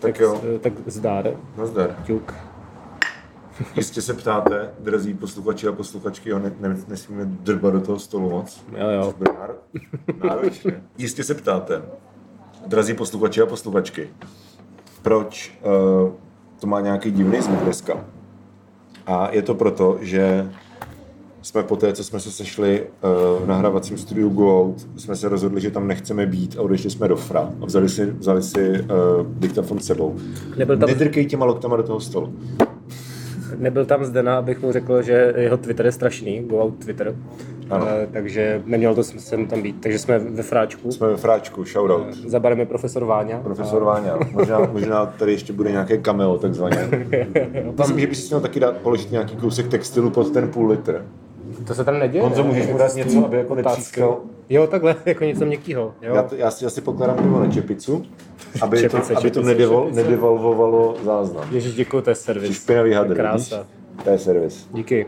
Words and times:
Tak 0.00 0.20
jo. 0.20 0.40
Tak 0.60 0.72
zdár. 0.86 1.30
Nazdar. 1.56 1.96
Ťuk. 2.04 2.34
Jistě 3.76 4.02
se 4.02 4.14
ptáte, 4.14 4.70
drazí 4.78 5.14
posluchači 5.14 5.68
a 5.68 5.72
posluchačky, 5.72 6.30
jo, 6.30 6.38
ne, 6.38 6.52
ne, 6.60 6.76
nesmíme 6.88 7.24
drbat 7.24 7.72
do 7.72 7.80
toho 7.80 7.98
stolu 7.98 8.30
moc. 8.30 8.64
Jo, 8.78 8.88
jo. 8.88 9.14
Náro- 9.20 9.54
náročné. 10.28 10.82
Jistě 10.98 11.24
se 11.24 11.34
ptáte, 11.34 11.82
drazí 12.66 12.94
posluchači 12.94 13.42
a 13.42 13.46
posluchačky, 13.46 14.08
proč 15.02 15.58
uh, 15.62 16.12
to 16.60 16.66
má 16.66 16.80
nějaký 16.80 17.10
divný 17.10 17.40
zvuk 17.40 17.60
dneska. 17.60 18.04
A 19.06 19.28
je 19.30 19.42
to 19.42 19.54
proto, 19.54 19.98
že 20.00 20.50
jsme 21.42 21.62
po 21.62 21.76
té, 21.76 21.92
co 21.92 22.04
jsme 22.04 22.20
se 22.20 22.30
sešli 22.30 22.82
uh, 23.38 23.44
v 23.44 23.48
nahrávacím 23.48 23.98
studiu 23.98 24.28
Go 24.28 24.60
Out, 24.60 24.86
jsme 24.96 25.16
se 25.16 25.28
rozhodli, 25.28 25.60
že 25.60 25.70
tam 25.70 25.86
nechceme 25.88 26.26
být 26.26 26.56
a 26.58 26.62
odešli 26.62 26.90
jsme 26.90 27.08
do 27.08 27.16
Fra 27.16 27.50
a 27.60 27.66
vzali 27.66 27.88
si, 27.88 28.06
vzali 28.06 28.42
si 28.42 28.70
uh, 28.70 28.86
diktafon 29.26 29.78
s 29.80 29.84
sebou. 29.86 30.16
Nebyl 30.56 30.76
tam- 30.78 30.88
Nedrkej 30.88 31.26
těma 31.26 31.44
loktama 31.44 31.76
do 31.76 31.82
toho 31.82 32.00
stolu. 32.00 32.32
Nebyl 33.58 33.84
tam 33.84 34.04
Zdena, 34.04 34.38
abych 34.38 34.62
mu 34.62 34.72
řekl, 34.72 35.02
že 35.02 35.34
jeho 35.36 35.56
Twitter 35.56 35.86
je 35.86 35.92
strašný, 35.92 36.40
go 36.40 36.62
out 36.62 36.74
Twitter. 36.84 37.16
Ano. 37.70 37.86
Eh, 37.88 38.08
takže 38.12 38.62
neměl 38.66 38.94
to 38.94 39.04
smysl 39.04 39.46
tam 39.46 39.62
být. 39.62 39.76
Takže 39.80 39.98
jsme 39.98 40.18
ve 40.18 40.42
Fráčku. 40.42 40.92
Jsme 40.92 41.08
ve 41.08 41.16
Fráčku, 41.16 41.64
shoutout. 41.64 42.14
Za 42.14 42.40
barem 42.40 42.58
je 42.60 42.66
profesor 42.66 43.04
Váňa. 43.04 43.38
Profesor 43.40 43.84
Váňa. 43.84 44.18
Možná, 44.32 44.58
možná 44.72 45.06
tady 45.06 45.32
ještě 45.32 45.52
bude 45.52 45.70
nějaké 45.70 45.98
cameo, 45.98 46.38
takzvaně. 46.38 46.76
Myslím, 47.78 47.98
že 48.00 48.06
bys 48.06 48.22
si 48.22 48.28
měl 48.34 48.40
taky 48.40 48.60
dát, 48.60 48.76
položit 48.76 49.10
nějaký 49.10 49.36
kousek 49.36 49.68
textilu 49.68 50.10
pod 50.10 50.32
ten 50.32 50.48
půl 50.48 50.68
litr. 50.68 51.04
To 51.66 51.74
se 51.74 51.84
tam 51.84 51.98
neděje. 51.98 52.22
Honzo, 52.22 52.44
můžeš 52.44 52.66
mu 52.66 52.78
dát 52.78 52.94
něco, 52.94 53.24
aby 53.24 53.36
jako 53.36 53.54
netřískal? 53.54 54.18
Jo, 54.48 54.66
takhle, 54.66 54.96
jako 55.06 55.24
něco 55.24 55.46
měkkýho. 55.46 55.94
Jo. 56.02 56.14
Já, 56.14 56.22
to, 56.22 56.34
já 56.34 56.50
si 56.50 56.66
asi 56.66 56.80
pokládám 56.80 57.16
pivo 57.16 57.40
na 57.40 57.50
čepicu, 57.52 58.02
aby 58.62 58.76
to, 58.76 58.82
Čepice, 58.82 59.14
aby 59.14 59.30
to 59.30 59.40
čepice, 59.40 59.42
nedevol, 59.42 59.84
čepice. 59.84 60.02
nedevalvovalo 60.02 60.96
záznam. 61.04 61.44
Ježíš, 61.50 61.74
děkuji, 61.74 62.00
to 62.02 62.10
je 62.10 62.14
servis. 62.16 62.56
Špinavý 62.56 62.92
hadr, 62.92 63.14
Krása. 63.14 63.66
To 64.04 64.10
je 64.10 64.18
servis. 64.18 64.68
Díky. 64.72 65.06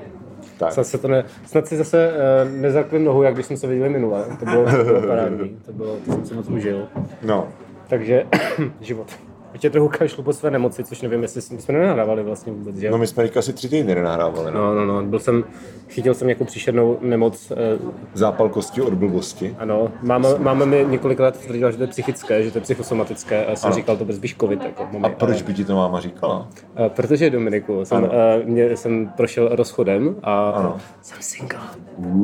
Tak. 0.58 0.72
Snad, 0.72 0.84
se 0.86 0.98
to 0.98 1.08
ne, 1.08 1.24
snad 1.46 1.66
si 1.66 1.76
zase 1.76 2.10
uh, 2.44 2.50
nezakli 2.60 2.98
nohu, 2.98 3.22
jak 3.22 3.34
když 3.34 3.46
jsme 3.46 3.56
se 3.56 3.66
viděli 3.66 3.88
minule. 3.88 4.24
To 4.40 4.44
bylo, 4.44 4.64
to 4.64 4.84
bylo 4.84 5.00
parádní. 5.02 5.56
To, 5.66 5.72
bylo, 5.72 5.96
to 6.06 6.12
jsem 6.12 6.24
si 6.26 6.34
moc 6.34 6.48
užil. 6.48 6.88
No, 7.22 7.48
Takže 7.88 8.26
život. 8.80 9.06
Ještě 9.52 9.70
trochu 9.70 9.88
kašlu 9.98 10.22
po 10.22 10.32
své 10.32 10.50
nemoci, 10.50 10.84
což 10.84 11.02
nevím, 11.02 11.22
jestli 11.22 11.42
jsme, 11.42 11.58
jsme 11.58 11.74
nenahrávali 11.74 12.22
vlastně 12.22 12.52
vůbec, 12.52 12.76
že? 12.76 12.90
no 12.90 12.98
my 12.98 13.06
jsme 13.06 13.22
teďka 13.22 13.38
asi 13.40 13.52
tři 13.52 13.68
týdny 13.68 13.94
nenahrávali. 13.94 14.50
No. 14.52 14.74
No, 14.74 14.86
no, 14.86 15.02
no, 15.02 15.08
byl 15.08 15.18
jsem, 15.18 15.44
chytil 15.88 16.14
jsem 16.14 16.28
nějakou 16.28 16.44
příšernou 16.44 16.98
nemoc, 17.00 17.50
eh, 17.56 17.78
Zápal 18.14 18.48
kosti 18.48 18.80
od 18.82 18.94
blbosti. 18.94 19.56
ano, 19.58 19.92
máma, 20.02 20.28
máma 20.38 20.64
mi 20.64 20.86
několikrát 20.88 21.36
tvrdila, 21.40 21.70
že 21.70 21.76
to 21.76 21.82
je 21.82 21.86
psychické, 21.86 22.42
že 22.42 22.50
to 22.50 22.58
je 22.58 22.62
psychosomatické 22.62 23.46
a 23.46 23.50
já 23.50 23.56
jsem 23.56 23.66
Ano. 23.68 23.76
říkal, 23.76 23.96
to 23.96 24.04
bez 24.04 24.18
být 24.18 24.36
covid, 24.40 24.64
jako, 24.64 24.82
mami, 24.92 25.04
A 25.06 25.08
proč 25.08 25.42
by 25.42 25.54
ti 25.54 25.64
to 25.64 25.76
máma 25.76 26.00
říkala? 26.00 26.48
ale, 26.76 26.86
eh, 26.86 26.90
protože 26.96 27.30
Dominiku, 27.30 27.84
jsem, 27.84 28.02
uh, 28.04 28.10
mě, 28.44 28.76
jsem 28.76 29.08
prošel 29.16 29.48
rozchodem 29.52 30.16
a 30.22 30.50
Ano. 30.50 30.76
jsem 31.02 31.18
single. 31.20 31.58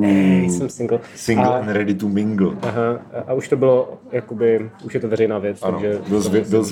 Hey, 0.02 0.50
jsem 0.50 0.68
single. 0.68 0.98
Single 1.14 1.46
a, 1.46 1.58
and 1.58 1.68
ready 1.68 1.94
to 1.94 2.08
mingle. 2.08 2.50
aha, 2.62 2.98
a 3.26 3.32
už 3.34 3.48
to 3.48 3.56
bylo, 3.56 3.98
jakoby, 4.12 4.70
už 4.84 4.94
je 4.94 5.00
to 5.00 5.08
veřejná 5.08 5.38
věc, 5.38 5.62
Ano, 5.62 5.72
takže 5.72 5.98
byl, 6.08 6.20
zvě, 6.20 6.40
byl 6.44 6.62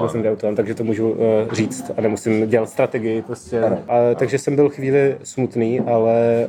byl 0.00 0.08
jsem 0.08 0.22
vyautován, 0.22 0.54
takže 0.56 0.74
to 0.74 0.84
můžu 0.84 1.10
uh, 1.10 1.16
říct 1.52 1.90
a 1.96 2.00
nemusím 2.00 2.48
dělat 2.48 2.68
strategii 2.68 3.22
prostě. 3.22 3.60
Ano. 3.60 3.78
A, 3.88 4.14
takže 4.14 4.38
jsem 4.38 4.56
byl 4.56 4.68
chvíli 4.68 5.16
smutný, 5.22 5.80
ale 5.80 6.48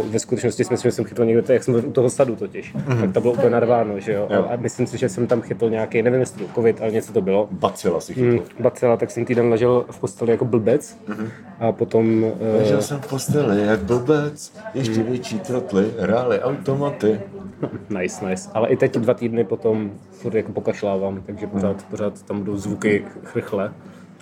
uh, 0.00 0.10
ve 0.10 0.18
skutečnosti 0.18 0.64
si 0.64 0.72
myslím, 0.72 0.90
že 0.90 0.94
jsem 0.94 1.04
chytl 1.04 1.24
někde, 1.24 1.42
to, 1.42 1.52
jak 1.52 1.64
jsem 1.64 1.74
byl 1.74 1.82
u 1.86 1.92
toho 1.92 2.10
sadu 2.10 2.36
totiž, 2.36 2.74
mm-hmm. 2.74 3.00
tak 3.00 3.12
to 3.12 3.20
bylo 3.20 3.32
úplně 3.32 3.50
narváno, 3.50 4.00
že 4.00 4.12
jo? 4.12 4.26
Jo. 4.30 4.46
A, 4.50 4.56
myslím 4.56 4.86
si, 4.86 4.98
že 4.98 5.08
jsem 5.08 5.26
tam 5.26 5.40
chytl 5.40 5.70
nějaký, 5.70 6.02
nevím 6.02 6.20
jestli 6.20 6.38
to 6.38 6.44
byl 6.44 6.54
covid, 6.54 6.80
ale 6.80 6.90
něco 6.92 7.12
to 7.12 7.20
bylo. 7.20 7.48
Bacila 7.50 8.00
si 8.00 8.14
chytl. 8.14 8.26
Mm, 8.26 8.38
bacila, 8.60 8.96
tak 8.96 9.10
jsem 9.10 9.24
týden 9.24 9.48
ležel 9.48 9.84
v 9.90 10.00
posteli 10.00 10.30
jako 10.30 10.44
blbec 10.44 10.98
Mhm. 11.08 11.28
a 11.60 11.72
potom... 11.72 12.22
Uh, 12.22 12.30
Ležel 12.58 12.82
jsem 12.82 13.00
v 13.00 13.06
posteli 13.06 13.66
jak 13.66 13.80
blbec, 13.80 14.52
ještě 14.74 15.02
větší 15.02 15.38
trotly, 15.40 15.90
hráli 15.98 16.40
automaty. 16.40 17.20
nice, 17.98 18.28
nice. 18.28 18.50
Ale 18.54 18.68
i 18.68 18.76
teď 18.76 18.94
dva 18.94 19.14
týdny 19.14 19.44
potom 19.44 19.90
furt 20.10 20.34
jako 20.34 20.52
pokašlávám, 20.52 21.22
takže 21.26 21.46
pořád, 21.46 21.84
pořád 21.90 22.22
tam 22.22 22.38
budou 22.38 22.56
zvuky 22.56 22.89
chrchle. 23.24 23.72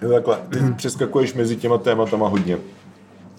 Jo, 0.03 0.13
takhle, 0.13 0.39
ty 0.51 0.59
přeskakuješ 0.77 1.35
mezi 1.35 1.57
těma 1.57 1.79
tématama 1.79 2.29
hodně. 2.29 2.59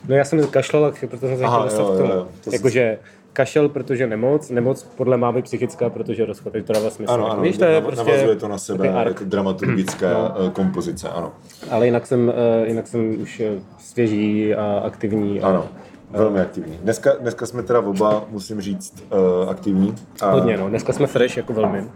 No 0.08 0.16
já 0.16 0.24
jsem 0.24 0.48
kašlal, 0.48 0.92
protože 0.92 1.28
jsem 1.28 1.38
se 1.38 1.46
chtěl 1.48 1.64
dostat 1.64 1.82
jo, 1.82 1.94
k 1.94 1.98
tomu. 1.98 2.28
To 2.44 2.52
Jakože 2.54 2.98
kašel, 3.34 3.70
protože 3.70 4.08
nemoc, 4.08 4.50
nemoc 4.50 4.84
podle 4.84 5.18
mámy 5.18 5.42
psychická, 5.42 5.90
protože 5.90 6.26
rozchod, 6.26 6.54
to 6.66 6.74
dává 6.74 6.90
smysl. 6.90 7.12
Ano, 7.12 7.32
ano, 7.32 7.42
Víš, 7.42 7.58
to 7.58 7.66
je 7.66 7.82
prostě 7.82 8.06
navazuje 8.06 8.36
to 8.36 8.48
na 8.48 8.58
sebe, 8.58 8.78
takový 8.78 9.00
ark. 9.00 9.08
jako 9.08 9.24
dramaturgická 9.24 10.36
no. 10.40 10.52
kompozice, 10.52 11.10
ano. 11.10 11.32
Ale 11.70 11.86
jinak 11.86 12.08
jsem, 12.08 12.34
eh, 12.36 12.68
jinak 12.68 12.88
jsem 12.88 13.22
už 13.22 13.40
eh, 13.40 13.52
svěží 13.80 14.56
a 14.56 14.82
aktivní. 14.86 15.42
A 15.42 15.48
Ano, 15.48 15.66
velmi 16.10 16.40
aktivní. 16.42 16.78
Dneska, 16.84 17.12
dneska 17.20 17.46
jsme 17.46 17.64
teda 17.64 17.80
oba, 17.80 18.24
musím 18.30 18.62
říct, 18.62 19.04
uh, 19.44 19.50
aktivní. 19.50 19.96
A, 20.22 20.32
Hodně, 20.32 20.58
no. 20.58 20.70
Dneska 20.70 20.94
jsme 20.94 21.08
fresh 21.08 21.38
jako 21.38 21.54
velmi. 21.54 21.80
Uh, 21.82 21.88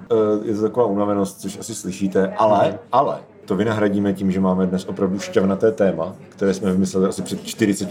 je 0.44 0.56
to 0.56 0.62
taková 0.62 0.86
unavenost, 0.86 1.42
což 1.42 1.58
asi 1.60 1.76
slyšíte, 1.76 2.34
ale, 2.38 2.80
ale, 2.92 3.18
to 3.46 3.56
vynahradíme 3.56 4.14
tím, 4.14 4.32
že 4.32 4.40
máme 4.40 4.68
dnes 4.68 4.86
opravdu 4.86 5.20
šťavnaté 5.20 5.72
téma, 5.72 6.16
které 6.30 6.54
jsme 6.54 6.72
vymysleli 6.72 7.08
asi 7.08 7.22
před 7.22 7.44
40 7.44 7.90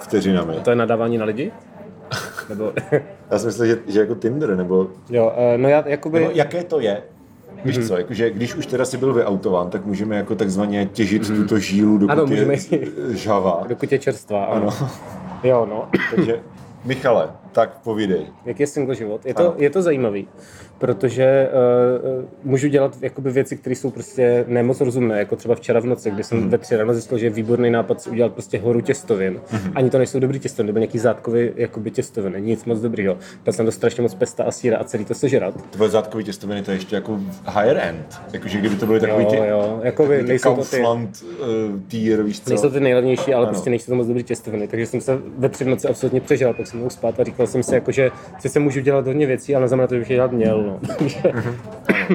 vteřinami. 0.00 0.54
To 0.64 0.70
je 0.70 0.76
nadávání 0.76 1.18
na 1.18 1.24
lidi? 1.24 1.52
Nebo, 2.48 2.72
Já 3.30 3.38
jsem 3.38 3.46
myslel, 3.46 3.66
že, 3.68 3.78
že 3.86 4.00
jako 4.00 4.14
Tinder, 4.14 4.56
nebo, 4.56 4.86
jo, 5.10 5.32
eh, 5.36 5.58
no 5.58 5.68
já 5.68 5.88
jakoby... 5.88 6.20
nebo 6.20 6.30
jaké 6.34 6.64
to 6.64 6.80
je? 6.80 7.02
Víš 7.64 7.86
co, 7.88 7.96
jakože 7.96 8.30
když 8.30 8.54
už 8.54 8.66
teda 8.66 8.84
si 8.84 8.96
byl 8.96 9.14
vyautován, 9.14 9.70
tak 9.70 9.86
můžeme 9.86 10.16
jako 10.16 10.34
takzvaně 10.34 10.86
těžit 10.86 11.26
tuto 11.26 11.58
žílu, 11.58 11.98
dokud 11.98 12.12
Ano, 12.12 12.22
je 12.22 12.28
můžeme. 12.28 12.56
žhavá. 13.10 13.64
Dokud 13.68 13.92
je 13.92 13.98
čerstvá, 13.98 14.44
ano. 14.44 14.70
Jo, 15.42 15.66
no. 15.66 15.88
Takže, 16.16 16.40
Michale, 16.84 17.28
tak 17.52 17.78
povídej. 17.84 18.26
Jak 18.44 18.60
je 18.60 18.66
single 18.66 18.94
život? 18.94 19.26
Je 19.26 19.34
to, 19.34 19.54
je 19.58 19.70
to 19.70 19.82
zajímavý, 19.82 20.28
protože 20.78 21.48
uh, 22.18 22.24
můžu 22.44 22.68
dělat 22.68 22.96
jakoby 23.00 23.30
věci, 23.30 23.56
které 23.56 23.76
jsou 23.76 23.90
prostě 23.90 24.44
nemoc 24.48 24.80
rozumné, 24.80 25.18
jako 25.18 25.36
třeba 25.36 25.54
včera 25.54 25.80
v 25.80 25.84
noci, 25.86 26.10
kdy 26.10 26.24
jsem 26.24 26.38
Mhm. 26.38 26.48
ve 26.50 26.58
tři 26.58 26.76
ráno 26.76 26.92
zjistil, 26.92 27.18
že 27.18 27.26
je 27.26 27.30
výborný 27.30 27.70
nápad 27.70 28.00
si 28.02 28.10
udělat 28.10 28.32
prostě 28.32 28.58
horu 28.58 28.80
těstovin. 28.80 29.40
Mhm. 29.52 29.72
Ani 29.74 29.90
to 29.90 29.98
nejsou 29.98 30.18
dobrý 30.20 30.38
těstoviny, 30.38 30.66
nebo 30.66 30.78
nějaký 30.78 30.98
zátkový 30.98 31.50
jakoby 31.56 31.90
těstoviny, 31.90 32.40
nic 32.40 32.64
moc 32.64 32.80
dobrýho. 32.80 33.16
Dal 33.44 33.52
jsem 33.52 33.66
to 33.66 33.72
strašně 33.72 34.02
moc 34.02 34.14
pesta 34.14 34.44
a 34.44 34.50
síra 34.50 34.78
a 34.78 34.84
celý 34.84 35.04
to 35.04 35.14
sežrat. 35.14 35.54
Tvoje 35.70 35.90
zátkové 35.90 36.22
těstoviny, 36.24 36.62
to 36.62 36.70
je 36.70 36.76
ještě 36.76 36.96
jako 36.96 37.20
higher 37.48 37.78
end. 37.82 38.20
Jakože 38.32 38.58
kdyby 38.58 38.76
to 38.76 38.86
byly 38.86 39.00
takový 39.00 39.24
Jo, 39.24 39.30
ty, 39.30 39.36
jo, 39.36 39.80
jakoby 39.82 40.08
takový 40.08 40.22
ty 40.22 40.28
nejsou 40.28 40.56
to 40.56 40.64
ty, 40.64 40.76
Kaufland 40.76 41.24
uh, 41.40 41.80
tier, 41.88 42.22
víš 42.22 42.40
co? 42.40 42.50
nejsou 42.50 42.70
ty 42.70 42.80
nejlevnější, 42.80 43.34
ale 43.34 43.42
Ano. 43.46 43.52
prostě 43.52 43.70
nejsou 43.70 43.86
to 43.92 43.94
moc 43.96 44.06
dobrý 44.06 44.22
těstoviny. 44.22 44.68
Takže 44.68 44.86
jsem 44.86 45.00
se 45.00 45.18
ve 45.38 45.48
tři 45.48 45.64
noci 45.64 45.88
absolutně 45.88 46.20
přežral, 46.20 46.54
pak 46.54 46.66
jsem 46.66 46.78
mohl 46.78 46.90
spát 46.90 47.20
a 47.20 47.24
říkal 47.24 47.41
jsem 47.46 47.62
si, 47.62 47.74
jako, 47.74 47.92
že 47.92 48.10
sice 48.38 48.58
můžu 48.58 48.80
dělat 48.80 49.06
hodně 49.06 49.26
věcí, 49.26 49.54
ale 49.54 49.62
neznamená 49.62 49.86
to, 49.86 49.94
že 49.94 49.98
bych 49.98 50.10
je 50.10 50.16
dělat 50.16 50.32
měl. 50.32 50.62
No. 50.62 50.80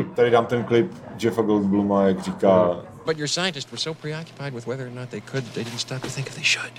Tady 0.15 0.31
dám 0.31 0.45
ten 0.45 0.63
klip 0.63 0.91
Jeffa 1.23 1.41
Goldbluma, 1.41 2.07
jak 2.07 2.19
říká, 2.19 2.75
But 3.05 3.17
your 3.17 3.27
scientists 3.27 3.71
were 3.71 3.79
so 3.79 3.99
preoccupied 4.01 4.53
with 4.53 4.67
whether 4.67 4.87
or 4.87 4.91
not 4.91 5.09
they 5.09 5.21
could, 5.21 5.43
they 5.53 5.63
didn't 5.63 5.79
stop 5.79 6.01
to 6.01 6.09
think 6.09 6.27
if 6.27 6.35
they 6.35 6.43
should. 6.43 6.73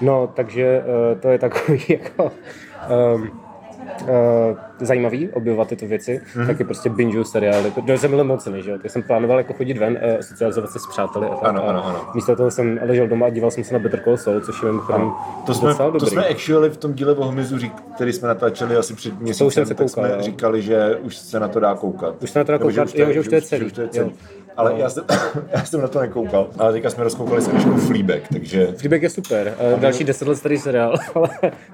No, 0.00 0.26
takže 0.26 0.82
uh, 0.82 1.20
to 1.20 1.28
je 1.28 1.38
takový 1.38 1.84
jako 1.88 2.32
um, 3.14 3.43
zajímavý 4.80 5.28
objevovat 5.28 5.68
tyto 5.68 5.86
věci, 5.86 6.20
Mhm. 6.34 6.42
mm-hmm. 6.42 6.46
taky 6.46 6.64
prostě 6.64 6.88
binge 6.90 7.24
seriály, 7.24 7.70
protože 7.70 7.98
jsem 7.98 8.10
byl 8.10 8.24
mocný, 8.24 8.62
že 8.62 8.70
jo, 8.70 8.78
tak 8.82 8.90
jsem 8.90 9.02
plánoval 9.02 9.38
jako 9.38 9.52
chodit 9.52 9.78
ven, 9.78 9.98
uh, 10.14 10.20
socializovat 10.20 10.70
se 10.70 10.78
s 10.78 10.86
přáteli 10.86 11.26
a 11.26 11.34
tak. 11.34 11.48
Ano, 11.48 11.68
ano, 11.68 11.84
ano. 11.86 12.00
Místo 12.14 12.36
toho 12.36 12.50
jsem 12.50 12.78
ležel 12.82 13.06
doma 13.08 13.26
a 13.26 13.30
díval 13.30 13.50
jsem 13.50 13.64
se 13.64 13.72
na 13.74 13.78
Better 13.80 14.00
Call 14.04 14.16
Saul, 14.16 14.40
což 14.40 14.62
je 14.62 14.66
mimochodem 14.68 15.12
To 15.46 15.54
jsme, 15.54 15.68
docela 15.68 15.90
to 15.90 15.98
dobrý. 15.98 16.10
jsme 16.10 16.28
actually 16.28 16.70
v 16.70 16.76
tom 16.76 16.92
díle 16.94 17.14
o 17.14 17.24
hmyzu, 17.24 17.56
který 17.94 18.12
jsme 18.12 18.28
natáčeli 18.28 18.76
asi 18.76 18.94
před 18.94 19.20
měsícem, 19.20 19.50
jsem 19.50 19.66
se 19.66 19.74
tak 19.74 19.86
koukal, 19.86 20.04
jsme 20.04 20.16
jo. 20.16 20.22
říkali, 20.22 20.62
že 20.62 20.96
už 21.02 21.16
se 21.16 21.40
na 21.40 21.48
to 21.48 21.60
dá 21.60 21.74
koukat. 21.74 22.14
Už 22.22 22.30
se 22.30 22.38
na 22.38 22.44
to 22.44 22.52
dá 22.52 22.58
koukat, 22.58 22.94
jo, 22.94 23.12
že 23.12 23.20
už 23.20 23.28
to 23.28 23.34
je 23.34 23.42
celý, 23.42 23.70
Ale 24.56 24.74
já 24.76 24.90
jsem, 24.90 25.04
já 25.52 25.64
jsem 25.64 25.80
na 25.80 25.88
to 25.88 26.00
nekoukal. 26.00 26.48
Ale 26.58 26.72
teďka 26.72 26.90
jsme 26.90 27.04
rozkoukali 27.04 27.42
s 27.42 27.48
Eliškou 27.48 27.70
Fleabag, 27.76 28.22
takže... 28.32 28.66
Feedback 28.76 29.02
je 29.02 29.10
super, 29.10 29.54
uh, 29.74 29.80
další 29.80 30.04
deset 30.04 30.28
let 30.28 30.36
starý 30.36 30.58
seriál, 30.58 30.94
ale, 31.14 31.28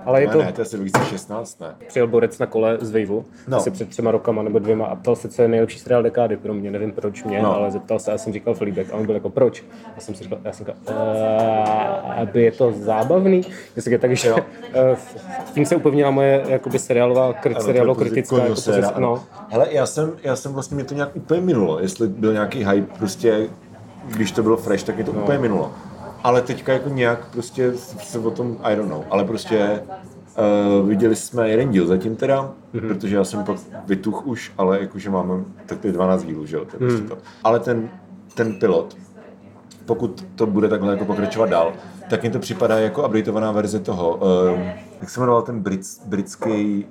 ale 0.05 0.20
je 0.20 0.26
Ne, 0.26 0.32
to, 0.32 0.38
ne, 0.43 0.52
to 0.52 0.60
je 0.60 0.64
asi 0.66 0.76
2016, 0.76 1.60
ne? 1.60 1.66
přijel 1.88 2.06
borec 2.08 2.38
na 2.38 2.46
kole 2.46 2.78
z 2.81 2.90
Vejvu, 2.90 3.16
No. 3.16 3.25
no. 3.49 3.56
asi 3.56 3.70
před 3.70 3.88
třema 3.88 4.10
rokama 4.10 4.43
nebo 4.43 4.58
dvěma 4.58 4.87
a 4.87 4.96
ptal 4.96 5.16
se, 5.16 5.28
co 5.28 5.43
je 5.43 5.49
nejlepší 5.49 5.78
seriál 5.78 6.02
dekády 6.02 6.37
pro 6.37 6.55
mě, 6.55 6.70
nevím 6.70 6.93
proč 6.93 7.25
mě, 7.25 7.37
No. 7.38 7.43
no. 7.49 7.55
ale 7.56 7.70
zeptal 7.70 7.99
se, 7.99 8.10
já 8.10 8.19
jsem 8.19 8.32
říkal 8.32 8.55
Fleabag 8.55 8.87
a 8.93 8.96
on 8.96 9.06
byl 9.06 9.14
jako 9.14 9.31
proč? 9.31 9.64
Já 9.94 10.00
jsem 10.00 10.14
si 10.14 10.25
říkal, 10.25 10.38
já 10.44 10.52
jsem 10.52 10.66
říkal, 10.66 10.81
"Eh, 10.88 12.20
aby 12.22 12.43
je 12.43 12.52
to 12.52 12.72
zábavný, 12.72 13.43
já 13.76 13.82
jsem 13.82 13.90
říkal, 13.93 13.99
takže 14.00 14.28
Jo. 14.28 14.37
eh, 14.75 14.96
tím 15.55 15.66
se 15.66 15.76
upevnila 15.76 16.10
moje 16.10 16.43
jakoby 16.49 16.78
seriálová, 16.78 17.32
kri, 17.32 17.55
Ano, 17.55 17.64
seriálo 17.64 17.94
to 17.94 18.00
je 18.05 18.10
kritická, 18.10 18.37
jako 18.37 18.94
ano. 18.94 19.00
no. 19.00 19.22
Hele, 19.49 19.66
já 19.70 19.87
jsem, 19.87 20.12
já 20.22 20.37
jsem 20.37 20.52
vlastně, 20.52 20.75
mě 20.75 20.84
to 20.84 20.94
nějak 20.94 21.16
úplně 21.16 21.40
minulo, 21.40 21.81
jestli 21.81 22.08
byl 22.08 22.32
nějaký 22.32 22.62
hype, 22.70 22.99
prostě, 22.99 23.49
když 24.06 24.32
to 24.32 24.43
bylo 24.43 24.56
fresh, 24.56 24.84
tak 24.84 24.94
mě 24.94 25.05
to 25.05 25.12
no. 25.12 25.22
úplně 25.22 25.38
minulo. 25.38 25.72
Ale 26.25 26.43
teďka 26.43 26.72
jako 26.72 26.88
nějak 26.88 27.28
prostě 27.31 27.72
se 28.02 28.19
o 28.19 28.31
tom, 28.31 28.56
I 28.62 28.76
don't 28.76 28.90
know, 28.90 29.05
ale 29.11 29.25
prostě 29.25 29.82
uh, 30.81 30.88
viděli 30.88 31.17
jsme 31.17 31.49
jeden 31.49 31.70
díl 31.70 31.87
zatím 31.87 32.17
teda, 32.17 32.52
mm-hmm. 32.75 32.88
protože 32.88 33.17
já 33.17 33.25
jsem 33.25 33.44
pak 33.44 33.56
vytuch 33.87 34.26
už, 34.26 34.52
ale 34.58 34.81
jakože 34.81 35.11
máme 35.11 35.44
tak 35.67 35.78
to 35.78 35.87
je 35.87 35.93
12 35.93 36.25
dílů, 36.25 36.46
že 36.46 36.56
jo, 36.56 36.64
to 36.64 36.76
je 36.76 36.78
prostě 36.78 37.08
to. 37.08 37.19
Ale 37.44 37.61
ten, 37.61 37.90
ten 38.34 38.55
pilot 38.55 38.96
pokud 39.90 40.26
to 40.34 40.46
bude 40.46 40.69
takhle 40.69 40.93
jako 40.93 41.05
pokračovat 41.05 41.50
dál, 41.50 41.72
tak 42.11 42.22
mi 42.22 42.31
to 42.31 42.38
připadá 42.38 42.78
jako 42.78 43.06
updateovaná 43.06 43.52
verze 43.52 43.81
toho, 43.81 44.17
uh, 44.17 44.61
jak 45.00 45.11
se 45.11 45.20
jmenoval 45.20 45.43
ten 45.43 45.61
brit, 45.61 45.81
britský 46.06 46.87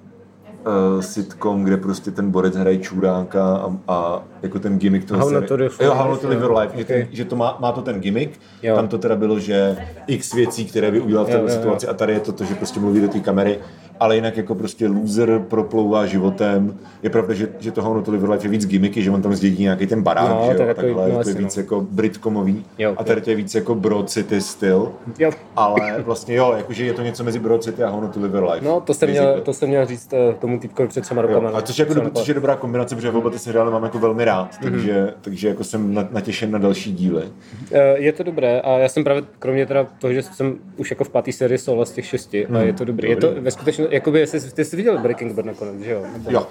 uh, 0.66 1.02
sitcom, 1.02 1.64
kde 1.64 1.78
prostě 1.78 2.12
ten 2.12 2.32
borec 2.32 2.56
hraje 2.56 2.78
čuránka 2.78 3.44
a, 3.44 3.78
a 3.88 4.24
jako 4.42 4.60
ten 4.60 4.80
gimmick 4.80 5.08
toho 5.08 5.20
How 5.20 5.42
to 5.42 5.56
live 5.56 5.86
Jo, 5.86 5.94
How 5.94 6.18
to 6.18 6.28
live 6.30 6.42
your 6.42 6.58
life, 6.58 6.78
že, 6.78 6.86
ten, 6.86 7.08
že 7.12 7.26
to 7.26 7.36
má, 7.36 7.58
má 7.60 7.72
to 7.72 7.82
ten 7.82 8.00
gimmick, 8.00 8.40
Jo. 8.64 8.76
tam 8.76 8.88
to 8.88 8.98
teda 8.98 9.16
bylo, 9.16 9.40
že 9.40 9.78
x 10.08 10.34
věcí, 10.34 10.66
které 10.66 10.92
by 10.92 11.00
udělal 11.00 11.26
v 11.26 11.30
této 11.30 11.50
situaci 11.50 11.88
a 11.88 11.94
tady 11.94 12.14
je 12.14 12.20
to 12.20 12.32
to, 12.32 12.44
že 12.44 12.56
prostě 12.56 12.80
mluví 12.80 13.02
do 13.02 13.08
té 13.08 13.20
kamery, 13.20 13.60
ale 14.00 14.16
jinak 14.16 14.38
jako 14.38 14.56
prostě 14.56 14.88
loser 14.88 15.40
proplouvá 15.48 16.06
životem. 16.06 16.78
Je 17.04 17.10
pravda, 17.10 17.34
že, 17.34 17.48
že 17.60 17.72
to 17.72 17.82
How 17.82 17.94
not 17.94 18.06
to 18.06 18.12
live 18.12 18.24
your 18.24 18.32
life 18.34 18.46
je 18.48 18.52
víc 18.52 18.66
gimmicky, 18.68 19.02
že 19.04 19.12
on 19.12 19.22
tam 19.22 19.36
zdědí 19.36 19.64
nějaký 19.64 19.88
ten 19.88 20.02
barák, 20.02 20.30
No, 20.30 20.42
že 20.46 20.52
jo, 20.52 20.58
to 20.58 20.62
je 20.62 20.68
takový- 20.68 20.88
takhle, 20.88 21.10
no, 21.18 21.24
to 21.24 21.30
je 21.30 21.36
víc 21.36 21.56
no. 21.56 21.62
jako 21.62 21.88
britkomový 21.92 22.66
Jo, 22.78 22.94
a 22.98 23.04
tady 23.04 23.22
to 23.22 23.30
je 23.30 23.36
víc 23.36 23.56
jako 23.56 23.76
Broad 23.76 24.10
City 24.10 24.42
styl. 24.42 24.92
Jo. 25.20 25.32
Ale 25.56 26.02
vlastně 26.04 26.36
jo, 26.36 26.54
jakože 26.58 26.86
je 26.86 26.94
to 26.94 27.02
něco 27.02 27.24
mezi 27.24 27.40
Broad 27.40 27.64
City 27.64 27.84
a 27.84 27.90
How 27.90 28.02
not 28.02 28.14
to 28.14 28.20
live 28.20 28.40
your 28.40 28.50
life. 28.52 28.66
No, 28.66 28.82
to 28.82 28.94
jsem, 28.94 29.10
měl, 29.10 29.42
to 29.42 29.54
jsem 29.54 29.70
měl 29.70 29.86
říct 29.86 30.14
eh, 30.14 30.34
tomu 30.42 30.60
týpkovi 30.60 30.88
před 30.88 31.02
třema 31.02 31.22
Jo, 31.22 31.28
rokama. 31.28 31.50
a 31.58 31.62
což 31.62 31.80
je, 31.80 31.86
jako, 31.88 31.94
dob- 32.00 32.12
což 32.14 32.28
je 32.28 32.34
dobrá 32.34 32.56
kombinace, 32.56 32.96
protože 32.96 33.12
oba 33.12 33.30
ty 33.30 33.40
seriály 33.40 33.72
mám 33.72 33.84
jako 33.84 34.00
velmi 34.00 34.26
rád, 34.26 34.50
Mhm. 34.62 34.72
takže, 34.72 35.14
takže 35.22 35.48
jako 35.48 35.64
jsem 35.64 35.94
na- 35.94 36.08
natěšen 36.12 36.52
na 36.52 36.60
další 36.60 36.94
díly. 36.94 37.24
Eh, 37.72 37.98
Je 38.00 38.12
to 38.14 38.24
dobré 38.24 38.62
a 38.62 38.78
já 38.78 38.90
jsem 38.90 39.04
právě, 39.04 39.24
kromě 39.40 39.66
teda 39.66 39.88
toho, 40.00 40.14
že 40.14 40.24
jsem 40.24 40.56
už 40.78 40.90
jako 40.90 41.04
v 41.04 41.10
páté 41.10 41.32
sérii 41.32 41.58
Sola 41.58 41.86
z 41.86 41.92
těch 41.92 42.06
šesti 42.06 42.48
a 42.48 42.60
je 42.60 42.74
to 42.74 42.86
dobrý. 42.86 43.10
Je 43.10 43.16
to 43.16 43.32
ve 43.40 43.52
skutečnosti, 43.52 43.89
jakoby, 43.92 44.20
jestli, 44.20 44.40
ty 44.52 44.66
jsi 44.66 44.76
viděl 44.76 44.98
Breaking 44.98 45.34
Bad 45.34 45.46
nakonec, 45.46 45.76
že 45.82 45.92
jo? 45.92 46.04
Nebo- 46.14 46.32
Jo. 46.32 46.48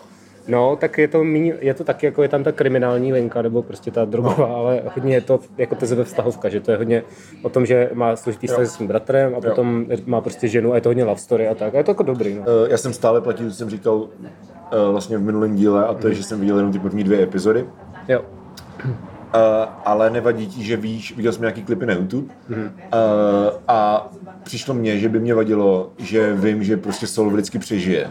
No, 0.48 0.76
tak 0.76 0.98
je 0.98 1.08
to, 1.08 1.24
míň, 1.24 1.52
je 1.60 1.74
to 1.74 1.84
taky, 1.84 2.06
jako 2.06 2.22
je 2.22 2.28
tam 2.28 2.44
ta 2.44 2.52
kriminální 2.52 3.12
linka, 3.12 3.42
nebo 3.42 3.62
prostě 3.62 3.90
ta 3.90 4.04
drogová, 4.04 4.48
No. 4.48 4.56
ale 4.56 4.82
hodně 4.94 5.14
je 5.14 5.20
to 5.20 5.40
jako 5.58 5.74
tezeve 5.74 6.04
vztahovka, 6.04 6.48
že 6.48 6.60
to 6.60 6.70
je 6.70 6.76
hodně 6.76 7.02
o 7.42 7.48
tom, 7.48 7.66
že 7.66 7.90
má 7.94 8.16
složitý 8.16 8.46
vztah 8.46 8.66
se 8.66 8.70
svým 8.72 8.88
bratrem 8.88 9.34
a 9.36 9.40
potom 9.40 9.86
má 10.06 10.20
prostě 10.20 10.48
ženu 10.48 10.72
a 10.72 10.74
je 10.74 10.80
to 10.80 10.88
hodně 10.88 11.04
love 11.04 11.20
story 11.20 11.48
a 11.48 11.54
tak. 11.54 11.74
A 11.74 11.78
je 11.78 11.84
to 11.84 11.90
jako 11.90 12.02
dobrý, 12.02 12.34
no. 12.34 12.42
Eh, 12.66 12.70
Já 12.70 12.76
jsem 12.76 12.92
stále 12.92 13.20
platil, 13.20 13.50
co 13.50 13.56
jsem 13.56 13.70
říkal 13.70 14.08
eh, 14.72 14.90
vlastně 14.90 15.18
v 15.18 15.22
minulém 15.22 15.56
díle, 15.56 15.86
a 15.86 15.94
to 15.94 16.08
je, 16.08 16.14
že 16.14 16.22
jsem 16.22 16.40
viděl 16.40 16.56
jenom 16.56 16.72
ty 16.72 16.78
první 16.78 17.04
dvě 17.04 17.22
epizody. 17.22 17.64
Jo. 18.08 18.20
Uh, 19.34 19.40
ale 19.84 20.10
nevadí 20.10 20.46
ti, 20.46 20.62
že 20.64 20.76
víš, 20.76 21.16
viděl 21.16 21.32
jsem 21.32 21.42
nějaký 21.42 21.62
klipy 21.62 21.86
na 21.86 21.94
YouTube 21.94 22.34
uh, 22.50 22.56
a 23.68 24.08
přišlo 24.42 24.74
mně, 24.74 24.98
že 24.98 25.08
by 25.08 25.20
mě 25.20 25.34
vadilo, 25.34 25.92
že 25.98 26.32
vím, 26.34 26.62
že 26.64 26.76
prostě 26.76 27.06
Sol 27.06 27.30
vždycky 27.30 27.58
přežije. 27.58 28.10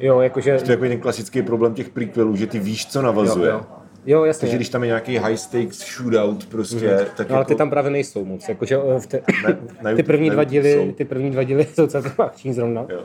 Jo, 0.00 0.20
jakože... 0.20 0.56
To 0.58 0.70
je 0.70 0.72
jako 0.72 0.82
ten 0.84 1.00
klasický 1.00 1.42
problém 1.42 1.74
těch 1.74 1.88
prequelů, 1.88 2.36
že 2.36 2.46
ty 2.46 2.58
víš, 2.58 2.86
co 2.86 3.02
navazuje. 3.02 3.50
Jo, 3.50 3.56
jo. 3.56 3.64
Jo, 4.06 4.24
jasně. 4.24 4.40
Takže 4.40 4.56
když 4.56 4.68
tam 4.68 4.82
je 4.82 4.86
nějaký 4.86 5.18
high 5.18 5.34
stakes 5.36 5.78
shootout 5.96 6.46
prostě, 6.46 7.06
tak 7.16 7.28
No, 7.28 7.34
ale 7.34 7.40
jako... 7.40 7.48
ty 7.48 7.54
tam 7.54 7.70
právě 7.70 7.90
nejsou 7.90 8.24
moc, 8.24 8.48
jakože 8.48 8.78
eh, 8.96 9.00
v 9.00 9.06
te, 9.06 9.20
Ne- 9.46 9.56
na 9.82 9.90
ty 9.94 9.96
YouTube- 10.02 10.06
první 10.06 10.30
dva 10.30 10.42
YouTube 10.42 10.50
díly, 10.62 10.72
jsou. 10.86 10.92
ty 10.92 11.04
první 11.04 11.30
dva 11.30 11.42
díly 11.42 11.66
jsou 11.74 11.86
celkem 11.96 12.12
akční 12.18 12.52
zrovna, 12.52 12.86
Jo. 12.88 13.00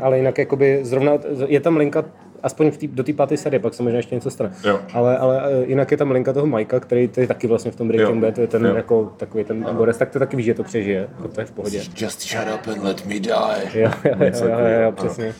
ale 0.00 0.18
jinak 0.18 0.38
jakoby 0.38 0.80
zrovna, 0.82 1.12
je 1.46 1.60
tam 1.60 1.76
linka 1.76 2.04
aspoň 2.42 2.70
v 2.70 2.76
tý, 2.76 2.88
do 2.88 3.02
té 3.02 3.12
páté 3.12 3.36
série, 3.36 3.60
pak 3.60 3.74
se 3.74 3.82
možná 3.82 3.96
ještě 3.96 4.14
něco 4.14 4.30
stane. 4.30 4.52
Jo. 4.64 4.80
Ale, 4.94 5.18
ale 5.18 5.42
eh, 5.44 5.64
jinak 5.66 5.90
je 5.90 5.96
tam 5.96 6.10
linka 6.10 6.32
toho 6.32 6.46
Mikea, 6.46 6.80
který 6.80 7.10
je 7.16 7.26
taky 7.26 7.46
vlastně 7.46 7.70
v 7.70 7.76
tom 7.76 7.88
Breaking. 7.88 8.22
Bad, 8.22 8.34
to 8.34 8.40
je 8.40 8.46
ten 8.46 8.66
Jo. 8.66 8.74
jako 8.74 9.12
takový 9.16 9.44
ten 9.44 9.66
borec, 9.72 9.96
tak 9.98 10.10
to 10.10 10.18
taky 10.18 10.36
víš, 10.36 10.46
že 10.46 10.54
to 10.54 10.62
přežije, 10.62 11.08
to 11.34 11.40
je 11.40 11.46
v 11.46 11.50
pohodě. 11.50 11.78
Just 11.96 12.22
shut 12.22 12.46
up 12.54 12.68
and 12.68 12.84
let 12.84 13.06
me 13.06 13.20
die. 13.20 13.34
Jo, 13.74 13.90
jo, 14.04 14.14
jo, 14.20 14.30
jo, 14.48 14.58
jo, 14.58 14.80
jo, 14.84 14.92
přesně. 14.92 15.34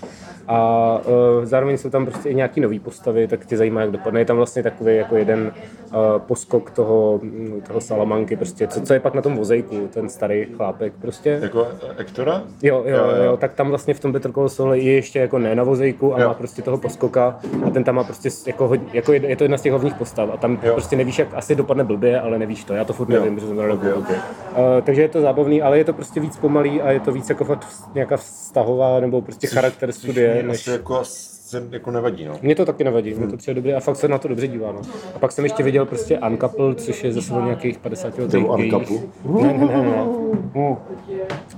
A 0.52 1.00
uh, 1.38 1.44
zároveň 1.44 1.78
jsou 1.78 1.90
tam 1.90 2.06
prostě 2.06 2.28
i 2.28 2.34
nějaký 2.34 2.60
nový 2.60 2.78
postavy, 2.78 3.26
tak 3.28 3.46
tě 3.46 3.56
zajímá, 3.56 3.80
jak 3.80 3.90
dopadne. 3.90 4.20
Je 4.20 4.24
tam 4.24 4.36
vlastně 4.36 4.62
takový 4.62 4.96
jako 4.96 5.16
jeden 5.16 5.52
uh, 5.86 5.96
poskok 6.18 6.70
toho, 6.70 7.20
mm, 7.22 7.60
toho 7.66 7.80
Salamanky, 7.80 8.36
prostě, 8.36 8.66
co, 8.66 8.80
co 8.80 8.94
je 8.94 9.00
pak 9.00 9.14
na 9.14 9.22
tom 9.22 9.36
vozejku, 9.36 9.88
ten 9.94 10.08
starý 10.08 10.46
chlápek 10.56 10.92
prostě. 11.00 11.38
Jako 11.42 11.66
Ektora? 11.96 12.42
Jo, 12.62 12.82
jo, 12.86 12.96
jo, 12.96 13.22
jo, 13.24 13.36
tak 13.36 13.52
tam 13.54 13.68
vlastně 13.68 13.94
v 13.94 14.00
tom 14.00 14.12
Better 14.12 14.32
Call 14.32 14.48
Saul 14.48 14.74
je 14.74 14.92
ještě 14.92 15.18
jako 15.18 15.38
ne 15.38 15.54
na 15.54 15.62
vozejku 15.62 16.14
a 16.14 16.20
Jo. 16.20 16.28
má 16.28 16.34
prostě 16.34 16.62
toho 16.62 16.78
poskoka 16.78 17.38
a 17.66 17.70
ten 17.70 17.84
tam 17.84 17.94
má 17.94 18.04
prostě 18.04 18.28
jako, 18.46 18.72
jako 18.92 19.12
je, 19.12 19.20
je, 19.26 19.36
to 19.36 19.44
jedna 19.44 19.58
z 19.58 19.62
těch 19.62 19.72
hlavních 19.72 19.94
postav 19.94 20.30
a 20.32 20.36
tam 20.36 20.58
Jo. 20.62 20.72
prostě 20.72 20.96
nevíš, 20.96 21.18
jak 21.18 21.28
asi 21.34 21.54
dopadne 21.54 21.84
blbě, 21.84 22.20
ale 22.20 22.38
nevíš 22.38 22.64
to, 22.64 22.74
já 22.74 22.84
to 22.84 22.92
furt 22.92 23.10
Jo. 23.10 23.20
nevím, 23.20 23.34
protože 23.34 23.46
jsem 23.46 23.56
to 23.56 23.62
Ok, 23.62 23.68
nedokoukal. 23.68 23.98
ok. 23.98 24.08
Uh, 24.10 24.64
takže 24.84 25.02
je 25.02 25.08
to 25.08 25.20
zábavný, 25.20 25.62
ale 25.62 25.78
je 25.78 25.84
to 25.84 25.92
prostě 25.92 26.20
víc 26.20 26.36
pomalý 26.36 26.82
a 26.82 26.90
je 26.90 27.00
to 27.00 27.12
víc 27.12 27.28
jako 27.28 27.44
fakt 27.44 27.66
nějaká 27.94 28.16
vztahová 28.16 29.00
nebo 29.00 29.20
prostě 29.22 29.46
charakter 29.46 29.92
studie, 29.92 30.39
Mě 30.42 30.48
než... 30.48 30.60
asi 30.60 30.70
jako, 30.70 31.00
se 31.04 31.62
jako 31.70 31.90
nevadí, 31.90 32.24
no. 32.24 32.34
Mně 32.42 32.54
to 32.54 32.64
taky 32.66 32.84
nevadí, 32.84 33.14
mě 33.14 33.26
to 33.26 33.36
přijde 33.36 33.54
dobrý 33.54 33.74
a 33.74 33.80
fakt 33.80 33.96
se 33.96 34.08
na 34.08 34.18
to 34.18 34.28
dobře 34.28 34.48
dívá. 34.48 34.72
No. 34.72 34.80
A 35.14 35.18
pak 35.18 35.32
jsem 35.32 35.44
ještě 35.44 35.62
viděl 35.62 35.86
prostě 35.86 36.18
Uncoupled, 36.18 36.80
což 36.80 37.04
je 37.04 37.12
zase 37.12 37.34
o 37.34 37.44
nějakých 37.44 37.78
50 37.78 38.18
letech. 38.18 38.40
Nebo 38.40 38.56
gayích. 38.56 38.72
Uncoupled? 38.72 39.02
Ne, 39.42 39.52
ne, 39.52 39.66
ne, 39.66 39.82
ne. 39.82 40.76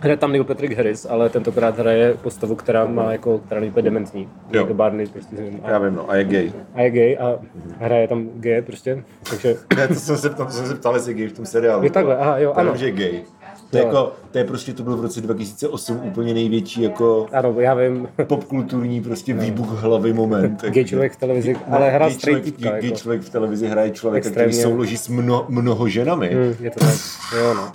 Hraje 0.00 0.16
tam 0.16 0.32
Neil 0.32 0.44
Patrick 0.44 0.76
Harris, 0.76 1.06
ale 1.10 1.28
tentokrát 1.28 1.78
hraje 1.78 2.14
postavu, 2.14 2.54
která 2.54 2.84
má 2.86 3.12
jako, 3.12 3.38
která 3.38 3.60
není 3.60 3.70
úplně 3.70 3.82
dementní. 3.84 4.28
Jo. 4.52 4.60
Jako 4.60 4.74
Barney 4.74 5.06
prostě. 5.06 5.36
s 5.36 5.40
ním. 5.40 5.60
Já 5.64 5.76
A, 5.76 5.78
vím, 5.78 5.94
no. 5.94 6.10
A 6.10 6.16
je 6.16 6.24
gay. 6.24 6.52
a 6.74 6.80
je 6.82 6.90
gay 6.90 7.18
a 7.18 7.38
hraje 7.78 8.08
tam 8.08 8.28
gay 8.34 8.62
prostě. 8.62 9.04
Takže 9.30 9.56
Ne, 9.76 9.88
to 9.88 9.94
jsem 9.94 10.16
se 10.16 10.30
ptal, 10.30 10.46
to 10.46 10.52
jsem 10.52 10.66
se 10.66 10.74
ptal, 10.74 10.94
jestli 10.94 11.12
je 11.12 11.18
gay 11.18 11.28
v 11.28 11.32
tom 11.32 11.46
seriálu. 11.46 11.84
Je 11.84 11.90
takhle, 11.90 12.16
aha, 12.16 12.38
jo, 12.38 12.52
ano. 12.52 12.76
že 12.76 12.86
je 12.86 12.92
gay. 12.92 13.22
To 13.72 13.78
jako, 13.78 14.12
to 14.30 14.38
je 14.38 14.44
prostě, 14.44 14.72
to 14.72 14.82
byl 14.82 14.96
v 14.96 15.00
roce 15.00 15.20
2008 15.20 16.00
úplně 16.04 16.34
největší 16.34 16.82
jako 16.82 17.26
ano, 17.32 17.54
já 17.58 17.74
vím, 17.74 18.08
popkulturní 18.26 19.02
prostě 19.02 19.34
výbuch 19.34 19.82
hlavy 19.82 20.12
moment. 20.12 20.62
gay 20.64 20.84
člověk 20.84 21.12
v 21.12 21.16
televizi, 21.16 21.56
ale 21.70 21.90
hra 21.90 22.08
gay 22.08 22.16
člověk, 22.18 22.44
týpka. 22.44 22.70
gay 22.70 22.84
Jako. 22.84 22.96
člověk 22.96 23.22
v 23.22 23.30
televizi 23.30 23.66
hraje 23.66 23.90
člověka, 23.90 24.30
který 24.30 24.46
Extrémně. 24.46 24.62
souloží 24.72 24.96
s 24.96 25.08
mno, 25.08 25.46
mnoho 25.48 25.88
ženami. 25.88 26.30
Mm, 26.34 26.64
je 26.64 26.70
to 26.70 26.80
tak, 26.80 26.94
jo 27.38 27.54
no. 27.54 27.72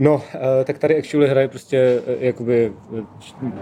No, 0.00 0.22
eh, 0.34 0.64
tak 0.64 0.78
tady 0.78 0.98
actually 0.98 1.28
hraje 1.28 1.48
prostě 1.48 2.02
eh, 2.06 2.16
jakoby 2.26 2.72
eh, 2.98 3.02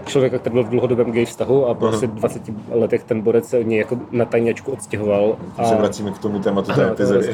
člověka, 0.05 0.37
který 0.39 0.53
byl 0.53 0.63
v 0.63 0.69
dlouhodobém 0.69 1.11
gay 1.11 1.25
vztahu 1.25 1.67
a 1.67 1.73
po 1.73 1.87
asi 1.87 2.07
20 2.07 2.41
letech 2.71 3.03
ten 3.03 3.21
borec 3.21 3.49
se 3.49 3.57
od 3.59 3.67
něj 3.67 3.79
jako 3.79 3.99
na 4.11 4.25
tajňačku 4.25 4.71
odstěhoval. 4.71 5.37
A... 5.57 5.63
Se 5.63 5.75
vracíme 5.75 6.11
k 6.11 6.17
tomu 6.17 6.39
tématu 6.39 6.73
té 6.73 6.87
epizody. 6.91 7.29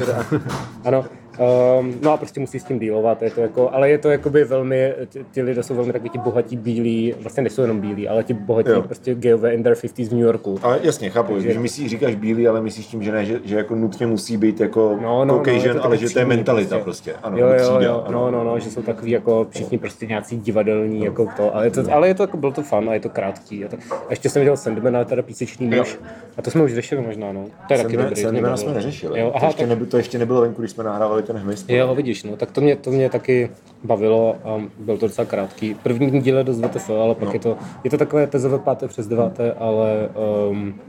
Ano, 0.83 1.06
um, 1.39 1.94
no 2.01 2.12
a 2.13 2.18
prostě 2.18 2.39
musí 2.39 2.59
s 2.59 2.63
tím 2.63 2.80
dealovat, 2.80 3.21
je 3.21 3.31
to 3.31 3.41
jako, 3.41 3.69
ale 3.74 3.89
je 3.89 3.97
to 3.97 4.09
jakoby 4.09 4.44
velmi, 4.44 4.94
ti, 5.31 5.41
lidé 5.41 5.63
jsou 5.63 5.75
velmi 5.75 5.94
takový 5.94 6.09
ti 6.09 6.18
bohatí 6.18 6.57
bílí, 6.57 7.13
vlastně 7.19 7.44
nejsou 7.44 7.62
jenom 7.62 7.81
bílí, 7.81 8.07
ale 8.07 8.24
ti 8.24 8.33
bohatí 8.33 8.69
Jo. 8.69 8.81
prostě 8.81 9.15
gayové 9.15 9.53
in 9.53 9.63
their 9.63 9.75
50s 9.75 10.09
v 10.09 10.12
New 10.12 10.21
Yorku. 10.21 10.59
Ale 10.62 10.80
jasně, 10.83 11.09
chápu, 11.09 11.39
že 11.39 11.59
myslíš, 11.59 11.89
říkáš 11.89 12.15
bílý, 12.15 12.47
ale 12.47 12.62
myslíš 12.62 12.85
tím, 12.85 13.03
že 13.03 13.12
ne, 13.12 13.25
že, 13.25 13.39
že 13.44 13.56
jako 13.56 13.75
nutně 13.75 14.07
musí 14.07 14.38
být 14.38 14.59
jako 14.59 14.97
No, 15.01 15.25
no, 15.25 15.25
no, 15.25 15.33
je 15.33 15.39
Caucasian, 15.39 15.75
to 15.77 15.83
ale 15.85 15.95
taky 15.95 16.07
že 16.07 16.13
to 16.13 16.19
je 16.19 16.25
mentalita 16.25 16.80
prostě. 16.80 17.13
Ano, 17.24 17.38
jo, 17.38 17.47
jo, 17.47 17.53
třída, 17.57 17.81
jo, 17.81 18.03
ano. 18.07 18.31
no, 18.31 18.31
no, 18.31 18.44
no, 18.44 18.59
že 18.59 18.72
jsou 18.72 18.81
takový 18.81 19.12
jako 19.12 19.48
všichni 19.50 19.77
prostě 19.77 20.05
nějací 20.05 20.38
divadelní, 20.38 21.03
jako 21.03 21.27
to, 21.38 21.55
ale 21.55 21.65
je 21.65 21.72
to, 21.72 21.93
ale 21.93 22.08
je 22.08 22.13
to 22.13 22.24
jako, 22.24 22.38
byl 22.38 22.51
to 22.51 22.62
fun 22.62 22.89
a 22.89 22.93
je 22.93 23.00
to 23.00 23.10
krátký. 23.10 23.65
A, 23.65 23.67
to, 23.67 23.77
a 23.89 24.10
ještě 24.10 24.29
jsem 24.29 24.39
viděl 24.39 24.58
Sandmana, 24.58 25.03
teda 25.03 25.22
písečný 25.22 25.67
muž, 25.67 26.00
a 26.38 26.41
to 26.41 26.51
jsme 26.51 26.63
už 26.63 26.74
řešili 26.74 27.01
možná, 27.01 27.31
no. 27.31 27.46
To 27.67 27.74
je 27.74 27.84
taky 27.84 27.98
dobrý. 27.98 28.15
Sandmana 28.15 28.58
jsme 28.58 28.74
neřešili. 28.74 29.19
Jo, 29.19 29.34
to, 29.39 29.46
ještě 29.46 29.67
nebylo, 29.67 29.89
to 29.89 29.98
ještě 29.98 30.17
nebylo 30.17 30.41
venku, 30.41 30.62
když 30.62 30.72
jsme 30.72 30.84
nahrávali 30.84 31.23
ten 31.24 31.36
hmyz. 31.38 31.65
jo, 31.70 31.96
vidíš, 31.96 32.24
no, 32.24 32.36
tak 32.36 32.51
to 32.51 32.62
mě, 32.62 32.75
to 32.75 32.92
mě 32.92 33.10
taky 33.10 33.50
bavilo 33.84 34.36
a 34.44 34.62
byl 34.80 34.98
to 34.98 35.08
docela 35.08 35.25
krátký. 35.25 35.74
První 35.84 36.22
díl 36.22 36.38
je 36.38 36.44
dost 36.44 36.60
VTF, 36.62 36.89
ale 36.89 37.15
pak 37.15 37.27
No. 37.27 37.34
je 37.34 37.39
to, 37.39 37.58
je 37.84 37.89
to 37.89 37.98
takové 37.98 38.27
tezové 38.27 38.60
páté 38.60 38.88
přes 38.88 39.08
deváté, 39.08 39.53
ale 39.53 40.10
um, 40.50 40.80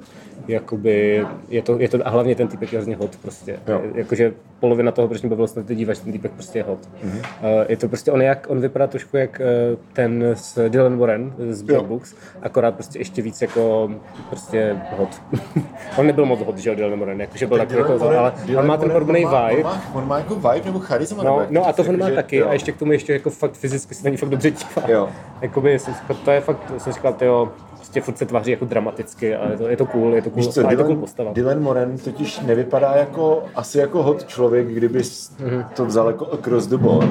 jakoby, 0.49 1.27
je 1.49 1.63
to, 1.63 1.79
je 1.79 1.89
to, 1.89 1.99
a 2.05 2.11
hlavně 2.11 2.35
ten 2.35 2.49
typek 2.49 2.73
je 2.73 2.79
hrozně 2.79 2.97
hot 2.97 3.17
prostě. 3.17 3.59
Jo. 3.69 3.83
Jakože 3.95 4.33
polovina 4.61 4.93
toho, 4.93 5.09
proč 5.09 5.23
mě 5.23 5.31
bavilo 5.31 5.49
se 5.49 5.61
na 5.61 5.67
to 5.67 5.75
dívat, 5.75 5.95
že 5.95 6.01
ten 6.01 6.13
typek 6.13 6.33
prostě 6.33 6.59
je 6.59 6.63
hot. 6.63 6.79
Mhm. 7.03 7.13
Mm-hmm. 7.13 7.61
Uh, 7.61 7.65
je 7.69 7.77
to 7.77 7.89
prostě, 7.89 8.13
on, 8.13 8.23
jak, 8.23 8.47
on 8.51 8.61
vypadá 8.61 8.87
trošku 8.87 9.17
jak 9.17 9.41
uh, 9.41 9.79
ten 9.93 10.25
s 10.35 10.69
Dylan 10.69 10.99
Warren 10.99 11.35
z 11.51 11.63
Black. 11.63 11.87
Books, 11.87 12.15
akorát 12.43 12.75
prostě 12.75 12.99
ještě 12.99 13.23
víc 13.23 13.43
jako 13.43 13.91
prostě 14.29 14.77
hot. 14.97 15.23
on 15.99 16.07
nebyl 16.07 16.27
moc 16.27 16.41
hot, 16.41 16.59
že 16.59 16.71
jo, 16.71 16.77
Dylan 16.77 16.99
Warren, 16.99 17.21
jakože 17.21 17.47
byl 17.47 17.59
takový 17.59 17.79
jako, 17.79 18.09
ale 18.09 18.33
on 18.57 18.67
má 18.67 18.77
ten 18.77 18.91
podobný 18.91 19.25
vibe. 19.25 19.57
On 19.57 19.63
má, 19.63 19.83
on 19.95 20.09
má 20.09 20.19
jako 20.19 20.35
vibe 20.35 20.63
nebo 20.65 20.79
charisma? 20.79 21.23
nebo 21.23 21.37
No, 21.37 21.41
jak 21.41 21.51
no 21.51 21.69
a 21.69 21.73
to 21.73 21.83
říct, 21.83 21.93
on 21.93 21.99
má 21.99 22.11
taky 22.11 22.37
jo. 22.37 22.49
a 22.49 22.53
ještě 22.53 22.73
k 22.73 22.77
tomu 22.77 22.93
ještě 22.93 23.13
jako 23.13 23.31
fakt 23.31 23.53
fyzicky 23.53 23.95
se 23.95 24.05
na 24.05 24.11
ní 24.11 24.17
fakt 24.17 24.29
dobře 24.29 24.51
dívá. 24.51 24.83
Jo. 24.89 25.09
Jakoby 25.41 25.79
jsem 25.79 25.95
to 26.25 26.31
je 26.31 26.41
fakt, 26.41 26.73
jsem 26.79 26.93
říkal, 26.93 27.13
tyjo, 27.13 27.53
prostě 27.85 28.01
furt 28.01 28.19
se 28.19 28.27
tváří 28.27 28.51
jako 28.51 28.65
dramaticky 28.65 29.35
a 29.37 29.51
je 29.51 29.57
to, 29.57 29.69
je 29.69 29.77
to 29.77 29.87
cool, 29.87 30.15
je 30.15 30.23
to 30.23 30.31
cool, 30.31 30.43
Víš 30.45 30.55
co, 30.55 30.67
a 30.67 30.71
je 30.71 30.77
to 30.77 30.83
cool 30.83 30.87
Dylan, 30.89 31.01
postava. 31.01 31.33
Dylan 31.33 31.61
Moran 31.63 31.99
totiž 31.99 32.41
nevypadá 32.41 32.93
jako, 32.97 33.43
asi 33.55 33.79
jako 33.79 34.03
hot 34.03 34.25
člověk, 34.25 34.67
kdyby 34.69 35.03
Mhm. 35.41 35.65
to 35.77 35.87
vzal 35.87 36.07
jako 36.07 36.27
across 36.33 36.67
the 36.67 36.77
board, 36.77 37.09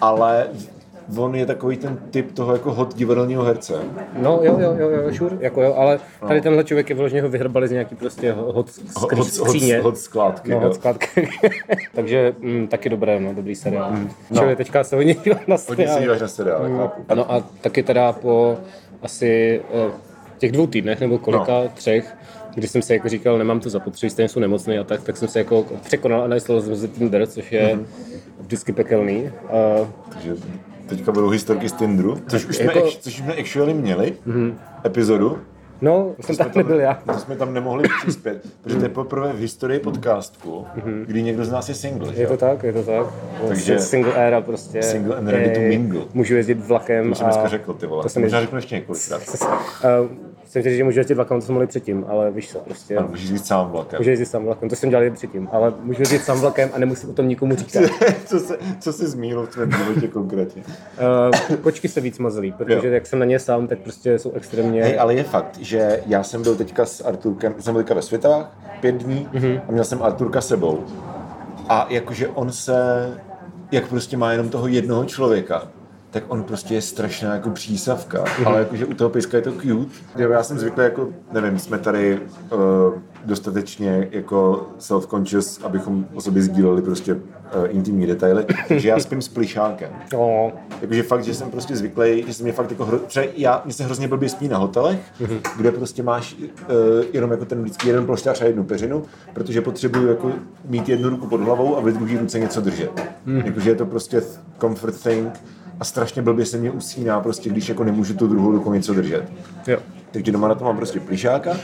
ale 0.00 0.46
on 1.18 1.34
je 1.34 1.46
takový 1.46 1.76
ten 1.76 1.98
typ 2.10 2.32
toho 2.32 2.52
jako 2.52 2.72
hot 2.74 2.94
divadelního 2.96 3.42
herce. 3.42 3.74
No 4.18 4.40
jo, 4.42 4.58
jo, 4.60 4.74
jo, 4.78 4.88
jo, 4.90 5.14
sure, 5.14 5.36
jako 5.40 5.62
jo, 5.62 5.74
ale 5.74 6.00
tady 6.28 6.40
tenhle 6.40 6.64
člověk 6.64 6.90
je 6.90 6.96
vyloženě 6.96 7.22
ho 7.22 7.28
vyhrbali 7.28 7.68
z 7.68 7.70
nějaký 7.70 7.94
prostě 7.94 8.32
hot 8.32 8.54
Hot, 8.54 8.68
skří- 8.70 9.16
hot, 9.18 9.26
skříně. 9.28 9.78
hot 9.80 9.98
skládky. 9.98 10.50
No, 10.50 10.60
hot 10.60 10.74
skládky. 10.74 11.28
Takže 11.94 12.34
mm, 12.40 12.66
taky 12.66 12.88
dobré, 12.88 13.20
no, 13.20 13.34
dobrý 13.34 13.54
seriál. 13.54 13.90
No. 14.30 14.38
Čili 14.40 14.56
teďka 14.56 14.84
se 14.84 14.96
hodně 14.96 15.14
dívám 15.14 15.40
na 15.46 15.56
Hodně 15.68 15.86
se 15.86 15.92
seriál. 15.92 16.00
díváš 16.00 16.20
na 16.20 16.28
seriál, 16.28 16.60
chápu. 16.76 17.02
Ano 17.08 17.32
a 17.32 17.42
taky 17.60 17.82
teda 17.82 18.12
po 18.12 18.56
asi 19.02 19.60
eh, 19.74 19.90
těch 20.38 20.52
dvou 20.52 20.66
týdnech 20.66 21.00
nebo 21.00 21.18
kolika, 21.18 21.52
no. 21.52 21.68
třech, 21.74 22.14
když 22.54 22.70
jsem 22.70 22.82
si 22.82 22.92
jako 22.92 23.08
říkal, 23.08 23.38
nemám 23.38 23.60
to 23.60 23.70
zapotřebí, 23.70 24.10
stejně 24.10 24.28
jsou 24.28 24.40
nemocný 24.40 24.78
a 24.78 24.84
tak, 24.84 25.02
tak 25.02 25.16
jsem 25.16 25.28
se 25.28 25.38
jako 25.38 25.66
překonal 25.84 26.22
a 26.22 26.26
nainstaloval 26.26 26.66
jsem 26.66 26.76
si 26.76 26.88
Tinder, 26.88 27.26
což 27.26 27.52
je 27.52 27.74
Mhm. 27.76 27.86
vždycky 28.40 28.72
pekelný. 28.72 29.28
A 29.48 29.88
Takže 30.12 30.34
teďka 30.86 31.12
budou 31.12 31.28
historky 31.28 31.68
z 31.68 31.72
Tinderu, 31.72 32.18
což 32.28 32.44
už 32.46 32.56
jsme, 32.56 32.64
Jako- 32.64 32.78
jako... 32.78 32.90
což 33.00 33.16
jsme 33.16 33.34
actually 33.34 33.74
měli, 33.74 34.12
epizodu. 34.86 35.38
no, 35.80 36.14
jsem 36.20 36.36
tam 36.36 36.50
nebyl 36.56 36.80
já. 36.80 36.94
To 36.94 37.18
jsme 37.18 37.36
tam 37.36 37.54
nemohli 37.54 37.88
přispět, 38.02 38.46
protože 38.62 38.76
to 38.78 38.84
je 38.84 38.88
poprvé 38.88 39.32
v 39.32 39.38
historii 39.38 39.80
podcastu, 39.80 40.66
kdy 41.06 41.22
někdo 41.22 41.44
z 41.44 41.50
nás 41.50 41.68
je 41.68 41.74
single. 41.74 42.14
že 42.14 42.20
Je 42.20 42.24
jo? 42.24 42.30
to 42.30 42.36
tak, 42.36 42.62
je 42.62 42.72
to 42.72 42.82
tak. 42.82 43.06
Takže- 43.48 43.78
single 43.78 44.12
era 44.26 44.40
prostě. 44.40 44.82
Single 44.82 45.16
and 45.16 45.28
ready 45.28 45.50
to 45.50 45.60
Eh, 45.60 45.68
mingle. 45.68 46.00
Můžu 46.14 46.36
jezdit 46.36 46.66
vlakem. 46.66 47.08
To 47.08 47.14
jsem 47.14 47.26
dneska 47.26 47.48
řekl, 47.48 47.74
ty 47.74 47.86
vole. 47.86 48.02
To 48.02 48.08
jsem 48.08 48.22
Možná 48.22 48.40
řeknu 48.40 48.58
ještě 48.58 48.74
několikrát. 48.74 49.22
Uh, 50.00 50.08
jsem 50.44 50.62
říct, 50.62 50.72
že 50.76 50.84
můžu 50.84 50.98
jezdit 51.00 51.14
vlakem, 51.14 51.40
to 51.40 51.46
jsme 51.46 51.52
mohli 51.52 51.66
předtím, 51.66 52.04
ale 52.08 52.30
víš 52.30 52.50
co, 52.52 52.58
prostě. 52.58 52.96
Ano, 52.96 53.08
můžeš 53.08 53.30
jít 53.30 53.46
sám 53.46 53.70
vlakem. 53.70 53.98
Můžu 54.00 54.10
jezdit 54.10 54.26
sám 54.26 54.44
vlakem, 54.44 54.68
to 54.68 54.76
jsem 54.76 54.90
dělal 54.90 55.04
i 55.04 55.10
předtím, 55.10 55.48
ale 55.52 55.72
můžu 55.82 56.02
jezdit 56.02 56.18
sám 56.24 56.40
vlakem 56.40 56.70
a 56.72 56.78
nemusím 56.78 57.10
o 57.10 57.12
tom 57.12 57.28
nikomu 57.28 57.56
říkat. 57.56 57.82
co, 58.26 58.38
se, 58.40 58.58
co 58.80 58.92
jsi 58.92 59.06
zmínil 59.06 59.42
v 59.46 59.48
tvém 59.48 59.70
životě 59.72 60.08
konkrétně? 60.08 60.62
Uh, 61.50 61.56
kočky 61.56 61.88
se 61.88 62.00
víc 62.00 62.18
mazlí, 62.18 62.52
protože 62.52 62.88
Jo. 62.88 62.94
jak 62.94 63.06
jsem 63.06 63.18
na 63.18 63.24
ně 63.24 63.38
sám, 63.38 63.66
tak 63.66 63.78
prostě 63.78 64.18
jsou 64.18 64.32
extrémně... 64.32 64.84
Hej, 64.84 64.98
ale 64.98 65.14
je 65.14 65.22
fakt, 65.24 65.58
že 65.60 66.00
já 66.06 66.22
jsem 66.22 66.42
byl 66.42 66.56
teďka 66.56 66.86
s 66.86 67.00
Arturkem, 67.04 67.54
jsem 67.58 67.74
byl 67.74 67.82
teďka 67.82 67.94
ve 67.94 68.02
Světách 68.02 68.56
pět 68.80 68.94
dní 68.94 69.28
Mhm. 69.32 69.60
a 69.68 69.72
měl 69.72 69.84
jsem 69.84 70.02
Arturka 70.02 70.40
sebou. 70.40 70.84
A 71.68 71.86
jakože 71.90 72.28
on 72.28 72.52
se, 72.52 72.74
jak 73.72 73.88
prostě 73.88 74.16
má 74.16 74.32
jenom 74.32 74.48
toho 74.48 74.66
jednoho 74.66 75.04
člověka, 75.04 75.62
tak 76.10 76.22
on 76.28 76.42
prostě 76.44 76.74
je 76.74 76.82
strašná 76.82 77.34
jako 77.34 77.50
přísavka, 77.50 78.24
Mhm. 78.38 78.46
ale 78.48 78.58
jakože 78.58 78.86
u 78.86 78.94
toho 78.94 79.10
pejska 79.10 79.36
je 79.36 79.42
to 79.42 79.52
cute. 79.52 79.94
Já 80.16 80.42
jsem 80.42 80.58
zvyklý 80.58 80.84
jako, 80.84 81.08
nevím, 81.32 81.58
jsme 81.58 81.78
tady 81.78 82.20
uh, 82.52 82.58
dostatečně 83.24 84.08
jako 84.10 84.66
self-conscious, 84.78 85.60
abychom 85.66 86.06
o 86.14 86.20
sobě 86.20 86.42
sdíleli 86.42 86.82
prostě 86.82 87.16
intimní 87.68 88.06
detaily, 88.06 88.44
že 88.76 88.88
já 88.88 88.98
spím 88.98 89.22
s 89.22 89.28
plišákem. 89.28 89.90
No, 90.12 90.52
Jakože 90.80 91.02
fakt, 91.02 91.24
že 91.24 91.34
jsem 91.34 91.50
prostě 91.50 91.76
zvyklý, 91.76 92.24
že 92.26 92.34
se 92.34 92.42
mě 92.42 92.52
fakt 92.52 92.70
jako 92.70 92.84
hro... 92.84 92.98
třeba 92.98 93.26
já, 93.36 93.62
mě 93.64 93.74
se 93.74 93.84
hrozně 93.84 94.08
blbě 94.08 94.28
spí 94.28 94.48
na 94.48 94.58
hotelech, 94.58 94.98
mm-hmm. 95.20 95.40
kde 95.56 95.72
prostě 95.72 96.02
máš 96.02 96.36
uh, 96.38 96.44
jenom 97.12 97.30
jako 97.30 97.44
ten 97.44 97.62
vždycky 97.62 97.88
jeden 97.88 98.06
ploštář 98.06 98.42
a 98.42 98.44
jednu 98.44 98.64
peřinu, 98.64 99.04
protože 99.32 99.60
potřebuju 99.60 100.08
jako 100.08 100.32
mít 100.64 100.88
jednu 100.88 101.08
ruku 101.08 101.26
pod 101.26 101.40
hlavou 101.40 101.76
a 101.76 101.80
ve 101.80 101.92
druhé 101.92 102.18
ruce 102.18 102.38
něco 102.38 102.60
držet. 102.60 102.90
Mm-hmm. 103.26 103.46
Jakože 103.46 103.70
je 103.70 103.74
to 103.76 103.86
prostě 103.86 104.22
comfort 104.60 105.02
thing 105.02 105.32
a 105.80 105.84
strašně 105.84 106.22
blbě 106.22 106.46
se 106.46 106.56
mě 106.56 106.70
usíná 106.70 107.20
prostě, 107.20 107.50
když 107.50 107.68
jako 107.68 107.84
nemůžu 107.84 108.14
tu 108.14 108.26
druhou 108.26 108.52
rukou 108.52 108.72
něco 108.72 108.94
držet. 108.94 109.32
jo. 109.66 109.78
Takže 110.10 110.32
doma 110.32 110.48
na 110.48 110.54
to 110.54 110.64
mám 110.64 110.76
prostě 110.76 111.00
plišáka 111.00 111.56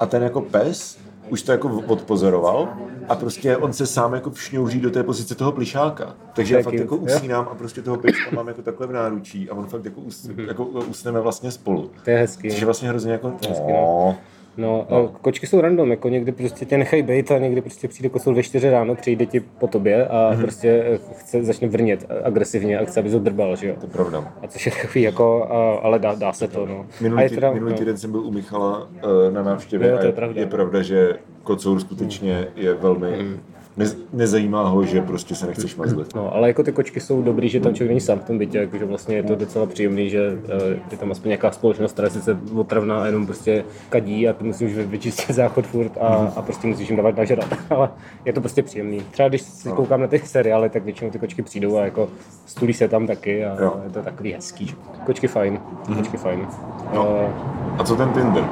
a 0.00 0.06
ten 0.06 0.22
jako 0.22 0.40
pes 0.40 0.98
už 1.30 1.42
to 1.42 1.52
jako 1.52 1.82
odpozoroval 1.86 2.68
a 3.08 3.14
prostě 3.14 3.56
on 3.56 3.72
se 3.72 3.86
sám 3.86 4.14
jako 4.14 4.30
všňouří 4.30 4.80
do 4.80 4.90
té 4.90 5.02
pozice 5.02 5.34
toho 5.34 5.52
plišáka. 5.52 6.14
Takže 6.34 6.56
já 6.56 6.62
fakt 6.62 6.74
jako 6.74 6.96
usínám 6.96 7.48
a 7.50 7.54
prostě 7.54 7.82
toho 7.82 7.96
pejska 7.96 8.30
mám 8.36 8.48
jako 8.48 8.62
takhle 8.62 8.86
v 8.86 8.92
náručí 8.92 9.50
a 9.50 9.54
on 9.54 9.66
fakt 9.66 9.84
jako, 9.84 10.00
us, 10.00 10.30
jako 10.46 10.64
usneme 10.64 11.20
vlastně 11.20 11.50
spolu. 11.50 11.90
To 12.04 12.10
je 12.10 12.18
hezký. 12.18 12.50
Což 12.50 12.60
je 12.60 12.64
vlastně 12.64 12.88
hrozně 12.88 13.12
jako... 13.12 13.32
Hezky, 13.48 13.72
no. 13.72 14.16
No, 14.56 14.86
a 14.90 15.18
kočky 15.22 15.46
jsou 15.46 15.60
random, 15.60 15.90
jako 15.90 16.08
někdy 16.08 16.32
prostě 16.32 16.64
tě 16.64 16.78
nechají 16.78 17.02
být 17.02 17.30
a 17.30 17.38
někdy 17.38 17.60
prostě 17.60 17.88
přijde 17.88 18.08
kosour 18.08 18.34
ve 18.34 18.42
4 18.42 18.70
ráno, 18.70 18.94
přijde 18.94 19.26
ti 19.26 19.40
po 19.40 19.66
tobě 19.66 20.06
a 20.06 20.30
Mhm. 20.32 20.42
prostě 20.42 20.84
eh, 20.86 20.98
chce, 21.18 21.44
začne 21.44 21.68
vrnět 21.68 22.06
agresivně 22.24 22.78
a 22.78 22.84
chce, 22.84 23.00
aby 23.00 23.10
ho 23.10 23.18
drbal, 23.18 23.56
že 23.56 23.68
jo. 23.68 23.74
To 23.80 23.86
je 23.86 23.90
pravda. 23.92 24.32
A 24.42 24.46
což 24.48 24.66
je 24.66 24.72
takový 24.82 25.02
jako, 25.02 25.44
a, 25.50 25.74
ale 25.82 25.98
dá, 25.98 26.14
dá 26.14 26.32
se 26.32 26.48
to, 26.48 26.66
no. 26.66 26.80
a 26.80 27.02
Minulý, 27.02 27.22
je 27.22 27.28
tý, 27.28 27.34
teda, 27.34 27.52
minulý 27.52 27.72
no. 27.72 27.78
týden 27.78 27.96
jsem 27.96 28.10
byl 28.10 28.20
u 28.20 28.30
Michala 28.32 28.82
uh, 28.82 29.34
na 29.34 29.42
návštěvě 29.42 29.88
to 29.90 29.94
je 29.96 30.00
a 30.02 30.06
je, 30.06 30.12
pravda. 30.12 30.40
je 30.40 30.46
pravda, 30.46 30.82
že 30.82 31.16
kocour 31.42 31.80
skutečně 31.80 32.46
je 32.56 32.74
velmi... 32.74 33.10
Mm. 33.22 33.40
Ne, 33.76 33.86
nezajímá 34.12 34.68
ho, 34.68 34.84
že 34.84 35.02
prostě 35.02 35.34
se 35.34 35.46
nechceš 35.46 35.76
mazlit. 35.76 36.14
No, 36.14 36.34
ale 36.34 36.48
jako 36.48 36.62
ty 36.62 36.72
kočky 36.72 37.00
jsou 37.00 37.22
dobrý, 37.22 37.48
že 37.48 37.60
tam 37.60 37.74
člověk 37.74 37.90
není 37.90 38.00
sám 38.00 38.18
v 38.18 38.24
tom 38.24 38.38
bytě, 38.38 38.58
jakože 38.58 38.84
vlastně 38.84 39.16
je 39.16 39.22
to 39.22 39.34
docela 39.34 39.66
příjemný, 39.66 40.10
že 40.10 40.38
eh, 40.48 40.76
je 40.90 40.96
tam 40.98 41.10
aspoň 41.12 41.28
nějaká 41.28 41.50
společnost, 41.50 41.92
která 41.92 42.06
je 42.06 42.10
sice 42.12 42.38
otravná 42.56 43.02
a 43.02 43.06
jenom 43.06 43.26
prostě 43.26 43.64
kadí 43.88 44.28
a 44.28 44.32
ty 44.32 44.44
musíš 44.44 44.74
vy- 44.76 44.84
vyčistit 44.84 45.30
záchod 45.36 45.66
furt 45.66 45.92
a, 46.00 46.32
a 46.36 46.42
prostě 46.42 46.66
musíš 46.68 46.88
jim 46.88 46.96
dávat 46.96 47.16
nažrat, 47.16 47.48
ale 47.70 47.88
je 48.24 48.32
to 48.32 48.40
prostě 48.40 48.62
příjemný. 48.62 49.00
Třeba 49.10 49.28
když 49.28 49.42
si 49.42 49.68
koukám 49.68 50.00
na 50.00 50.06
ty 50.06 50.18
seriály, 50.18 50.70
tak 50.70 50.84
většinou 50.84 51.10
ty 51.10 51.18
kočky 51.18 51.42
přijdou 51.42 51.76
a 51.76 51.84
jako 51.84 52.08
stulí 52.46 52.72
se 52.72 52.88
tam 52.88 53.06
taky 53.06 53.44
a 53.44 53.62
Jo. 53.62 53.80
je 53.84 53.90
to 53.90 54.02
takový 54.02 54.32
hezký. 54.32 54.74
Kočky 55.06 55.28
fajn, 55.28 55.58
kočky 55.96 56.16
fajn. 56.16 56.46
No. 56.94 57.08
Eh, 57.20 57.32
A 57.78 57.84
co 57.84 57.96
ten 57.96 58.12
Tinder? 58.12 58.44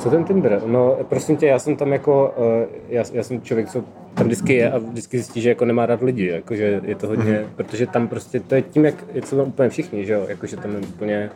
Co 0.00 0.10
ten 0.10 0.24
Tinder? 0.24 0.62
No, 0.66 0.96
prosím 1.08 1.36
tě, 1.36 1.46
já 1.46 1.58
jsem 1.58 1.76
tam 1.76 1.92
jako, 1.92 2.34
uh, 2.36 2.74
já, 2.88 3.04
já 3.12 3.22
jsem 3.22 3.42
člověk, 3.42 3.70
co 3.70 3.84
tam 4.14 4.26
vždycky 4.26 4.54
je 4.54 4.72
a 4.72 4.78
vždycky 4.78 5.18
zjistí, 5.18 5.40
že 5.40 5.48
jako 5.48 5.64
nemá 5.64 5.86
rád 5.86 6.02
lidi, 6.02 6.26
jakože 6.26 6.80
je 6.84 6.94
to 6.94 7.06
hodně, 7.06 7.32
mm-hmm. 7.32 7.56
protože 7.56 7.86
tam 7.86 8.08
prostě, 8.08 8.40
to 8.40 8.54
je 8.54 8.62
tím, 8.62 8.84
jak 8.84 8.94
jsou 9.24 9.36
tam 9.36 9.46
úplně 9.48 9.68
všichni, 9.68 10.06
že 10.06 10.12
jo, 10.12 10.24
jakože 10.28 10.56
tam 10.56 10.70
je 10.70 10.78
úplně, 10.78 11.30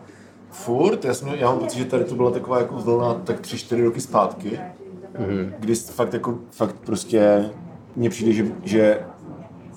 Furt, 0.51 1.05
já, 1.05 1.15
jsem, 1.15 1.29
já 1.29 1.51
mám 1.51 1.59
pocit, 1.59 1.79
že 1.79 1.85
tady 1.85 2.05
to 2.05 2.15
byla 2.15 2.31
taková 2.31 2.59
jako 2.59 2.75
vlna 2.75 3.15
tak 3.15 3.41
tři, 3.41 3.59
čtyři 3.59 3.85
roky 3.85 4.01
zpátky, 4.01 4.51
mm-hmm. 4.51 5.53
kdy 5.59 5.75
fakt 5.75 6.13
jako, 6.13 6.39
fakt 6.51 6.77
prostě 6.87 7.51
mně 7.97 8.11
přijde, 8.11 8.33
že, 8.33 8.45
že 8.65 9.01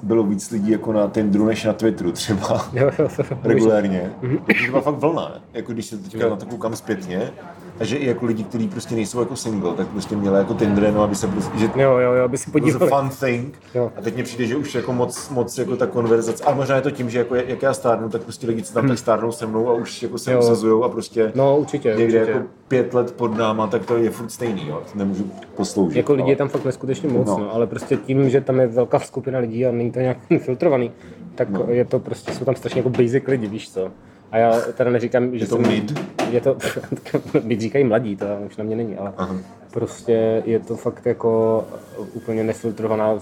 bylo 0.03 0.23
víc 0.23 0.51
lidí 0.51 0.71
jako 0.71 0.93
na 0.93 1.07
Tinderu 1.07 1.45
než 1.45 1.63
na 1.63 1.73
Twitteru 1.73 2.11
třeba. 2.11 2.69
jo, 2.73 2.91
jo, 2.99 3.09
to, 3.15 3.23
regulérně. 3.43 4.11
Mm-hmm. 4.21 4.39
Takže 4.45 4.65
to 4.65 4.71
byla 4.71 4.81
fakt 4.81 4.95
vlna, 4.95 5.41
jako 5.53 5.73
když 5.73 5.85
se 5.85 5.97
teďka 5.97 6.29
na 6.29 6.35
to 6.35 6.45
koukám 6.45 6.75
zpětně, 6.75 7.31
a 7.79 7.83
že 7.83 7.95
i 7.97 8.07
jako 8.07 8.25
lidi, 8.25 8.43
kteří 8.43 8.67
prostě 8.67 8.95
nejsou 8.95 9.19
jako 9.19 9.35
single, 9.35 9.73
tak 9.73 9.87
prostě 9.87 10.15
měli 10.15 10.37
jako 10.37 10.53
Tinder, 10.53 10.93
no 10.93 11.03
aby 11.03 11.15
se 11.15 11.27
prostě, 11.27 11.57
že 11.57 11.65
jo, 11.75 11.97
jo, 11.97 12.11
jo, 12.11 12.23
aby 12.23 12.37
si 12.37 12.51
podívali. 12.51 12.91
fun 12.91 13.09
thing. 13.19 13.59
Jo. 13.75 13.91
A 13.97 14.01
teď 14.01 14.15
mi 14.17 14.23
přijde, 14.23 14.45
že 14.45 14.55
už 14.55 14.75
jako 14.75 14.93
moc, 14.93 15.29
moc 15.29 15.57
jako 15.57 15.75
ta 15.75 15.87
konverzace, 15.87 16.43
a 16.43 16.53
možná 16.53 16.75
je 16.75 16.81
to 16.81 16.91
tím, 16.91 17.09
že 17.09 17.17
jako 17.17 17.35
jak 17.35 17.61
já 17.61 17.73
stárnu, 17.73 18.09
tak 18.09 18.21
prostě 18.21 18.47
lidi, 18.47 18.61
co 18.63 18.73
tam 18.73 18.87
tak 18.87 18.97
stárnou 18.97 19.31
se 19.31 19.45
mnou 19.45 19.69
a 19.69 19.73
už 19.73 20.03
jako 20.03 20.17
se 20.17 20.31
Jo. 20.31 20.39
usazujou 20.39 20.83
a 20.83 20.89
prostě 20.89 21.31
No, 21.35 21.57
určitě, 21.57 21.95
někde 21.97 22.19
určitě. 22.19 22.31
jako 22.37 22.47
pět 22.67 22.93
let 22.93 23.11
pod 23.11 23.37
náma, 23.37 23.67
tak 23.67 23.85
to 23.85 23.97
je 23.97 24.09
furt 24.09 24.29
stejný, 24.29 24.67
jo. 24.67 24.81
Nemůžu 24.95 25.31
posloužit. 25.55 25.97
Jako 25.97 26.13
lidi 26.13 26.21
ale- 26.23 26.31
je 26.31 26.35
tam 26.35 26.49
fakt 26.49 26.65
neskutečně 26.65 27.09
moc, 27.09 27.27
No. 27.27 27.37
no. 27.37 27.53
ale 27.53 27.67
prostě 27.67 27.97
tím, 27.97 28.29
že 28.29 28.41
tam 28.41 28.59
je 28.59 28.67
velká 28.67 28.99
skupina 28.99 29.39
lidí 29.39 29.65
a 29.65 29.71
není 29.71 29.91
to 29.91 29.99
nějak 29.99 30.17
filtrovaný, 30.39 30.91
tak 31.35 31.49
no. 31.49 31.65
je 31.69 31.85
to 31.85 31.99
prostě, 31.99 32.31
jsou 32.31 32.45
tam 32.45 32.55
strašně 32.55 32.79
jako 32.79 32.89
basic 32.89 33.23
lidi, 33.27 33.47
víš 33.47 33.71
co. 33.71 33.91
A 34.31 34.37
já 34.37 34.61
teda 34.73 34.89
neříkám, 34.91 35.37
že 35.37 35.43
Je 35.43 35.47
to 35.47 35.55
jsem, 35.55 35.67
mid? 35.67 35.99
Je 36.31 36.41
to, 36.41 36.57
mid 37.43 37.61
říkají 37.61 37.85
mladí, 37.85 38.15
to 38.15 38.25
už 38.45 38.57
na 38.57 38.63
mě 38.63 38.75
není, 38.75 38.97
ale 38.97 39.13
Aha. 39.17 39.35
prostě 39.71 40.43
je 40.45 40.59
to 40.59 40.75
fakt 40.75 41.05
jako 41.05 41.63
úplně 42.13 42.43
nefiltrovaná 42.43 43.19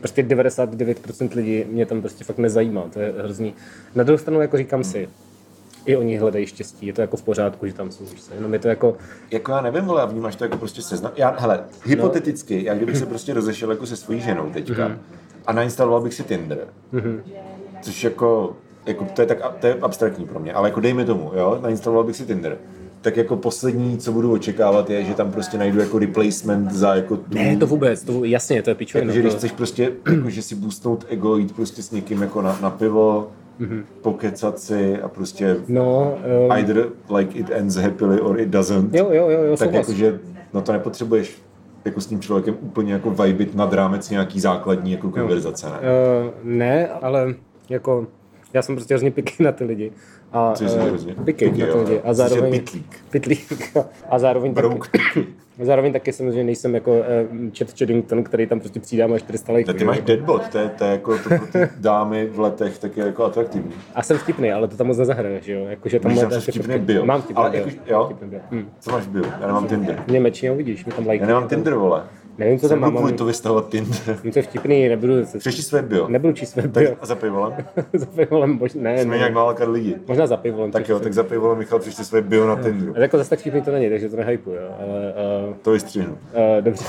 prostě 0.00 0.22
99% 0.22 1.28
lidí 1.36 1.64
mě 1.70 1.86
tam 1.86 2.00
prostě 2.00 2.24
fakt 2.24 2.38
nezajímá, 2.38 2.82
to 2.92 3.00
je 3.00 3.14
hrozný. 3.18 3.54
Na 3.94 4.04
druhou 4.04 4.18
stranu 4.18 4.40
jako 4.40 4.56
říkám 4.56 4.84
si, 4.84 5.08
i 5.86 5.96
oni 5.96 6.16
hledají 6.16 6.46
štěstí, 6.46 6.86
je 6.86 6.92
to 6.92 7.00
jako 7.00 7.16
v 7.16 7.22
pořádku, 7.22 7.66
že 7.66 7.72
tam 7.74 7.90
jsou, 7.90 8.04
víš 8.04 8.22
co, 8.24 8.34
jenom 8.34 8.52
je 8.52 8.58
to 8.58 8.68
jako, 8.68 8.96
Jako 9.30 9.52
já 9.52 9.60
nevím, 9.60 9.90
ale 9.90 10.06
vnímáš 10.06 10.36
to 10.36 10.44
jako 10.44 10.56
prostě 10.56 10.82
seznam. 10.82 11.12
Já, 11.16 11.36
hele, 11.38 11.64
hypoteticky, 11.84 12.64
já 12.64 12.74
kdybych 12.74 12.96
se 12.96 13.06
prostě 13.06 13.34
rozešel 13.34 13.70
jako 13.70 13.86
se 13.86 13.96
svojí 13.96 14.20
ženou 14.20 14.50
teďka 14.50 14.88
Mhm. 14.88 14.98
a 15.46 15.52
nainstaloval 15.52 16.00
bych 16.00 16.14
si 16.14 16.24
Tinder, 16.24 16.58
což 17.82 18.04
jako, 18.04 18.56
jako 18.86 19.06
to, 19.14 19.22
je 19.22 19.26
tak, 19.26 19.38
to 19.60 19.66
je 19.66 19.74
abstraktní 19.74 20.26
pro 20.26 20.40
mě, 20.40 20.52
ale 20.52 20.68
jako 20.68 20.80
dejme 20.80 21.04
tomu, 21.04 21.30
jo, 21.34 21.58
nainstaloval 21.62 22.04
bych 22.04 22.16
si 22.16 22.26
Tinder, 22.26 22.56
tak 23.00 23.16
jako 23.16 23.36
poslední, 23.36 23.98
co 23.98 24.12
budu 24.12 24.32
očekávat, 24.32 24.90
je, 24.90 25.04
že 25.04 25.14
tam 25.14 25.32
prostě 25.32 25.58
najdu 25.58 25.80
jako 25.80 25.98
replacement 25.98 26.72
za 26.72 26.94
jako 26.94 27.16
tu... 27.16 27.24
ne, 27.34 27.56
to 27.56 27.66
vůbec, 27.66 28.02
to 28.04 28.24
jasně, 28.24 28.62
to 28.62 28.70
je 28.70 28.74
pičovina. 28.74 29.06
Jakože 29.12 29.20
když 29.20 29.32
to- 29.32 29.38
chceš 29.38 29.52
prostě, 29.52 29.92
jako, 30.16 30.30
že 30.30 30.42
si 30.42 30.54
boostnout 30.54 31.04
ego, 31.08 31.36
jít 31.36 31.56
prostě 31.56 31.82
s 31.82 31.90
někým 31.90 32.22
jako 32.22 32.42
na, 32.42 32.58
na 32.62 32.70
pivo, 32.70 33.28
pokecat 34.02 34.58
si 34.58 35.00
a 35.00 35.08
prostě 35.08 35.56
No, 35.68 36.18
um, 36.46 36.52
either 36.52 36.86
like 37.16 37.38
it 37.38 37.50
ends 37.50 37.76
happily 37.76 38.20
or 38.20 38.40
it 38.40 38.48
doesn't. 38.48 38.94
jo, 38.94 39.08
jo, 39.12 39.28
jo, 39.30 39.42
jo 39.42 39.56
tak 39.56 39.68
souhlas. 39.68 39.88
jakože 39.88 40.20
no 40.54 40.62
to 40.62 40.72
nepotřebuješ 40.72 41.42
jako 41.84 42.00
s 42.00 42.06
tím 42.06 42.20
člověkem 42.20 42.56
úplně 42.60 42.92
jako 42.92 43.10
vibit 43.10 43.54
nad 43.54 43.72
rámec 43.72 44.10
nějaký 44.10 44.40
základní 44.40 44.92
jako 44.92 45.10
konverzace, 45.10 45.66
ne? 45.66 45.72
Uh, 45.72 46.30
ne, 46.42 46.88
ale 46.88 47.34
jako 47.68 48.06
já 48.54 48.62
jsem 48.62 48.74
prostě 48.76 48.94
hrozně 48.94 49.10
piky 49.10 49.42
na 49.42 49.52
ty 49.52 49.64
lidi. 49.64 49.92
A, 50.32 50.52
Co 50.54 50.68
jsi 50.68 50.78
eh, 50.78 50.82
hrozně? 50.82 51.14
Piky 51.14 51.44
Piky, 51.50 51.60
na 51.60 51.66
ty 51.66 51.72
jo. 51.72 51.84
lidi. 51.84 52.00
A 52.04 52.14
zároveň... 52.14 52.50
pitlík. 52.50 52.96
Pitlík. 53.10 53.76
A 54.10 54.18
zároveň 54.18 54.52
Brouk. 54.52 54.88
taky, 54.88 55.26
zároveň 55.62 55.92
taky 55.92 56.12
samozřejmě 56.12 56.44
nejsem 56.44 56.74
jako 56.74 56.92
uh, 56.98 57.04
Chet 57.58 57.78
Cheddington, 57.78 58.24
který 58.24 58.46
tam 58.46 58.60
prostě 58.60 58.80
přijde 58.80 59.04
a 59.04 59.06
má 59.06 59.18
400 59.18 59.52
lajků. 59.52 59.72
Ty 59.72 59.84
máš 59.84 60.00
deadbot, 60.00 60.48
to 60.48 60.58
je, 60.58 60.68
to 60.68 60.84
je 60.84 60.90
jako 60.90 61.18
to 61.18 61.28
pro 61.28 61.38
ty 61.52 61.68
dámy 61.76 62.26
v 62.26 62.40
letech 62.40 62.78
tak 62.78 62.96
je 62.96 63.06
jako 63.06 63.24
atraktivní. 63.24 63.72
A 63.94 64.02
jsem 64.02 64.18
vtipný, 64.18 64.52
ale 64.52 64.68
to 64.68 64.76
tam 64.76 64.86
moc 64.86 64.98
nezahraješ, 64.98 65.46
jo? 65.46 65.64
Jakože 65.68 66.00
tam 66.00 66.10
Víš, 66.12 66.20
tam 66.20 66.30
ty 66.30 66.40
vtipný 66.40 66.78
byl. 66.78 67.04
Mám 67.04 67.22
vtipný 67.22 67.36
Ale 67.42 67.50
byl. 67.50 67.60
jakož- 67.60 67.78
jo? 67.86 68.04
Vtipný 68.04 68.28
byl. 68.28 68.40
Hm. 68.50 68.68
Co 68.80 68.90
máš 68.90 69.06
byl? 69.06 69.24
Já 69.40 69.46
nemám 69.46 69.68
Tinder. 69.68 70.02
Němečně 70.08 70.52
uvidíš, 70.52 70.84
mi 70.84 70.92
tam 70.92 71.06
lajky. 71.06 71.22
Já 71.22 71.26
nemám 71.26 71.48
Tinder, 71.48 71.74
vole. 71.74 72.02
Nevím, 72.38 72.58
co 72.58 72.68
tam 72.68 72.78
Nebudu 72.80 72.92
mám. 72.94 73.02
kvůli 73.02 73.12
to 73.18 73.24
vystahovat 73.24 73.68
Tinder. 73.68 73.94
Jsem 74.20 74.30
to 74.30 74.42
vtipný, 74.42 74.88
nebudu, 74.88 75.12
Přečti 75.38 75.62
své 75.62 75.82
bio. 75.82 76.08
nebudu 76.08 76.32
číst 76.32 76.50
své 76.50 76.62
Tak 76.62 76.72
bio. 76.72 76.94
a 77.00 77.06
za 77.06 77.14
pivolem. 77.14 77.52
za 77.92 78.06
pivolem, 78.06 78.50
možná, 78.52 78.82
ne, 78.82 79.02
Jsme 79.02 79.16
nějak 79.16 79.30
ne, 79.30 79.34
nalakat 79.34 79.68
lidi. 79.68 79.96
možná 80.08 80.26
za 80.26 80.36
pivolem. 80.36 80.70
Tak 80.70 80.88
jo, 80.88 81.00
tak 81.00 81.12
za 81.14 81.22
pivolem 81.22 81.58
Michal 81.58 81.78
přečti 81.78 82.04
své 82.04 82.22
bio 82.22 82.46
na 82.46 82.56
Tinderu. 82.62 82.92
Ale 82.96 83.02
jako 83.04 83.18
zase 83.18 83.30
tak 83.30 83.38
vtipný 83.38 83.62
to 83.62 83.70
není, 83.72 83.88
takže 83.90 84.08
to 84.08 84.16
nehypuju, 84.16 84.56
jo, 84.56 84.68
ale 84.80 85.14
uh, 85.48 85.54
To 85.62 85.70
vystřihnu. 85.70 86.12
Uh, 86.12 86.18
dobře, 86.64 86.84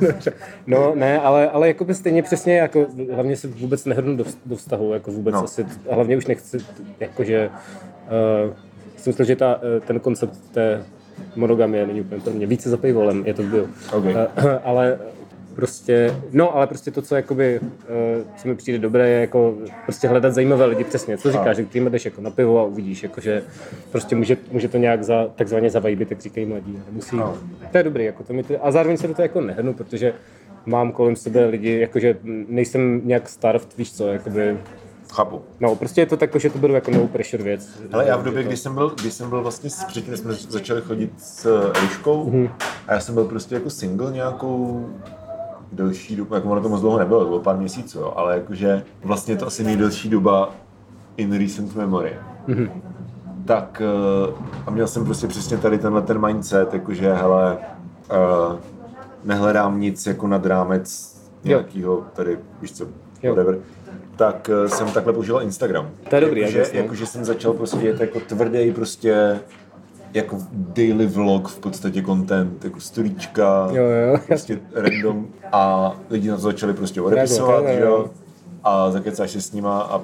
dobře. 0.06 0.32
No 0.66 0.92
ne, 0.94 1.20
ale, 1.20 1.50
ale 1.50 1.68
jako 1.68 1.84
by 1.84 1.94
stejně 1.94 2.22
přesně, 2.22 2.56
jako 2.58 2.86
hlavně 3.12 3.36
se 3.36 3.48
vůbec 3.48 3.84
nehrnu 3.84 4.16
do, 4.16 4.24
do 4.46 4.56
vztahu, 4.56 4.92
jako 4.92 5.10
vůbec 5.10 5.32
No. 5.34 5.44
asi, 5.44 5.66
a 5.90 5.94
hlavně 5.94 6.16
už 6.16 6.26
nechci, 6.26 6.58
jakože, 7.00 7.50
uh, 8.48 8.52
jsem 8.96 9.10
myslel, 9.10 9.26
že 9.26 9.36
ta, 9.36 9.60
eh, 9.76 9.80
ten 9.80 10.00
koncept 10.00 10.38
té 10.52 10.84
monogamie 11.36 11.86
není 11.86 12.00
úplně 12.00 12.20
pro 12.20 12.32
mě, 12.32 12.46
více 12.46 12.70
za 12.70 12.76
pivolem, 12.76 13.22
je 13.26 13.34
to 13.34 13.42
byl. 13.42 13.68
OK. 13.92 14.04
Uh, 14.04 14.10
ale 14.64 14.98
prostě, 15.54 16.16
no 16.32 16.56
ale 16.56 16.66
prostě 16.66 16.90
to, 16.90 17.02
co 17.02 17.16
jakoby, 17.16 17.60
uh, 17.60 17.66
co 18.36 18.48
mi 18.48 18.54
přijde 18.54 18.78
dobré, 18.78 19.08
je 19.08 19.20
jako 19.20 19.54
prostě 19.84 20.08
hledat 20.08 20.34
zajímavé 20.34 20.64
lidi, 20.64 20.84
přesně, 20.84 21.18
co 21.18 21.32
říkáš, 21.32 21.56
že 21.56 21.64
ty 21.64 21.80
jdeš 21.80 22.04
jako 22.04 22.20
na 22.20 22.30
pivo 22.30 22.60
a 22.60 22.64
uvidíš, 22.64 23.02
jakože 23.02 23.42
prostě 23.90 24.16
může, 24.16 24.36
může 24.52 24.68
to 24.68 24.78
nějak 24.78 25.02
za, 25.04 25.28
takzvaně 25.34 25.70
zavajbit, 25.70 26.08
tak 26.08 26.20
říkají 26.20 26.46
mladí, 26.46 26.78
nemusí, 26.86 27.16
No. 27.16 27.38
to 27.72 27.78
je 27.78 27.84
dobrý, 27.84 28.04
jako 28.04 28.24
to 28.24 28.32
mi 28.32 28.42
to, 28.42 28.66
a 28.66 28.70
zároveň 28.70 28.96
se 28.96 29.08
do 29.08 29.14
toho 29.14 29.24
jako 29.24 29.40
nehrnu, 29.40 29.74
protože 29.74 30.12
mám 30.66 30.92
kolem 30.92 31.16
sebe 31.16 31.44
lidi, 31.46 31.80
jakože 31.80 32.16
nejsem 32.48 33.00
nějak 33.04 33.28
starved, 33.28 33.76
víš 33.78 33.92
co, 33.92 34.08
jakoby, 34.08 34.56
Chápu. 35.12 35.42
no 35.60 35.74
prostě 35.76 36.00
je 36.00 36.06
to 36.06 36.16
tak, 36.16 36.30
že 36.36 36.50
to 36.50 36.58
beru 36.58 36.72
jako 36.74 36.90
no 36.90 37.08
pressure 37.08 37.44
věc. 37.44 37.68
Ale 37.92 38.06
já 38.08 38.16
v 38.16 38.22
době, 38.24 38.42
kdy 38.42 38.56
jsem 38.56 38.74
byl, 38.74 38.90
když 39.00 39.12
jsem 39.12 39.28
byl 39.30 39.42
vlastně, 39.42 39.70
s- 39.70 39.84
předtím 39.84 40.16
jsme 40.16 40.34
začali 40.34 40.80
chodit 40.80 41.12
s 41.18 41.70
Eliškou, 41.78 42.30
Mhm. 42.30 42.48
a 42.88 42.94
já 42.94 43.00
jsem 43.00 43.14
byl 43.14 43.24
prostě 43.24 43.54
jako 43.54 43.70
single 43.70 44.12
nějakou 44.12 44.88
delší 45.72 46.16
dobu, 46.16 46.34
jako 46.34 46.48
ono 46.50 46.60
to 46.60 46.68
moc 46.68 46.80
dlouho 46.80 46.98
nebylo, 46.98 47.20
to 47.20 47.26
bylo 47.26 47.40
pár 47.40 47.56
měsíců, 47.56 47.98
jo, 47.98 48.12
ale 48.16 48.34
jakože 48.34 48.82
vlastně 49.04 49.36
to 49.36 49.46
asi 49.46 49.64
nejdelší 49.64 50.08
doba 50.08 50.50
in 51.16 51.38
recent 51.38 51.74
memory. 51.74 52.16
Mhm. 52.46 52.68
Tak 53.44 53.82
eh, 53.84 54.32
a 54.66 54.70
měl 54.70 54.86
jsem 54.86 55.04
prostě 55.04 55.26
přesně 55.26 55.58
tady 55.58 55.78
tenhle 55.78 56.02
ten 56.02 56.26
mindset, 56.26 56.74
jakože 56.74 57.12
hele, 57.12 57.58
uh, 58.10 58.56
nehledám 59.24 59.80
nic 59.80 60.06
jako 60.06 60.26
nad 60.26 60.46
rámec 60.46 61.12
nějakého 61.44 62.04
tady, 62.12 62.38
víš 62.62 62.72
co, 62.72 62.84
Jo. 63.22 63.36
Tak 64.22 64.50
eh, 64.64 64.68
jsem 64.68 64.90
takhle 64.90 65.12
používal 65.12 65.42
Instagram. 65.42 65.90
To 66.10 66.14
je 66.14 66.20
dobrý, 66.20 66.40
jakože, 66.40 66.58
jak 66.58 66.66
jasně. 66.66 66.80
jakože 66.80 67.06
jsem 67.06 67.24
začal 67.24 67.52
prostě 67.52 67.86
jet 67.86 68.00
jako 68.00 68.20
tvrdý 68.20 68.72
prostě 68.72 69.40
jako 70.14 70.38
daily 70.52 71.06
vlog 71.06 71.48
v 71.48 71.58
podstatě 71.58 72.02
content, 72.02 72.64
jako 72.64 72.80
storíčka, 72.80 73.68
Jo, 73.72 73.84
jo. 73.84 74.18
prostě 74.26 74.58
random 74.74 75.26
a 75.52 75.92
lidi 76.10 76.28
na 76.28 76.36
to 76.36 76.42
začali 76.42 76.72
prostě 76.74 77.00
odepisovat, 77.00 77.64
že 77.66 77.80
jo, 77.80 78.10
a 78.64 78.90
zakecáš 78.90 79.30
se 79.30 79.40
s 79.40 79.52
nima 79.52 79.80
a 79.80 80.00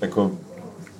jako 0.00 0.30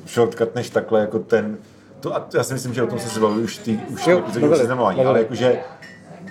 shortcutneš 0.08 0.70
takhle 0.70 1.00
jako 1.00 1.18
ten, 1.18 1.56
to, 2.00 2.16
a 2.16 2.26
já 2.34 2.42
si 2.42 2.54
myslím, 2.54 2.74
že 2.74 2.82
o 2.82 2.86
tom 2.86 2.98
se 2.98 3.20
bavili 3.20 3.42
už 3.42 3.56
ty, 3.58 3.80
už 3.88 4.06
Jo, 4.06 4.18
epizodě 4.18 4.40
bavili, 4.46 4.58
seznamování, 4.60 5.04
ale 5.04 5.18
jakože 5.18 5.58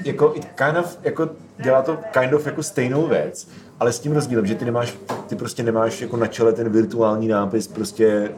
jako 0.03 0.33
it 0.35 0.47
kind 0.55 0.77
of, 0.77 0.97
jako 1.03 1.29
dělá 1.63 1.81
to 1.81 1.97
kind 2.19 2.33
of 2.33 2.45
jako 2.45 2.63
stejnou 2.63 3.07
věc, 3.07 3.47
ale 3.79 3.91
s 3.91 3.99
tím 3.99 4.11
rozdílem, 4.11 4.45
že 4.45 4.55
ty 4.55 4.65
nemáš, 4.65 4.97
ty 5.27 5.35
prostě 5.35 5.63
nemáš 5.63 6.01
jako 6.01 6.17
na 6.17 6.27
čele 6.27 6.53
ten 6.53 6.69
virtuální 6.69 7.27
nápis 7.27 7.67
prostě 7.67 8.29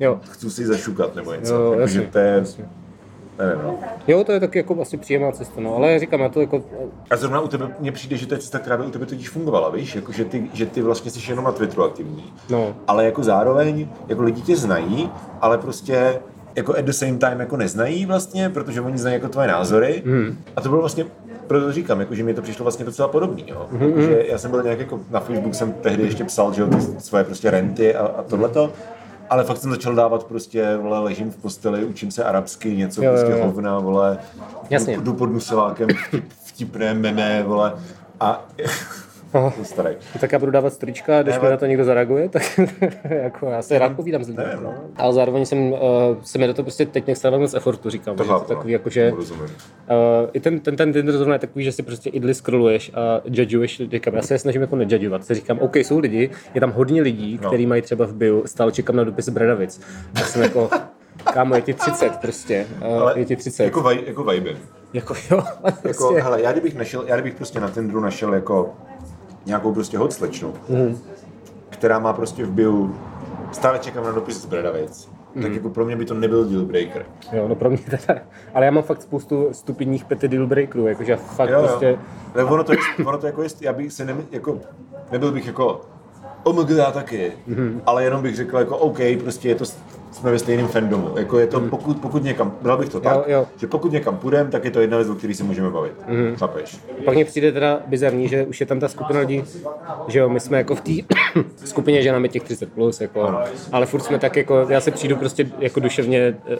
Jo, 0.00 0.20
chci 0.30 0.50
si 0.50 0.66
zašukat 0.66 1.14
nebo 1.14 1.34
něco, 1.34 1.54
jo, 1.54 1.72
jakože 1.72 1.98
jasně, 1.98 2.12
to 2.12 2.18
je, 2.18 2.44
nevím, 3.38 3.62
no. 3.62 3.78
Jo, 4.06 4.24
to 4.24 4.32
je 4.32 4.40
taky 4.40 4.58
jako 4.58 4.80
asi 4.80 4.96
příjemná 4.96 5.32
cesta, 5.32 5.60
no, 5.60 5.76
ale 5.76 5.98
říkám, 5.98 6.20
já 6.20 6.28
to 6.28 6.40
jako, 6.40 6.64
A 7.10 7.16
zrovna 7.16 7.40
u 7.40 7.48
tebe 7.48 7.74
mně 7.78 7.92
přijde, 7.92 8.16
že 8.16 8.26
to 8.26 8.34
je 8.34 8.40
cesta, 8.40 8.58
která 8.58 8.76
by 8.76 8.84
u 8.86 8.90
tebe 8.90 9.06
totiž 9.06 9.28
fungovala, 9.28 9.70
víš? 9.70 9.94
Jako, 9.94 10.12
že, 10.12 10.24
ty, 10.24 10.50
že 10.52 10.66
ty 10.66 10.82
vlastně 10.82 11.10
jsi 11.10 11.30
jenom 11.32 11.44
na 11.44 11.52
Twitteru 11.52 11.84
aktivní. 11.84 12.32
No. 12.50 12.76
Ale 12.86 13.04
jako 13.04 13.22
zároveň, 13.22 13.88
jako 14.08 14.22
lidi 14.22 14.42
tě 14.42 14.56
znají, 14.56 15.10
ale 15.40 15.58
prostě 15.58 16.20
jako 16.56 16.78
at 16.78 16.84
the 16.84 16.92
same 16.92 17.18
time 17.18 17.40
jako 17.40 17.56
neznají 17.56 18.06
vlastně, 18.06 18.50
protože 18.50 18.80
oni 18.80 18.98
znají 18.98 19.14
jako 19.14 19.28
tvoje 19.28 19.48
názory. 19.48 20.02
Mm. 20.04 20.38
A 20.56 20.60
to 20.60 20.68
bylo 20.68 20.80
vlastně, 20.80 21.04
proto 21.46 21.66
to 21.66 21.72
říkám, 21.72 22.00
jako, 22.00 22.14
že 22.14 22.22
mi 22.22 22.34
to 22.34 22.42
přišlo 22.42 22.62
vlastně 22.62 22.84
docela 22.84 23.08
podobný. 23.08 23.44
Jo? 23.46 23.66
Mm. 23.70 23.82
Jako, 23.82 24.00
že 24.00 24.24
já 24.28 24.38
jsem 24.38 24.50
byl 24.50 24.62
nějak 24.62 24.78
jako, 24.78 25.00
na 25.10 25.20
Facebook 25.20 25.54
jsem 25.54 25.72
tehdy 25.72 26.02
ještě 26.02 26.24
psal, 26.24 26.52
že 26.52 26.60
jo, 26.62 26.68
ty 26.68 26.76
svoje 26.98 27.24
prostě 27.24 27.50
renty 27.50 27.94
a, 27.94 28.06
a 28.06 28.22
tohleto. 28.22 28.72
Ale 29.30 29.44
fakt 29.44 29.56
jsem 29.56 29.70
začal 29.70 29.94
dávat 29.94 30.24
prostě, 30.24 30.76
vole, 30.76 30.98
ležím 30.98 31.30
v 31.30 31.36
posteli, 31.36 31.84
učím 31.84 32.10
se 32.10 32.24
arabsky, 32.24 32.76
něco 32.76 33.02
Jo, 33.02 33.12
prostě 33.12 33.32
jo, 33.32 33.46
hovna, 33.46 33.78
vole, 33.78 34.18
Jasně. 34.70 34.98
jdu 34.98 35.12
pod 35.12 35.26
nuselákem, 35.26 35.88
vtip, 36.06 36.24
vtipné 36.44 36.94
meme, 36.94 37.42
vole, 37.46 37.72
a 38.20 38.46
jsem 39.54 39.64
starý. 39.64 39.94
tak 40.20 40.32
já 40.32 40.38
budu 40.38 40.52
dávat 40.52 40.72
strička, 40.72 41.22
když 41.22 41.38
mi 41.40 41.48
na 41.48 41.56
to 41.56 41.66
někdo 41.66 41.84
zareaguje, 41.84 42.28
tak 42.28 42.42
jako 43.10 43.46
já 43.46 43.62
se 43.62 43.78
rád 43.78 43.92
povídám 43.96 44.24
s 44.24 44.28
lidmi. 44.28 44.44
Nevím, 44.44 44.62
no. 44.64 44.74
Ale 44.96 45.12
zároveň 45.12 45.44
jsem, 45.46 45.72
uh, 45.72 45.78
se 46.22 46.38
mi 46.38 46.46
do 46.46 46.54
toho 46.54 46.64
prostě 46.64 46.86
teď 46.86 47.06
nechce 47.06 47.30
moc 47.30 47.54
efortu, 47.54 47.90
říkám. 47.90 48.16
To 48.16 48.22
že 48.22 48.28
to 48.28 48.34
chápu, 48.38 48.48
takový 48.48 48.72
no. 48.72 48.72
jako, 48.72 48.90
že. 48.90 49.12
Uh, 49.12 49.18
I 50.32 50.40
ten, 50.40 50.60
ten, 50.60 50.76
ten 50.76 50.92
Tinder 50.92 51.16
zrovna 51.16 51.34
je 51.34 51.38
takový, 51.38 51.64
že 51.64 51.72
si 51.72 51.82
prostě 51.82 52.10
idly 52.10 52.34
scrolluješ 52.34 52.90
a 52.94 53.20
judgeuješ, 53.24 53.82
říkám, 53.90 54.14
já 54.14 54.22
se 54.22 54.34
je 54.34 54.38
snažím 54.38 54.60
jako 54.60 54.76
nejudgeovat, 54.76 55.24
si 55.24 55.34
říkám, 55.34 55.58
OK, 55.58 55.76
jsou 55.76 55.98
lidi, 55.98 56.30
je 56.54 56.60
tam 56.60 56.72
hodně 56.72 57.02
lidí, 57.02 57.38
No. 57.42 57.48
kteří 57.48 57.66
mají 57.66 57.82
třeba 57.82 58.06
v 58.06 58.14
bio, 58.14 58.42
stále 58.46 58.72
čekám 58.72 58.96
na 58.96 59.04
dopis 59.04 59.28
Bradavic. 59.28 59.80
Já 60.18 60.24
jsem 60.24 60.42
jako, 60.42 60.70
kámo, 61.32 61.54
je 61.54 61.60
ti 61.62 61.74
30 61.74 62.16
prostě, 62.16 62.66
uh, 62.80 63.00
Ale 63.00 63.18
je 63.18 63.24
ti 63.24 63.36
30. 63.36 63.64
jako, 63.64 63.80
vaj, 63.82 63.98
jako 64.06 64.24
vibe. 64.24 64.50
jako 64.92 65.14
jo, 65.30 65.42
Jako, 65.64 65.78
prostě, 65.82 66.20
hele, 66.22 66.42
já 66.42 66.52
kdybych 66.52 66.74
našel, 66.74 67.04
já 67.06 67.16
kdybych 67.16 67.34
prostě 67.34 67.60
na 67.60 67.68
Tinderu 67.70 68.00
našel 68.00 68.34
jako 68.34 68.74
nějakou 69.46 69.72
prostě 69.72 69.98
hot 69.98 70.12
slečnu, 70.12 70.54
Mhm. 70.68 70.98
která 71.70 71.98
má 71.98 72.12
prostě 72.12 72.44
v 72.44 72.50
bio 72.50 72.88
stále 73.52 73.78
čekám 73.78 74.04
na 74.04 74.12
dopis 74.12 74.42
z 74.42 74.46
Bradavic, 74.46 75.08
Mhm. 75.34 75.44
tak 75.44 75.52
jako 75.54 75.70
pro 75.70 75.84
mě 75.84 75.96
by 75.96 76.04
to 76.04 76.14
nebyl 76.14 76.44
deal 76.44 76.64
breaker. 76.64 77.06
jo, 77.32 77.48
no 77.48 77.54
pro 77.54 77.70
mě 77.70 77.78
teda, 77.90 78.20
ale 78.54 78.64
já 78.64 78.70
mám 78.70 78.82
fakt 78.82 79.02
spoustu 79.02 79.48
stupidních 79.52 80.04
petty 80.04 80.28
deal 80.28 80.46
breakerů, 80.46 80.86
jakože 80.86 81.12
já 81.12 81.18
fakt 81.18 81.50
Jo, 81.50 81.58
prostě, 81.62 81.86
jo. 81.88 81.96
Ale 82.34 82.44
ono 82.44 82.64
to, 82.64 82.72
je, 82.72 82.78
ono 83.06 83.18
to 83.18 83.26
jako 83.26 83.42
je, 83.42 83.48
já 83.60 83.72
bych 83.72 83.92
se 83.92 84.04
ne, 84.04 84.16
jako, 84.30 84.58
nebyl 85.12 85.32
bych 85.32 85.46
jako 85.46 85.80
OMG, 86.44 86.70
já 86.70 86.90
taky, 86.90 87.32
mm-hmm. 87.48 87.80
ale 87.86 88.04
jenom 88.04 88.22
bych 88.22 88.36
řekl 88.36 88.58
jako 88.58 88.76
OK, 88.78 88.98
prostě 89.22 89.48
je 89.48 89.54
to, 89.54 89.64
jsme 90.16 90.30
ve 90.30 90.38
stejném 90.38 90.68
fandomu. 90.68 91.10
Jako 91.18 91.38
je 91.38 91.46
to, 91.46 91.60
mm. 91.60 91.70
pokud, 91.70 91.98
pokud 91.98 92.24
někam, 92.24 92.56
bral 92.62 92.78
bych 92.78 92.88
to 92.88 93.00
tak, 93.00 93.28
jo. 93.28 93.46
že 93.56 93.66
pokud 93.66 93.92
někam 93.92 94.16
půjdeme, 94.16 94.50
tak 94.50 94.64
je 94.64 94.70
to 94.70 94.80
jedna 94.80 94.96
věc, 94.96 95.08
o 95.08 95.14
které 95.14 95.34
se 95.34 95.44
můžeme 95.44 95.70
bavit. 95.70 95.92
Mm. 96.08 96.36
Chápeš? 96.36 96.78
Pak 97.04 97.14
mně 97.14 97.24
přijde 97.24 97.52
teda 97.52 97.80
bizarní, 97.86 98.28
že 98.28 98.44
už 98.46 98.60
je 98.60 98.66
tam 98.66 98.80
ta 98.80 98.88
skupina 98.88 99.20
lidí, 99.20 99.44
že 100.08 100.18
jo, 100.18 100.28
my 100.28 100.40
jsme 100.40 100.58
jako 100.58 100.74
v 100.74 100.80
té 100.80 100.92
skupině, 101.64 102.02
že 102.02 102.12
nám 102.12 102.22
je 102.22 102.28
těch 102.28 102.42
30 102.42 102.72
plus, 102.72 103.00
jako, 103.00 103.34
ale 103.72 103.86
furt 103.86 104.00
jsme 104.00 104.18
tak 104.18 104.36
jako, 104.36 104.66
já 104.68 104.80
se 104.80 104.90
přijdu 104.90 105.16
prostě 105.16 105.50
jako 105.58 105.80
duševně, 105.80 106.36
eh, 106.48 106.58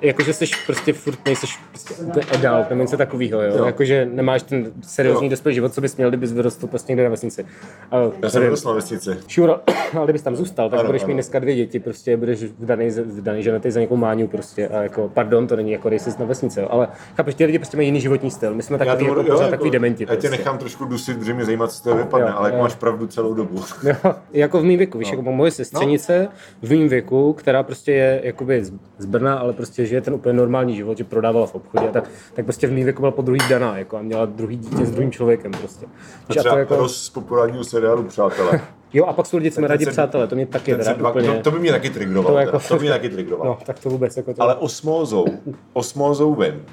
jako 0.00 0.22
že 0.22 0.32
jsi 0.32 0.44
prostě 0.66 0.92
furt 0.92 1.18
nejseš 1.26 1.58
prostě 1.68 1.94
adult, 2.34 2.70
nebo 2.70 2.82
něco 2.82 2.96
takového, 2.96 3.42
jo? 3.42 3.52
Jo. 3.56 3.64
jako 3.64 3.84
že 3.84 4.08
nemáš 4.12 4.42
ten 4.42 4.72
seriózní 4.82 5.26
Jo. 5.26 5.30
dospělý 5.30 5.54
život, 5.54 5.74
co 5.74 5.80
bys 5.80 5.96
měl, 5.96 6.08
kdybys 6.08 6.32
vyrostl 6.32 6.66
prostě 6.66 6.92
někde 6.92 7.04
na 7.04 7.10
vesnici. 7.10 7.46
A, 7.90 7.96
Já 8.22 8.28
jsem 8.30 8.42
vyrostl 8.42 8.68
na 8.68 8.74
vesnici. 8.74 9.10
Sure, 9.28 9.52
ale 9.96 10.04
kdybys 10.06 10.22
tam 10.22 10.36
zůstal, 10.36 10.70
tak 10.70 10.78
Ano, 10.80 10.86
budeš 10.86 11.02
mít 11.02 11.06
ano. 11.06 11.14
dneska 11.14 11.38
dvě 11.38 11.54
děti, 11.54 11.80
prostě 11.80 12.16
budeš 12.16 12.44
vdaný, 12.88 13.10
vdaný 13.20 13.42
ženatý 13.42 13.70
za 13.70 13.80
nějakou 13.80 13.96
máňu 13.96 14.28
prostě 14.28 14.68
a 14.68 14.82
jako, 14.82 15.10
pardon, 15.14 15.46
to 15.46 15.56
není 15.56 15.72
jako 15.72 15.88
racist 15.88 16.18
na 16.18 16.26
vesnici, 16.26 16.60
jo, 16.60 16.68
ale 16.70 16.88
chápeš, 17.16 17.34
ty 17.34 17.44
lidi 17.44 17.58
prostě 17.58 17.76
mají 17.76 17.88
jiný 17.88 18.00
životní 18.00 18.30
styl, 18.30 18.54
my 18.54 18.62
jsme 18.62 18.78
takový, 18.78 19.06
jako, 19.06 19.22
pořád 19.24 19.50
takový 19.50 19.70
dementi. 19.70 20.02
Já 20.02 20.06
tě 20.06 20.12
prostě. 20.12 20.30
nechám 20.30 20.58
trošku 20.58 20.84
dusit, 20.84 21.18
protože 21.18 21.34
mě 21.34 21.44
zajímá, 21.44 21.66
co 21.68 21.82
to 21.82 21.96
vypadne, 21.96 22.26
Jo, 22.26 22.34
ale 22.36 22.48
jako 22.48 22.56
jo. 22.56 22.62
máš 22.62 22.74
pravdu 22.74 23.06
celou 23.06 23.34
dobu. 23.34 23.60
Jo, 23.84 24.14
jako 24.32 24.60
v 24.60 24.64
mém 24.64 24.76
věku, 24.76 24.98
víš, 24.98 25.10
No. 25.12 25.18
jako 25.18 25.32
moje 25.32 25.50
sestřenice 25.50 26.28
v 26.62 26.70
mém 26.78 26.88
věku, 26.88 27.32
která 27.32 27.62
prostě 27.62 27.92
je 27.92 28.20
jakoby 28.24 28.64
z, 28.98 29.04
Brna, 29.06 29.34
ale 29.38 29.52
prostě 29.52 29.86
žije 29.86 30.00
ten 30.00 30.14
úplně 30.14 30.32
normální 30.32 30.76
život, 30.76 30.98
že 30.98 31.04
prodávala 31.04 31.46
v 31.46 31.54
obchodě 31.54 31.88
a 31.88 31.90
tak, 31.92 32.04
tak 32.34 32.44
prostě 32.44 32.66
v 32.66 32.72
mém 32.72 32.84
věku 32.84 33.02
byla 33.02 33.10
po 33.12 33.22
druhý 33.22 33.40
daná, 33.48 33.78
jako 33.78 33.96
a 33.96 34.02
měla 34.02 34.26
druhý 34.26 34.56
dítě 34.56 34.86
s 34.86 34.90
druhým 34.90 35.12
člověkem 35.12 35.52
prostě. 35.52 35.86
A 35.86 36.28
Třeba 36.28 36.50
to 36.50 36.58
jako, 36.58 36.88
z 36.88 37.10
populárního 37.10 37.64
seriálu 37.64 38.02
Přátelé. 38.04 38.60
jo, 38.92 39.04
a 39.04 39.12
pak 39.12 39.26
jsou 39.26 39.36
lidi, 39.36 39.50
co 39.50 39.54
jsme 39.54 39.68
rádi 39.68 39.84
se- 39.84 39.90
přátelé, 39.90 40.26
to 40.26 40.34
mě 40.34 40.46
taky 40.46 40.74
teda 40.76 40.92
dva, 40.92 41.10
úplně, 41.10 41.26
to, 41.28 41.40
to, 41.42 41.50
by 41.50 41.58
mě 41.58 41.70
taky 41.72 41.90
trigrovalo. 41.90 42.34
To 42.34 42.40
jako- 42.40 42.58
to 42.68 42.74
by 42.74 42.80
mě 42.80 42.90
taky 42.90 43.08
trigrovalo. 43.08 43.50
no, 43.50 43.58
tak 43.66 43.78
to 43.78 43.88
vůbec 43.90 44.16
jako 44.16 44.34
to. 44.34 44.42
Ale 44.42 44.54
osmózou, 44.54 45.24
osmózou 45.72 46.34
vím, 46.34 46.64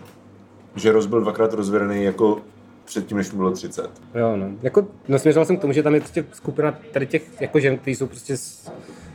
že 0.76 0.92
Roz 0.92 1.06
byl 1.06 1.22
dvakrát 1.22 1.54
rozvedený 1.54 2.04
jako 2.04 2.38
předtím, 2.86 3.18
než 3.18 3.32
mu 3.32 3.38
bylo 3.38 3.52
30. 3.52 3.90
Jo, 4.16 4.36
no. 4.36 4.50
Jako, 4.62 4.88
no 5.08 5.20
směřoval 5.20 5.46
jsem 5.46 5.58
k 5.58 5.62
tomu, 5.62 5.74
že 5.74 5.84
tam 5.84 5.94
je 5.94 6.00
prostě 6.00 6.26
skupina 6.34 6.78
tady 6.92 7.08
těch 7.08 7.42
jako 7.42 7.60
žen, 7.60 7.78
kteří 7.78 7.96
jsou 7.96 8.08
prostě, 8.08 8.38
s, 8.38 8.72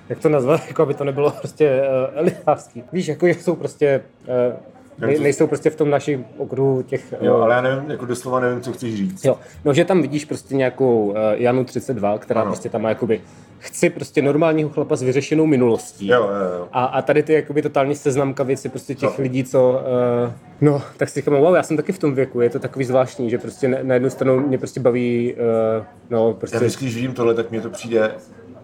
jak 0.08 0.18
to 0.18 0.28
nazvat, 0.28 0.60
jako 0.68 0.82
aby 0.82 0.94
to 0.94 1.04
nebylo 1.04 1.30
prostě 1.30 1.82
uh, 1.82 2.18
elitářský. 2.18 2.84
Víš, 2.92 3.06
jako 3.06 3.26
že 3.28 3.34
jsou 3.34 3.54
prostě 3.56 4.02
uh, 4.20 4.56
Ne, 4.98 5.06
nejsou 5.18 5.46
prostě 5.46 5.70
v 5.70 5.76
tom 5.76 5.90
našem 5.90 6.24
okruhu 6.36 6.82
těch... 6.82 7.14
Jo, 7.20 7.36
eh, 7.38 7.42
ale 7.42 7.54
já 7.54 7.60
nevím, 7.60 7.90
jako 7.90 8.06
doslova 8.06 8.40
nevím, 8.40 8.60
co 8.60 8.72
chceš 8.72 8.94
říct. 8.96 9.24
Jo, 9.24 9.38
no 9.64 9.74
že 9.74 9.84
tam 9.84 10.02
vidíš 10.02 10.24
prostě 10.24 10.54
nějakou 10.56 11.04
uh, 11.06 11.16
Janu 11.34 11.64
32, 11.64 12.18
která 12.18 12.40
Ano. 12.40 12.50
prostě 12.50 12.68
tam 12.68 12.82
má 12.82 12.88
jakoby, 12.88 13.20
chci 13.58 13.90
prostě 13.90 14.22
normálního 14.22 14.68
chlapa 14.70 14.96
s 14.96 15.02
vyřešenou 15.02 15.46
minulostí. 15.46 16.06
Jo, 16.08 16.22
jo, 16.22 16.58
jo. 16.58 16.68
A, 16.72 16.84
a 16.84 17.02
tady 17.02 17.22
ty 17.22 17.32
jakoby 17.32 17.62
totální 17.62 17.94
seznamka 17.94 18.42
věci 18.42 18.68
prostě 18.68 18.94
těch 18.94 19.10
Jo. 19.18 19.22
lidí, 19.22 19.44
co, 19.44 19.82
uh, 20.26 20.32
no, 20.60 20.82
tak 20.96 21.08
si 21.08 21.20
říkám, 21.20 21.34
wow, 21.40 21.54
já 21.54 21.62
jsem 21.62 21.76
taky 21.76 21.92
v 21.92 21.98
tom 21.98 22.14
věku, 22.14 22.40
je 22.40 22.50
to 22.50 22.58
takový 22.58 22.84
zvláštní, 22.84 23.30
že 23.30 23.38
prostě 23.38 23.68
na, 23.68 23.78
na 23.82 23.94
jednu 23.94 24.10
stranu 24.10 24.40
mě 24.48 24.58
prostě 24.58 24.80
baví, 24.80 25.34
uh, 25.78 25.84
no, 26.10 26.28
Já 26.28 26.34
prostě, 26.34 26.58
vždycky, 26.58 26.84
když 26.84 26.94
vidím 26.94 27.12
tohle, 27.14 27.34
tak 27.34 27.50
mně 27.50 27.60
to 27.60 27.70
přijde, 27.70 28.14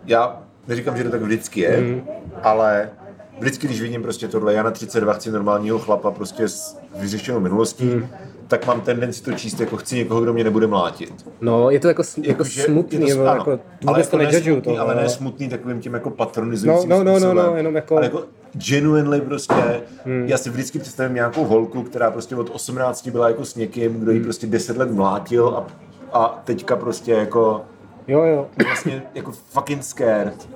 já 0.07 0.43
neříkám, 0.69 0.97
že 0.97 1.05
to 1.05 1.11
tak 1.11 1.23
vždycky 1.23 1.61
je, 1.61 1.81
Mhm. 1.81 2.03
ale 2.43 2.91
vždycky, 3.41 3.67
když 3.67 3.81
vidím 3.81 4.03
prostě 4.03 4.29
tohle, 4.29 4.55
já 4.55 4.63
na 4.63 4.71
32 4.71 5.13
chci 5.13 5.31
normálního 5.31 5.79
chlapa 5.79 6.11
prostě 6.11 6.49
s 6.49 6.77
vyřešenou 6.97 7.41
minulostí, 7.41 7.85
Mhm. 7.85 8.09
tak 8.49 8.67
mám 8.67 8.81
tendenci 8.81 9.23
to 9.23 9.33
číst, 9.33 9.61
jako 9.61 9.77
chci 9.77 9.97
někoho, 9.97 10.21
kdo 10.21 10.33
mě 10.33 10.45
nebude 10.45 10.67
mlátit. 10.67 11.27
no, 11.41 11.71
je 11.71 11.81
to 11.81 11.89
jako, 11.89 12.05
s- 12.05 12.19
jako 12.19 12.45
že 12.45 12.63
smutný, 12.63 13.09
je 13.09 13.15
to, 13.15 13.21
ano, 13.27 13.39
jako, 13.39 13.51
ale 13.51 13.61
vůbec 13.87 14.09
to 14.09 14.17
ne 14.19 14.25
nejudžuju 14.27 14.55
smutný, 14.57 14.75
to. 14.77 14.81
ale 14.83 14.95
no. 14.95 15.01
ne 15.01 15.09
smutný 15.09 15.49
takovým 15.49 15.81
tím 15.81 15.95
jako 15.95 16.11
patronizujícím 16.11 16.89
No, 16.91 17.05
no, 17.05 17.19
no, 17.19 17.35
no, 17.35 17.35
no, 17.47 17.57
jenom 17.57 17.75
jako- 17.77 17.97
Ale 17.97 18.05
jako 18.07 18.23
genuinely 18.53 19.21
prostě, 19.21 19.83
já 20.27 20.39
si 20.39 20.51
vždycky 20.51 20.79
představím 20.79 21.15
nějakou 21.15 21.45
holku, 21.45 21.83
která 21.83 22.11
prostě 22.11 22.37
od 22.37 22.51
18 22.53 23.09
byla 23.09 23.29
jako 23.29 23.45
s 23.45 23.55
někým, 23.55 23.93
kdo 24.01 24.11
Hmm. 24.11 24.17
jí 24.21 24.25
prostě 24.25 24.47
10 24.47 24.77
let 24.77 24.91
mlátil 24.91 25.49
a, 25.49 25.67
a 26.13 26.43
teďka 26.45 26.77
prostě 26.77 27.13
jako 27.13 27.63
Jo, 28.09 28.23
jo, 28.25 28.47
vlastně 28.65 29.03
jako 29.15 29.33
fucking 29.33 29.85
scared. 29.85 30.49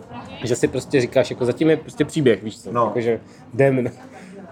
Že 0.44 0.56
si 0.56 0.68
prostě 0.68 1.00
říkáš, 1.00 1.30
jako 1.30 1.44
zatím 1.44 1.70
je 1.70 1.76
prostě 1.76 2.04
příběh, 2.04 2.42
víš 2.42 2.62
co, 2.62 2.72
No. 2.72 2.84
jakože 2.84 3.20
jdem. 3.54 3.90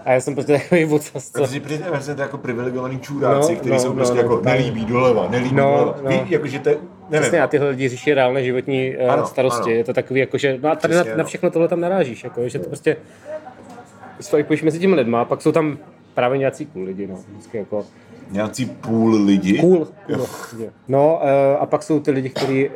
A 0.05 0.11
já 0.11 0.21
jsem 0.21 0.33
prostě 0.35 0.53
takový 0.53 0.85
vocas, 0.85 1.29
co... 1.29 1.43
Protože 1.91 2.15
to 2.15 2.21
jako 2.21 2.37
privilegovaný 2.37 2.99
čůráci, 2.99 3.51
No, 3.53 3.59
kteří 3.59 3.73
no, 3.73 3.79
jsou 3.79 3.87
no, 3.89 3.93
prostě 3.95 4.15
no, 4.15 4.21
jako 4.21 4.35
tak. 4.37 4.43
nelíbí 4.45 4.85
doleva, 4.85 5.27
nelíbí 5.29 5.55
No, 5.55 5.63
doleva. 5.63 5.95
no. 6.03 6.09
Ví, 6.09 6.21
jakože 6.31 6.59
to 6.59 6.69
nevím. 6.69 7.21
Přesně, 7.21 7.41
a 7.41 7.47
tyhle 7.47 7.69
lidi 7.69 7.89
řeší 7.89 8.13
reálné 8.13 8.43
životní 8.43 8.95
uh, 8.97 9.11
Ano, 9.11 9.25
starosti. 9.25 9.61
ano. 9.63 9.71
Je 9.71 9.83
to 9.83 9.93
takový, 9.93 10.19
jako, 10.19 10.37
že, 10.37 10.57
no 10.63 10.71
a 10.71 10.75
tady 10.75 10.93
na, 10.95 11.01
Přesně, 11.01 11.17
na 11.17 11.23
no. 11.23 11.27
všechno 11.27 11.51
tohle 11.51 11.67
tam 11.67 11.79
narážíš, 11.79 12.23
jako, 12.23 12.49
že 12.49 12.59
to 12.59 12.67
prostě 12.67 12.97
swipuješ 14.21 14.63
mezi 14.63 14.79
těmi 14.79 14.95
lidma, 14.95 15.21
a 15.21 15.25
pak 15.25 15.41
jsou 15.41 15.51
tam 15.51 15.77
právě 16.13 16.37
nějací 16.37 16.65
cool 16.65 16.83
lidi, 16.83 17.07
no. 17.07 17.15
Vždycky 17.31 17.57
jako 17.57 17.85
Nějací 18.31 18.65
půl 18.65 19.23
lidi. 19.23 19.59
cool, 19.59 19.87
cool 20.07 20.27
lidi. 20.53 20.69
No 20.87 21.21
uh, 21.23 21.61
a 21.61 21.65
pak 21.65 21.83
jsou 21.83 21.99
ty 21.99 22.11
lidi, 22.11 22.29
kteří 22.29 22.69
uh, 22.69 22.73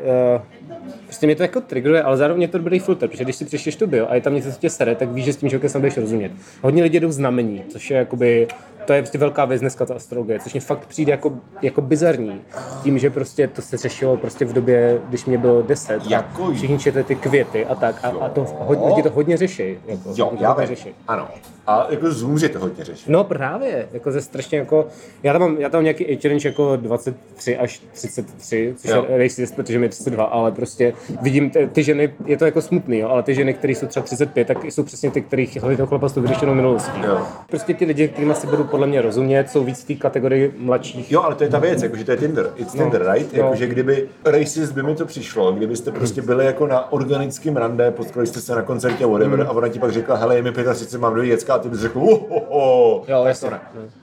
prostě 1.04 1.26
mě 1.26 1.36
to 1.36 1.44
jako 1.44 1.62
triggeruje, 1.62 2.04
ale 2.04 2.18
zároveň 2.18 2.42
je 2.42 2.48
to 2.48 2.58
dobrý 2.58 2.80
filtr, 2.80 3.08
protože 3.08 3.24
když 3.24 3.36
si 3.36 3.46
přečteš 3.46 3.76
to 3.76 3.88
bio 3.88 4.08
a 4.10 4.16
je 4.16 4.22
tam 4.22 4.34
něco, 4.34 4.52
co 4.52 4.60
tě 4.60 4.70
sere, 4.70 4.96
tak 4.96 5.10
víš, 5.10 5.26
že 5.26 5.34
s 5.34 5.38
tím 5.38 5.50
člověkem 5.50 5.70
se 5.70 5.80
budeš 5.80 5.98
rozumět. 5.98 6.32
Hodně 6.62 6.84
lidí 6.84 7.00
jdou 7.00 7.12
znamení, 7.12 7.64
což 7.70 7.92
je 7.92 7.98
jakoby, 7.98 8.48
to 8.86 8.94
je 8.94 9.02
prostě 9.02 9.18
velká 9.18 9.46
věc 9.46 9.62
dneska, 9.62 9.86
ta 9.86 9.94
astrologie, 9.96 10.40
což 10.40 10.54
mi 10.54 10.60
fakt 10.60 10.86
přijde 10.86 11.12
jako, 11.12 11.34
jako 11.62 11.82
bizarní. 11.82 12.42
Tím, 12.84 12.98
že 13.00 13.10
prostě 13.10 13.48
to 13.48 13.62
se 13.62 13.78
řešilo 13.78 14.18
prostě 14.18 14.46
v 14.46 14.54
době, 14.54 15.00
když 15.10 15.26
mě 15.26 15.38
bylo 15.38 15.62
10 15.62 16.02
Jako 16.10 16.44
a 16.44 16.54
všichni 16.54 16.80
četli 16.80 17.04
ty 17.04 17.16
květy 17.16 17.66
a 17.66 17.76
tak 17.76 17.96
a, 18.04 18.08
a 18.08 18.30
to 18.30 18.46
hodně, 18.60 18.88
lidi 18.88 19.04
to 19.04 19.10
hodně 19.10 19.38
řeší. 19.38 19.78
Jako, 19.88 20.10
Jo, 20.16 20.32
já 20.40 20.54
to 20.54 20.60
vím. 20.60 20.68
řeší. 20.68 20.90
Ano. 21.08 21.28
A 21.68 21.88
jako 21.90 22.12
Zoom, 22.12 22.40
že 22.40 22.50
to 22.50 22.60
hodně 22.60 22.84
řeší. 22.86 23.12
No 23.12 23.24
právě, 23.24 23.88
jako 23.94 24.12
ze 24.12 24.22
strašně 24.22 24.58
jako, 24.58 24.88
já 25.24 25.34
tam 25.34 25.42
mám, 25.42 25.58
já 25.60 25.70
tam 25.70 25.78
mám 25.78 25.84
nějaký 25.84 26.06
age 26.18 26.30
range 26.30 26.48
jako 26.50 26.76
23 26.76 27.58
až 27.58 27.82
33, 27.92 28.74
což 28.78 28.92
Jo. 28.92 29.06
je 29.10 29.18
racist, 29.18 29.56
protože 29.56 29.80
mi 29.80 29.86
je 29.86 29.90
32, 29.90 30.24
ale 30.26 30.52
prostě 30.52 30.94
vidím 31.22 31.50
ty, 31.50 31.68
ty 31.68 31.84
ženy, 31.84 32.14
je 32.26 32.38
to 32.38 32.46
jako 32.46 32.62
smutný, 32.62 32.98
jo, 33.00 33.10
ale 33.10 33.24
ty 33.24 33.36
ženy, 33.36 33.54
které 33.54 33.74
jsou 33.74 33.88
třeba 33.88 34.04
35, 34.04 34.48
tak 34.48 34.64
jsou 34.66 34.84
přesně 34.84 35.12
ty, 35.12 35.26
hledají 35.60 35.78
toho 35.78 35.88
chlapa 35.88 36.10
s 36.10 36.14
tou 36.14 36.22
vyřešenou 36.22 36.54
minulostí. 36.54 37.02
Jo. 37.04 37.22
Prostě 37.50 37.74
ty 37.74 37.86
lidi, 37.86 38.08
kterými 38.08 38.36
si 38.36 38.48
budou 38.48 38.64
podle 38.76 38.88
mě 38.88 39.02
rozumět, 39.02 39.50
jsou 39.50 39.64
víc 39.64 39.84
v 39.84 39.88
té 39.88 39.94
kategorii 39.96 40.54
mladších. 40.58 41.12
Jo, 41.12 41.22
ale 41.22 41.36
to 41.36 41.44
je 41.44 41.50
ta 41.50 41.60
věc, 41.60 41.84
jakože 41.84 42.04
to 42.04 42.12
je 42.12 42.18
Tinder. 42.18 42.50
It's 42.56 42.72
Tinder, 42.74 43.12
right? 43.14 43.34
no. 43.34 43.44
Jakože 43.44 43.68
kdyby 43.68 44.10
racist 44.26 44.72
by 44.74 44.84
mi 44.84 44.96
to 44.96 45.06
přišlo, 45.06 45.52
kdybyste 45.52 45.92
prostě 45.92 46.22
byli 46.22 46.46
jako 46.46 46.68
na 46.68 46.92
organickém 46.92 47.58
rande, 47.58 47.92
potkali 47.92 48.28
jste 48.28 48.40
se 48.42 48.56
na 48.56 48.62
koncertě 48.62 49.06
whatever 49.06 49.40
Hmm. 49.40 49.48
a 49.50 49.52
ona 49.52 49.68
ti 49.68 49.80
pak 49.80 49.92
řekla, 49.92 50.16
hele, 50.16 50.36
je 50.36 50.42
mi 50.42 50.52
35, 50.52 51.00
mám 51.02 51.14
dvě 51.14 51.28
děcka 51.28 51.54
a 51.54 51.60
ty 51.60 51.70
bys 51.70 51.80
řekl, 51.80 52.00
oh, 52.00 52.20
oh, 52.30 52.44
oh. 52.50 53.04
Jo, 53.08 53.24
jasně. 53.26 53.50
to 53.50 53.56
ne. 53.56 53.62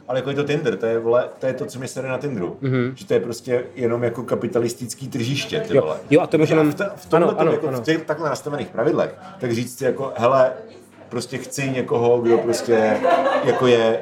Ale 0.09 0.19
jako 0.19 0.31
je 0.31 0.37
to 0.37 0.45
Tinder, 0.45 0.77
to 0.77 0.87
je, 0.87 0.99
vole, 0.99 1.25
to 1.39 1.47
je 1.47 1.53
to, 1.53 1.65
co 1.67 1.79
mi 1.79 1.89
sere 1.89 2.09
na 2.09 2.19
Tinderu. 2.19 2.57
Mm-hmm. 2.63 2.93
Že 2.95 3.07
to 3.07 3.15
je 3.15 3.21
prostě 3.21 3.65
jenom 3.75 4.03
jako 4.05 4.23
kapitalistický 4.23 5.09
tržiště, 5.09 5.61
ty 5.61 5.67
Mhm. 5.67 5.77
Jo, 5.77 5.83
vole. 5.83 5.97
jo, 6.11 6.21
a 6.21 6.27
to 6.27 6.37
jenom- 6.37 6.71
v, 6.71 6.75
ta, 6.75 6.93
v 6.97 7.07
tomhle 7.07 7.29
ano, 7.31 7.41
ano, 7.41 7.53
jako 7.53 7.69
ano. 7.69 7.79
v 7.79 7.83
těch 7.83 8.03
takhle 8.03 8.29
nastavených 8.29 8.69
pravidlech, 8.69 9.15
tak 9.41 9.53
říct 9.53 9.79
si 9.79 9.85
jako, 9.85 10.13
hele, 10.17 10.53
prostě 11.09 11.39
chci 11.39 11.71
někoho, 11.71 12.19
kdo 12.21 12.39
prostě 12.39 12.97
jako 13.45 13.67
je, 13.67 13.99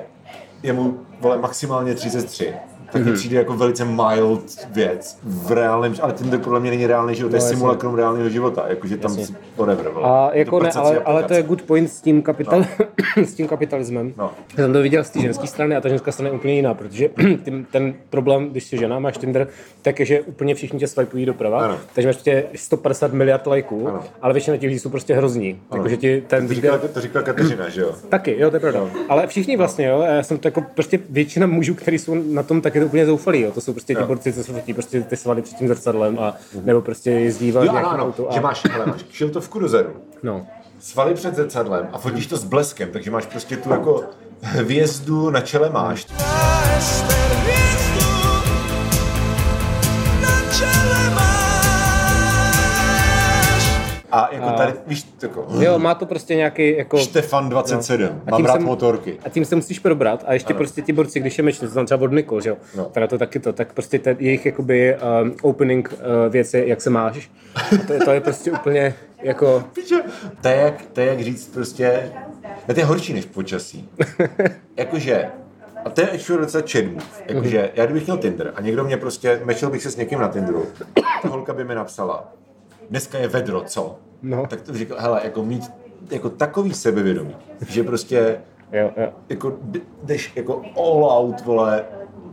je 0.63 0.73
mu 0.73 0.99
vole 1.21 1.39
maximálně 1.39 1.95
33. 1.95 2.55
Tak 2.93 3.03
Mhm. 3.03 3.11
mi 3.11 3.17
přijde 3.17 3.37
jako 3.37 3.57
velice 3.57 3.85
mild 3.85 4.67
věc 4.73 5.19
v 5.23 5.53
reálném, 5.53 5.95
ale 6.03 6.13
Tinder 6.13 6.41
podle 6.41 6.61
mě 6.61 6.71
není 6.71 6.87
reálný 6.87 7.15
život, 7.15 7.29
to 7.29 7.37
je 7.37 7.43
No, 7.43 7.49
simulakrum 7.49 7.95
reálného 7.95 8.29
života, 8.29 8.65
jakože 8.69 8.97
tam 8.97 9.19
Jasně. 9.19 9.37
whatever. 9.57 9.89
vole. 9.89 10.07
A 10.09 10.31
jako 10.33 10.61
ne, 10.61 10.71
ale, 10.75 10.99
ale 10.99 11.23
to 11.23 11.35
je 11.35 11.43
good 11.43 11.63
point 11.63 11.91
s 11.91 12.01
tím, 12.01 12.23
kapital, 12.23 12.65
s 13.17 13.35
tím 13.35 13.49
kapitalismem. 13.49 14.13
No. 14.17 14.31
Já 14.57 14.65
jsem 14.65 14.73
to 14.73 14.83
viděl 14.83 15.05
z 15.05 15.11
té 15.11 15.21
ženské 15.21 15.47
strany 15.47 15.77
a 15.77 15.81
ta 15.81 15.89
ženská 15.89 16.13
strana 16.13 16.29
je 16.31 16.37
úplně 16.37 16.55
jiná, 16.55 16.75
protože 16.75 17.09
tím, 17.45 17.67
ten 17.73 17.95
problém, 18.11 18.49
když 18.51 18.65
si 18.65 18.77
žena 18.79 18.99
máš 18.99 19.19
Tinder, 19.19 19.49
tak 19.83 20.01
je, 20.01 20.07
že 20.07 20.21
úplně 20.21 20.55
všichni 20.55 20.79
tě 20.79 20.87
swipují 20.89 21.27
doprava, 21.27 21.65
Ano. 21.65 21.79
takže 21.95 22.09
máš 22.09 22.17
prostě 22.17 22.45
150 22.55 23.13
miliard 23.13 23.47
lajků, 23.47 23.89
Ano. 23.89 24.03
ale 24.23 24.33
většina 24.33 24.57
těch 24.57 24.69
lidí 24.69 24.79
jsou 24.79 24.89
prostě 24.91 25.15
hrozní. 25.15 25.61
Jakože 25.75 25.97
ti 25.97 26.23
ten 26.27 26.49
To 26.49 26.55
říkala, 26.55 26.79
to 26.79 27.01
říkala 27.01 27.25
Kateřina, 27.25 27.69
že 27.69 27.81
jo? 27.81 27.93
Taky, 28.09 28.37
jo, 28.39 28.51
to 28.51 28.57
je 28.57 28.61
pravda. 28.61 28.81
Ale 29.09 29.27
všichni 29.27 29.57
vlastně, 29.57 29.87
jo, 29.87 30.01
já 30.01 30.23
jsem 30.23 30.39
to 30.39 30.49
jako 30.49 30.65
prostě 30.75 30.99
většina 31.11 31.47
mužů, 31.47 31.75
kteří 31.75 31.99
jsou 31.99 32.15
na 32.33 32.43
tom, 32.43 32.61
tak 32.61 32.75
je 32.81 32.85
to 32.85 32.89
úplně 32.89 33.07
zoufalý, 33.07 33.41
jo. 33.41 33.53
To 33.53 33.61
jsou 33.61 33.73
prostě 33.73 33.95
ti 33.95 34.03
borci, 34.03 34.33
co 34.33 34.45
jsou 34.45 34.53
fotí 34.53 34.75
prostě 34.75 35.01
ty 35.01 35.17
svaly 35.17 35.43
před 35.43 35.57
tím 35.57 35.69
zrcadlem 35.69 36.19
a 36.19 36.35
nebo 36.65 36.81
prostě 36.81 37.11
jezdí 37.11 37.53
v 37.53 37.55
Jo, 37.55 37.71
ano, 37.77 37.91
ano. 37.91 38.15
A, 38.29 38.35
že 38.35 38.41
máš, 38.41 38.63
hele, 38.71 38.87
máš 38.87 39.03
kšiltovku 39.03 39.59
do 39.59 39.69
zadu, 39.69 39.91
No. 40.23 40.47
svaly 40.79 41.15
před 41.15 41.37
zrcadlem 41.37 41.89
a 41.93 41.99
fotíš 41.99 42.27
to 42.27 42.37
s 42.37 42.45
bleskem, 42.45 42.89
takže 42.93 43.11
máš 43.11 43.27
prostě 43.27 43.57
tu 43.57 43.71
jako 43.71 44.05
hvězdu 44.43 45.31
na 45.31 45.41
čele 45.41 45.71
máš. 45.71 46.07
A 54.13 54.29
jako 54.33 54.51
tady, 54.51 54.73
víš, 54.87 55.07
jako, 55.23 55.47
Jo, 55.61 55.79
má 55.79 55.95
to 55.95 56.07
prostě 56.07 56.35
nějaký 56.35 56.77
jako... 56.77 56.99
Štefan 56.99 57.49
27, 57.49 58.09
A 58.27 58.31
mám 58.31 58.45
rád 58.45 58.53
jsem- 58.53 58.63
motorky. 58.63 59.19
A 59.25 59.29
tím 59.29 59.45
se 59.45 59.57
musíš 59.57 59.79
probrat 59.79 60.25
a 60.27 60.33
ještě 60.33 60.55
prostě 60.55 60.83
ti 60.83 60.93
borci, 60.93 61.21
když 61.21 61.39
je 61.39 61.45
meč, 61.45 61.59
to 61.59 61.85
třeba 61.85 62.03
od 62.05 62.13
Nikol, 62.13 62.41
že 62.41 62.49
jo, 62.51 62.57
No. 62.77 62.85
teda 62.85 63.07
to 63.07 63.19
taky 63.19 63.41
to, 63.41 63.53
tak 63.53 63.73
prostě 63.73 63.99
ten, 63.99 64.17
jejich 64.21 64.47
jakoby 64.47 64.97
um, 65.23 65.35
opening 65.43 65.93
uh, 65.93 66.33
věc 66.33 66.55
je, 66.55 66.69
jak 66.69 66.81
se 66.81 66.91
máš. 66.91 67.31
A 67.55 67.61
to, 67.87 67.93
je- 67.93 67.99
to 68.01 68.11
je 68.11 68.21
prostě 68.21 68.53
úplně 68.53 68.95
jako. 69.23 69.65
To 70.41 70.49
je, 70.49 70.57
jak, 70.57 70.75
to 70.93 71.01
je 71.01 71.07
jak 71.07 71.21
říct 71.21 71.49
prostě, 71.55 72.13
no 72.69 72.75
to 72.75 72.81
je 72.81 72.87
horší 72.87 73.13
než 73.13 73.25
počasí. 73.25 73.89
Jakože, 74.77 75.27
a 75.85 75.91
to 75.91 76.01
je 76.01 76.09
ještě 76.13 76.33
docela 76.33 76.65
move. 76.93 77.05
Jakože, 77.27 77.71
já 77.75 77.85
kdybych 77.85 78.05
měl 78.07 78.19
Tinder 78.19 78.53
a 78.57 78.61
někdo 78.61 78.85
mě 78.85 78.97
prostě, 78.97 79.41
mečil 79.45 79.71
bych 79.71 79.83
se 79.83 79.91
s 79.91 79.97
někým 79.97 80.19
na 80.19 80.29
Tinderu, 80.29 80.67
ta 81.23 81.29
holka 81.29 81.53
by 81.55 81.65
mi 81.65 81.75
napsala, 81.75 82.33
dneska 82.91 83.19
je 83.19 83.29
vedro, 83.29 83.63
co? 83.67 83.99
No. 84.23 84.47
Tak 84.47 84.61
to 84.61 84.75
řekl, 84.75 84.97
hele, 84.99 85.21
jako 85.25 85.45
mít 85.45 85.71
jako 86.11 86.31
takový 86.31 86.75
sebevědomí, 86.75 87.37
že 87.69 87.83
prostě 87.83 88.41
jo, 88.73 88.91
jo, 88.97 89.09
jako 89.29 89.59
jdeš 90.03 90.33
jako 90.37 90.63
all 90.77 91.05
out, 91.05 91.45
vole, 91.45 91.85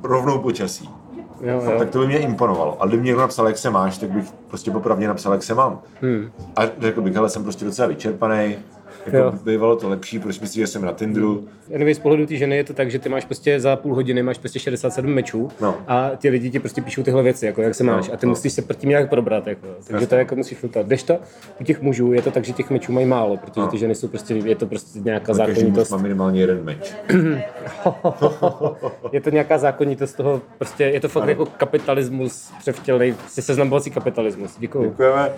rovnou 0.04 0.40
počasí. 0.40 0.90
jo, 1.42 1.62
jo. 1.72 1.80
Tak 1.80 1.90
to 1.90 2.00
by 2.00 2.08
mě 2.08 2.18
imponovalo. 2.18 2.82
A 2.82 2.86
kdyby 2.86 3.02
mě 3.02 3.08
někdo 3.08 3.22
napsal, 3.22 3.48
jak 3.48 3.58
se 3.58 3.70
máš, 3.70 3.98
tak 3.98 4.10
bych 4.10 4.32
prostě 4.48 4.72
popravdě 4.72 5.08
napsal, 5.08 5.34
jak 5.34 5.44
se 5.44 5.54
mám. 5.56 5.82
Hmm. 6.02 6.32
A 6.56 6.62
řekl 6.80 7.02
bych, 7.02 7.14
hele, 7.16 7.30
jsem 7.30 7.44
prostě 7.44 7.66
docela 7.66 7.88
vyčerpaný, 7.88 8.58
jako 9.08 9.18
Jo. 9.18 9.34
bývalo 9.46 9.76
to 9.76 9.90
lepší, 9.90 10.20
proč 10.20 10.40
myslíš, 10.40 10.62
že 10.64 10.68
jsem 10.68 10.86
na 10.86 10.92
Tinderu. 10.92 11.48
Anyway, 11.76 11.94
z 11.96 12.00
pohledu 12.00 12.26
té 12.26 12.36
ženy 12.36 12.58
je 12.58 12.64
to 12.64 12.74
tak, 12.74 12.92
že 12.92 13.00
ty 13.00 13.10
máš 13.10 13.26
prostě 13.26 13.60
za 13.60 13.76
půl 13.76 13.96
hodiny 13.96 14.24
máš 14.24 14.38
prostě 14.38 14.60
67 14.60 15.14
mečů 15.14 15.50
No. 15.62 15.76
a 15.88 16.10
ty 16.18 16.30
lidi 16.30 16.50
ti 16.50 16.60
prostě 16.60 16.82
píšou 16.82 17.04
tyhle 17.04 17.24
věci, 17.24 17.46
jako 17.46 17.62
jak 17.62 17.76
se 17.76 17.84
máš 17.84 18.08
No, 18.08 18.14
a 18.14 18.18
ty 18.18 18.26
no. 18.26 18.30
musíš 18.30 18.54
se 18.54 18.62
tím 18.78 18.90
nějak 18.90 19.10
probrat, 19.10 19.48
jako. 19.48 19.68
takže 19.78 19.94
Jasně. 19.94 20.08
to 20.08 20.16
jako 20.16 20.36
musíš 20.36 20.58
filtrovat. 20.58 20.88
Když 20.88 21.04
to 21.04 21.18
u 21.62 21.64
těch 21.64 21.82
mužů 21.82 22.14
je 22.14 22.22
to 22.22 22.32
tak, 22.32 22.46
že 22.46 22.54
těch 22.54 22.70
mečů 22.70 22.92
mají 22.92 23.06
málo, 23.06 23.38
protože 23.38 23.62
No. 23.62 23.68
ty 23.68 23.78
ženy 23.78 23.96
jsou 23.96 24.08
prostě, 24.08 24.34
je 24.34 24.56
to 24.56 24.66
prostě 24.66 25.00
nějaká 25.00 25.32
muž 25.34 25.38
zákonitost. 25.38 25.92
má 25.92 25.98
minimálně 25.98 26.42
jeden 26.42 26.64
meč. 26.64 26.94
Je 29.12 29.22
to 29.22 29.30
nějaká 29.30 29.58
zákonitost 29.58 30.18
toho, 30.18 30.42
prostě 30.58 30.84
je 30.84 31.00
to 31.00 31.08
fakt 31.10 31.24
Ano. 31.24 31.30
jako 31.32 31.46
kapitalismus 31.46 32.52
převtělený, 32.60 33.14
prostě 33.14 33.42
seznamovací 33.42 33.92
kapitalismus. 33.92 34.56
Děkuju. 34.60 34.90
Děkujeme. 34.90 35.30
Uh, 35.30 35.34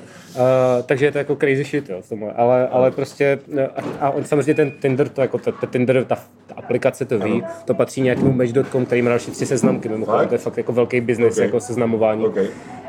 takže 0.86 1.06
je 1.06 1.12
to 1.12 1.18
jako 1.18 1.36
crazy 1.36 1.64
shit, 1.64 1.90
jo. 1.90 2.02
Ale, 2.36 2.68
ale 2.68 2.92
prostě, 2.92 3.40
no, 3.48 3.59
a, 3.68 3.82
a 4.00 4.10
on 4.10 4.24
samozřejmě 4.24 4.54
ten 4.54 4.72
Tinder, 4.72 5.10
to 5.10 5.22
jako 5.22 5.38
ta, 5.38 5.52
ta 5.52 5.68
Tinder, 5.68 6.06
ta, 6.06 6.16
ta 6.48 6.56
aplikace 6.56 7.06
to 7.06 7.20
ví, 7.20 7.44
to 7.66 7.74
patří 7.74 8.02
nějakému 8.02 8.32
Match.com, 8.34 8.86
který 8.86 9.02
má 9.02 9.10
další 9.10 9.32
tři 9.32 9.46
seznamky, 9.46 9.90
mimochodem, 9.90 10.28
to 10.28 10.34
je 10.36 10.38
fakt 10.40 10.58
jako 10.58 10.72
velký 10.74 11.02
biznis, 11.02 11.38
Ok. 11.38 11.44
jako 11.44 11.60
seznamování. 11.60 12.26
Ok. 12.26 12.38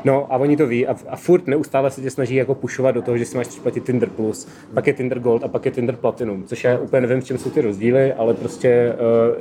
No 0.03 0.27
a 0.33 0.37
oni 0.37 0.57
to 0.57 0.67
ví 0.67 0.87
a, 0.87 0.95
a 1.09 1.15
furt 1.15 1.47
neustále 1.47 1.91
se 1.91 2.01
tě 2.01 2.09
snaží 2.11 2.35
jako 2.35 2.55
pušovat 2.55 2.95
do 2.95 3.01
toho, 3.01 3.17
že 3.17 3.25
si 3.25 3.37
máš 3.37 3.47
platit 3.47 3.83
Tinder 3.85 4.09
Plus, 4.09 4.47
pak 4.73 4.87
je 4.87 4.93
Tinder 4.93 5.19
Gold 5.19 5.43
a 5.43 5.47
pak 5.47 5.65
je 5.65 5.71
Tinder 5.71 5.95
Platinum, 5.95 6.43
což 6.43 6.63
já 6.63 6.77
úplně 6.79 7.01
nevím, 7.01 7.21
v 7.21 7.25
čem 7.25 7.37
jsou 7.37 7.49
ty 7.49 7.61
rozdíly, 7.61 8.13
ale 8.13 8.33
prostě 8.33 8.93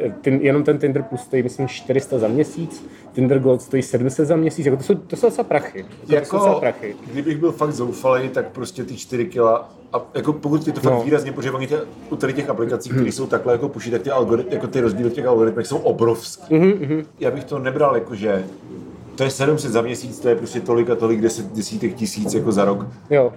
uh, 0.06 0.12
ten, 0.12 0.34
jenom 0.34 0.64
ten 0.64 0.78
Tinder 0.78 1.02
Plus 1.02 1.20
stojí, 1.20 1.42
myslím, 1.42 1.68
400 1.68 2.18
za 2.18 2.28
měsíc, 2.28 2.86
Tinder 3.12 3.38
Gold 3.38 3.62
stojí 3.62 3.82
700 3.82 4.26
za 4.28 4.36
měsíc, 4.36 4.66
jako 4.66 4.76
to 4.76 4.82
jsou, 4.82 4.94
to 4.94 5.16
jsou 5.16 5.26
docela 5.26 5.44
prachy. 5.44 5.82
To 5.82 6.12
jsou 6.12 6.14
docela 6.20 6.46
Jako, 6.48 6.60
prachy. 6.60 6.94
kdybych 7.12 7.36
byl 7.38 7.52
fakt 7.52 7.72
zoufalý, 7.72 8.28
tak 8.28 8.48
prostě 8.48 8.84
ty 8.84 8.96
4 8.96 9.24
kila 9.26 9.68
a 9.92 10.00
jako 10.14 10.32
pokud 10.32 10.64
ty 10.64 10.72
to 10.72 10.80
fakt 10.80 10.92
No. 10.92 11.02
výrazně, 11.04 11.32
protože 11.32 11.50
oni 11.50 11.66
tě, 11.66 11.80
u 12.10 12.16
tady 12.16 12.32
těch 12.32 12.50
aplikací, 12.50 12.90
které 12.90 13.08
jsou 13.12 13.26
takhle 13.26 13.52
jako 13.52 13.68
puší, 13.68 13.90
tak 13.90 14.02
ty, 14.02 14.10
algorit, 14.10 14.52
jako 14.52 14.66
ty 14.66 14.80
rozdíly 14.80 15.10
v 15.10 15.12
těch 15.12 15.26
algoritmech 15.26 15.66
jsou 15.66 15.76
obrovský. 15.78 16.54
Mhm, 16.58 17.02
Já 17.20 17.30
bych 17.30 17.44
to 17.44 17.58
nebral 17.58 17.94
jako, 17.94 18.14
že 18.14 18.44
to 19.16 19.24
je 19.24 19.30
700 19.30 19.70
za 19.72 19.82
měsíc, 19.82 20.20
to 20.20 20.28
je 20.28 20.34
prostě 20.36 20.60
tolik 20.60 20.90
a 20.90 20.94
tolik 20.94 21.20
deset, 21.20 21.46
desítek 21.52 21.94
tisíc 21.94 22.34
jako 22.34 22.52
za 22.52 22.64
rok. 22.64 22.86
Jo. 23.10 23.32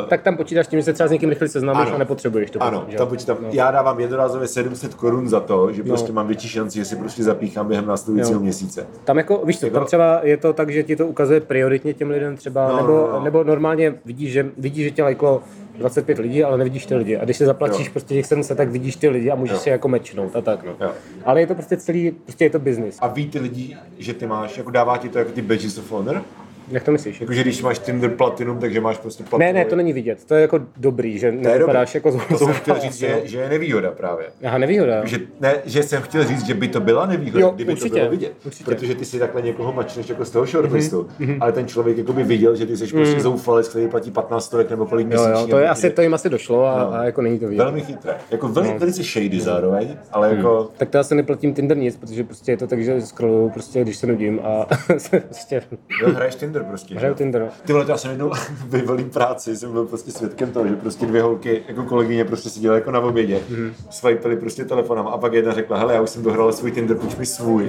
Uh, 0.00 0.08
Tak 0.08 0.22
tam 0.22 0.36
počítáš 0.36 0.66
tím, 0.66 0.78
že 0.78 0.84
se 0.84 0.92
třeba 0.92 1.08
s 1.08 1.10
někým 1.12 1.28
rychle 1.30 1.48
seznámíš 1.48 1.86
Ano. 1.86 1.94
a 1.94 1.98
nepotřebuješ 1.98 2.50
to. 2.50 2.62
ano, 2.62 2.86
tam 2.98 3.08
počítám. 3.08 3.36
No. 3.40 3.48
Já 3.52 3.70
dávám 3.70 4.00
jednorázově 4.00 4.48
700 4.48 4.94
korun 4.94 5.28
za 5.28 5.40
to, 5.40 5.72
že 5.72 5.82
prostě 5.82 6.12
mám 6.12 6.26
větší 6.26 6.48
šanci, 6.48 6.78
že 6.78 6.84
si 6.84 6.96
prostě 6.96 7.22
zapíchám 7.22 7.68
během 7.68 7.86
následujícího 7.86 8.36
Jo. 8.38 8.42
měsíce. 8.42 8.86
Tam 9.04 9.16
jako, 9.18 9.42
víš 9.44 9.60
co, 9.60 9.66
Jako- 9.66 9.74
tam 9.78 9.86
třeba 9.86 10.20
je 10.22 10.36
to 10.36 10.52
tak, 10.52 10.70
že 10.70 10.82
ti 10.82 10.96
to 10.96 11.06
ukazuje 11.06 11.40
prioritně 11.40 11.94
těm 11.94 12.10
lidem 12.10 12.36
třeba, 12.36 12.68
No, 12.68 12.76
nebo, 12.76 12.88
no, 12.92 13.08
no. 13.12 13.24
nebo 13.24 13.44
normálně 13.44 13.94
vidíš, 14.04 14.32
že, 14.32 14.46
vidíš, 14.58 14.84
že 14.84 14.90
tě 14.90 15.02
lajklo 15.02 15.42
25 15.78 16.18
lidí, 16.18 16.44
ale 16.44 16.58
nevidíš 16.58 16.86
ty 16.86 16.94
lidi. 16.94 17.16
A 17.16 17.24
když 17.24 17.36
se 17.36 17.46
zaplatíš 17.46 17.86
Jo. 17.86 17.92
prostě 17.92 18.14
těch 18.14 18.26
700, 18.26 18.56
tak 18.56 18.68
vidíš 18.68 18.96
ty 18.96 19.08
lidi 19.08 19.30
a 19.30 19.34
můžeš 19.34 19.54
Jo. 19.54 19.60
si 19.60 19.70
jako 19.70 19.88
mečnout 19.88 20.36
a 20.36 20.40
tak. 20.40 20.64
No. 20.64 20.74
Jo. 20.80 20.92
Ale 21.24 21.40
je 21.40 21.46
to 21.46 21.54
prostě 21.54 21.76
celý, 21.76 22.10
prostě 22.10 22.44
je 22.44 22.50
to 22.50 22.58
business. 22.58 22.98
A 23.00 23.06
ví 23.08 23.28
ty 23.28 23.38
lidi, 23.38 23.76
že 23.98 24.14
ty 24.14 24.26
máš, 24.26 24.58
jako 24.58 24.70
dává 24.70 24.98
ti 24.98 25.08
to 25.08 25.18
jako 25.18 25.30
ty 25.30 25.42
badges 25.42 25.78
of 25.78 25.90
honor? 25.90 26.22
Jak 26.68 26.82
to 26.82 26.92
myslíš? 26.92 27.20
Jakože 27.20 27.42
když 27.42 27.62
máš 27.62 27.78
Tinder 27.78 28.10
Platinum, 28.10 28.58
takže 28.58 28.80
máš 28.80 28.98
prostě 28.98 29.24
Platinum. 29.24 29.40
Ne, 29.40 29.52
ne, 29.52 29.64
to 29.64 29.76
není 29.76 29.92
vidět. 29.92 30.24
To 30.24 30.34
je 30.34 30.40
jako 30.42 30.60
dobrý, 30.76 31.18
že 31.18 31.32
nevypadáš 31.32 31.94
jako 31.94 32.12
To 32.28 32.38
jsem 32.38 32.52
chtěl 32.52 32.78
říct, 32.78 33.02
jo. 33.02 33.08
že, 33.08 33.28
že 33.28 33.38
je 33.38 33.48
nevýhoda 33.48 33.90
právě. 33.90 34.26
Aha, 34.44 34.58
nevýhoda. 34.58 35.04
Že, 35.04 35.18
ne, 35.40 35.54
že 35.64 35.82
jsem 35.82 36.02
chtěl 36.02 36.24
říct, 36.24 36.46
že 36.46 36.54
by 36.54 36.68
to 36.68 36.80
byla 36.80 37.06
nevýhoda, 37.06 37.40
Jo, 37.40 37.50
kdyby 37.54 37.72
určitě, 37.72 37.88
to 37.90 37.96
bylo 37.96 38.10
vidět. 38.10 38.32
určitě. 38.46 38.64
Protože 38.64 38.94
ty 38.94 39.04
si 39.04 39.18
takhle 39.18 39.42
někoho 39.42 39.72
mačneš 39.72 40.08
jako 40.08 40.24
z 40.24 40.30
toho 40.30 40.46
shortlistu, 40.46 41.08
ale 41.40 41.52
ten 41.52 41.66
člověk 41.66 41.98
jako 41.98 42.12
by 42.12 42.22
viděl, 42.22 42.56
že 42.56 42.66
ty 42.66 42.76
jsi 42.76 42.86
prostě 42.86 43.20
zoufalec, 43.20 43.68
který 43.68 43.88
platí 43.88 44.10
15 44.10 44.44
stovek 44.44 44.70
nebo 44.70 44.86
kolik 44.86 45.04
Jo, 45.06 45.08
měsíčně. 45.08 45.40
jo, 45.40 45.46
to, 45.46 45.58
je 45.58 45.68
asi, 45.68 45.90
to 45.90 46.02
jim 46.02 46.14
asi 46.14 46.28
došlo 46.28 46.66
a, 46.66 46.78
No. 46.78 46.94
a 46.94 47.04
jako 47.04 47.22
není 47.22 47.38
to 47.38 47.48
vidět. 47.48 47.62
Velmi 47.62 47.80
chytré. 47.80 48.14
Jako 48.30 48.48
veli, 48.48 48.74
velice 48.78 49.02
shady 49.02 49.40
zároveň, 49.40 49.96
ale 50.12 50.34
jako... 50.36 50.70
Tak 50.76 50.90
to 50.90 50.98
asi 50.98 51.14
neplatím 51.14 51.54
Tinder 51.54 51.76
nic, 51.76 51.96
protože 51.96 52.24
prostě 52.24 52.52
je 52.52 52.56
to 52.56 52.66
tak, 52.66 52.84
že 52.84 53.00
scrolluju 53.02 53.50
prostě, 53.50 53.80
když 53.82 53.96
se 53.96 54.06
nudím 54.06 54.40
a 54.42 54.66
prostě 55.20 55.62
Jo, 56.02 56.10
hraješ 56.14 56.34
Tinder 56.34 56.55
prostě. 56.64 56.94
že? 56.94 56.98
hraju 57.00 57.14
Tinder. 57.14 57.48
Ty 57.66 57.72
vole, 57.72 57.84
já 57.88 57.96
jsem 57.96 58.10
jednou 58.10 58.32
vyvolím 58.68 59.10
práci, 59.10 59.56
jsem 59.56 59.72
byl 59.72 59.86
prostě 59.86 60.10
svědkem 60.10 60.50
toho, 60.52 60.66
že 60.68 60.76
prostě 60.76 61.06
dvě 61.06 61.22
holky, 61.22 61.62
jako 61.68 61.82
kolegyně 61.82 62.24
prostě 62.24 62.50
seděly 62.50 62.74
jako 62.74 62.90
na 62.90 63.00
obědě, 63.00 63.40
Mhm. 63.50 63.60
mm. 63.62 63.72
swipely 63.90 64.36
prostě 64.36 64.64
telefonem 64.64 65.06
a 65.06 65.18
pak 65.18 65.32
jedna 65.32 65.52
řekla, 65.52 65.78
hele, 65.78 65.94
já 65.94 66.00
už 66.00 66.10
jsem 66.10 66.22
dohrala 66.22 66.52
svůj 66.52 66.70
Tinder, 66.72 66.96
pojď 66.96 67.18
mi 67.18 67.26
svůj. 67.26 67.68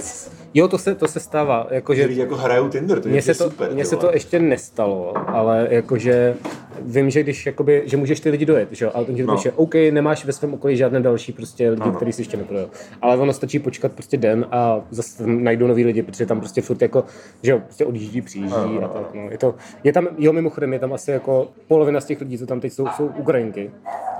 Jo, 0.53 0.67
to 0.67 0.77
se, 0.77 0.95
to 0.95 1.07
se 1.07 1.19
stává, 1.19 1.67
Že 1.69 1.75
jakože 1.75 2.05
lidi 2.05 2.19
jako 2.19 2.35
hrajou 2.35 2.69
Tinder, 2.69 2.99
to 3.01 3.07
je 3.07 3.11
mně 3.11 3.21
se 3.21 3.33
to, 3.33 3.43
super. 3.43 3.71
mně 3.73 3.85
se 3.85 3.95
to 3.95 4.11
ještě 4.13 4.39
nestalo, 4.39 5.13
ale 5.27 5.67
jakože 5.69 6.35
vím, 6.81 7.09
že 7.09 7.23
když 7.23 7.45
jakoby, 7.45 7.83
že 7.85 7.97
můžeš 7.97 8.19
ty 8.19 8.29
lidi 8.29 8.45
dojet, 8.45 8.69
že 8.71 8.85
jo, 8.85 8.91
ale 8.93 9.05
ten 9.05 9.25
No. 9.25 9.35
píše, 9.35 9.51
OK, 9.51 9.73
nemáš 9.91 10.25
ve 10.25 10.33
svém 10.33 10.53
okolí 10.53 10.77
žádné 10.77 10.99
další 10.99 11.31
prostě 11.33 11.69
lidi, 11.69 11.81
Ano. 11.81 11.91
který 11.93 12.11
si 12.13 12.21
ještě 12.21 12.37
neprojel. 12.37 12.69
Ale 13.01 13.17
ono 13.17 13.33
stačí 13.33 13.59
počkat 13.59 13.91
prostě 13.91 14.17
den 14.17 14.45
a 14.51 14.81
zase 14.89 15.23
najdou 15.27 15.67
nový 15.67 15.85
lidi, 15.85 16.01
protože 16.03 16.25
tam 16.25 16.39
prostě 16.39 16.61
furt 16.61 16.81
jako, 16.81 17.03
že 17.43 17.51
jo, 17.51 17.59
prostě 17.59 17.85
odjíždí, 17.85 18.21
přijíždí 18.21 18.53
Ano, 18.55 18.83
a 18.83 18.87
tak, 18.87 19.13
no. 19.13 19.27
Je 19.31 19.37
to, 19.37 19.55
je 19.83 19.93
tam, 19.93 20.07
jo, 20.17 20.33
mimochodem, 20.33 20.73
je 20.73 20.79
tam 20.79 20.93
asi 20.93 21.11
jako 21.11 21.47
polovina 21.67 22.01
z 22.01 22.05
těch 22.05 22.21
lidí, 22.21 22.37
co 22.37 22.45
tam 22.45 22.59
teď 22.59 22.73
jsou, 22.73 22.87
jsou 22.97 23.05
Ukrajinky, 23.05 23.71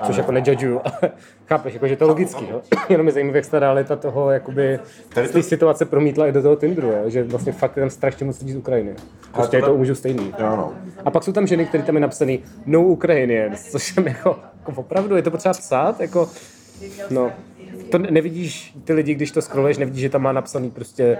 což 0.03 0.17
jako 0.17 0.31
nejudžuju, 0.31 0.81
ale 0.85 1.11
chápeš, 1.47 1.73
jako, 1.73 1.87
že 1.87 1.95
to 1.95 2.03
je 2.03 2.07
logický, 2.07 2.45
jo. 2.51 2.61
Jenom 2.89 3.07
je 3.07 3.13
zajímavé, 3.13 3.37
jak 3.37 3.45
se 3.45 3.51
ta 3.51 3.59
realita 3.59 3.95
toho, 3.95 4.31
jakoby, 4.31 4.79
Tady 5.13 5.27
to- 5.27 5.43
situace 5.43 5.85
promítla 5.85 6.27
i 6.27 6.31
do 6.31 6.41
toho 6.41 6.55
Tinderu, 6.55 6.87
jo, 6.87 7.03
že 7.09 7.23
vlastně 7.23 7.51
fakt 7.51 7.77
je 7.77 7.81
tam 7.81 7.89
strašně 7.89 8.25
moc 8.25 8.39
lidí 8.39 8.51
z 8.53 8.55
Ukrajiny. 8.57 8.93
Prostě 9.33 9.57
je 9.57 9.61
to 9.63 9.77
můžu 9.77 9.95
stejný. 9.95 10.33
Jo, 10.39 10.45
no. 10.55 10.73
A 11.05 11.11
pak 11.11 11.23
jsou 11.23 11.31
tam 11.31 11.47
ženy, 11.47 11.65
které 11.65 11.83
tam 11.83 11.95
je 11.95 12.01
napsaný 12.01 12.39
No 12.65 12.83
Ukrainians, 12.83 13.63
což 13.71 13.83
jsem 13.93 14.07
jako, 14.07 14.39
jako 14.59 14.81
opravdu, 14.81 15.15
je 15.15 15.21
to 15.21 15.31
potřeba 15.31 15.53
psát, 15.53 15.99
jako, 15.99 16.29
no, 17.09 17.31
to 17.91 17.97
ne- 17.97 18.11
nevidíš 18.11 18.77
ty 18.83 18.93
lidi, 18.93 19.15
když 19.15 19.31
to 19.31 19.41
scrolluješ, 19.41 19.77
nevidíš, 19.77 20.01
že 20.01 20.09
tam 20.09 20.21
má 20.21 20.31
napsaný 20.31 20.71
prostě, 20.71 21.17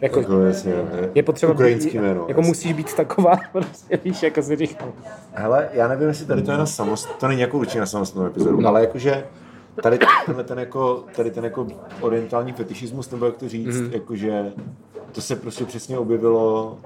jako, 0.00 0.20
Jako 0.20 0.40
jasně, 0.40 0.72
ne. 0.72 1.08
je 1.14 1.22
potřeba 1.22 1.52
Ukrajinský 1.52 1.90
být, 1.90 2.02
jméno. 2.04 2.24
jako 2.28 2.40
jasně. 2.40 2.48
musíš 2.48 2.72
být 2.72 2.94
taková, 2.94 3.36
prostě 3.52 4.00
víš, 4.04 4.22
jako 4.22 4.42
si 4.42 4.56
říkám. 4.56 4.92
Hele, 5.32 5.68
já 5.72 5.88
nevím, 5.88 6.08
jestli 6.08 6.26
tady 6.26 6.42
to 6.42 6.50
je 6.52 6.58
na 6.58 6.66
samost... 6.66 7.08
to 7.18 7.28
není 7.28 7.40
jako 7.40 7.58
určitě 7.58 7.80
na 7.80 7.86
samostatnou 7.86 8.26
epizodu, 8.26 8.60
No. 8.60 8.68
ale 8.68 8.80
jakože 8.80 9.24
tady 9.82 9.98
tenhle 10.26 10.44
ten 10.44 10.58
jako, 10.58 11.04
tady 11.16 11.30
ten 11.30 11.44
jako 11.44 11.66
orientální 12.00 12.52
fetišismus, 12.52 13.10
nebo 13.10 13.26
jak 13.26 13.36
to 13.36 13.48
říct, 13.48 13.68
mm-hmm. 13.76 13.92
jakože 13.92 14.52
to 15.12 15.20
se 15.20 15.36
prostě 15.36 15.64
přesně 15.64 15.98
objevilo 15.98 16.78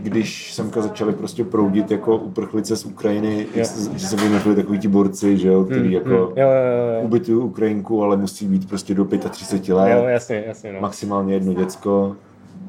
když 0.00 0.54
semka 0.54 0.82
začali 0.82 1.12
prostě 1.12 1.44
proudit 1.44 1.90
jako 1.90 2.16
uprchlice 2.16 2.76
z 2.76 2.84
Ukrajiny, 2.84 3.46
Jo. 3.54 3.64
že 3.96 4.06
se 4.06 4.16
vymysleli 4.16 4.56
takový 4.56 4.78
ti 4.78 4.88
borci, 4.88 5.38
že 5.38 5.48
jo, 5.48 5.64
který 5.64 5.92
jako 5.92 6.10
Jo, 6.10 6.32
jo, 6.36 6.48
jo, 6.48 6.94
jo. 6.94 7.00
ubytují 7.02 7.38
Ukrajinku, 7.38 8.02
ale 8.02 8.16
musí 8.16 8.46
být 8.46 8.68
prostě 8.68 8.94
do 8.94 9.04
35 9.30 9.74
let, 9.74 9.90
jo 9.92 10.04
jasně, 10.04 10.44
jasně, 10.46 10.72
no. 10.72 10.80
maximálně 10.80 11.34
jedno 11.34 11.54
děcko 11.54 12.16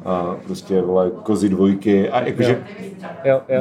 a 0.05 0.35
prostě 0.45 0.81
vole 0.81 1.11
kozy 1.23 1.49
dvojky 1.49 2.09
a 2.09 2.21
jakože 2.27 2.63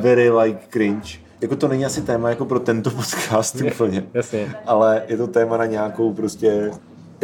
very 0.00 0.30
like 0.30 0.58
cringe. 0.70 1.08
Jako 1.40 1.56
to 1.56 1.68
není 1.68 1.84
asi 1.86 2.02
téma 2.02 2.28
jako 2.30 2.44
pro 2.44 2.60
tento 2.60 2.90
podcast 2.90 3.60
úplně, 3.72 4.04
jasně. 4.14 4.46
ale 4.66 5.02
je 5.08 5.16
to 5.16 5.26
téma 5.26 5.56
na 5.56 5.66
nějakou 5.66 6.12
prostě 6.12 6.70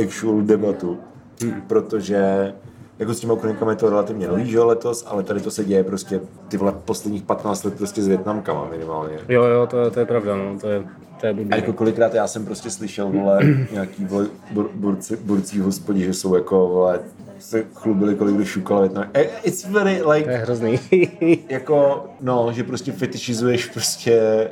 actual 0.06 0.40
debatu, 0.40 0.98
Hmm. 1.42 1.62
protože 1.66 2.52
jako 3.00 3.14
s 3.14 3.20
těma 3.20 3.32
Ukrajinkami 3.34 3.72
je 3.72 3.76
to 3.76 3.90
relativně 3.90 4.28
nový, 4.28 4.50
že 4.50 4.60
letos, 4.60 5.04
ale 5.08 5.22
tady 5.22 5.40
to 5.40 5.50
se 5.50 5.64
děje 5.64 5.84
prostě 5.84 6.20
ty 6.48 6.56
vole 6.56 6.74
posledních 6.84 7.22
15 7.22 7.64
let 7.64 7.74
prostě 7.74 8.02
s 8.02 8.08
Větnamkama 8.08 8.68
minimálně. 8.70 9.18
Jo, 9.28 9.44
jo, 9.44 9.66
to, 9.66 9.90
to 9.90 10.00
je 10.00 10.06
pravda, 10.06 10.36
no, 10.36 10.58
to 10.60 10.68
je, 10.68 10.84
to 11.20 11.26
je 11.26 11.32
blbý. 11.34 11.50
A 11.50 11.56
jako 11.56 11.72
kolikrát 11.72 12.14
já 12.14 12.26
jsem 12.26 12.44
prostě 12.44 12.70
slyšel, 12.70 13.10
vole, 13.10 13.38
nějaký 13.72 14.04
vole, 14.04 14.26
bur, 14.50 14.70
burci, 14.74 15.16
burcí 15.16 15.60
hospodí, 15.60 16.04
že 16.04 16.14
jsou 16.14 16.34
jako, 16.34 16.68
vole, 16.68 17.00
se 17.38 17.64
chlubili, 17.74 18.14
kolik 18.14 18.34
kdo 18.34 18.44
šukal 18.44 18.80
Větnam. 18.80 19.04
Eh, 19.14 19.24
It's 19.42 19.64
very, 19.68 20.00
To 20.00 20.10
like, 20.10 20.30
je 20.30 20.36
hrozný. 20.36 20.78
jako, 21.48 22.04
no, 22.20 22.52
že 22.52 22.64
prostě 22.64 22.92
fetišizuješ 22.92 23.66
prostě 23.66 24.48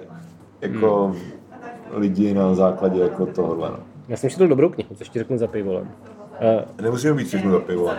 jako 0.60 1.06
Hmm. 1.06 2.00
lidi 2.00 2.34
na 2.34 2.54
základě 2.54 3.00
jako 3.00 3.26
tohohle, 3.26 3.68
no. 3.70 3.76
Já 4.08 4.16
jsem 4.16 4.30
četl 4.30 4.48
dobrou 4.48 4.68
knihu, 4.68 4.94
což 4.94 5.08
ti 5.08 5.18
řeknu 5.18 5.38
za 5.38 5.46
pivolem. 5.46 5.90
Uh, 6.78 6.84
Nemusíme 6.84 7.14
být 7.14 7.26
všechno 7.26 7.50
za 7.50 7.60
pivo. 7.60 7.90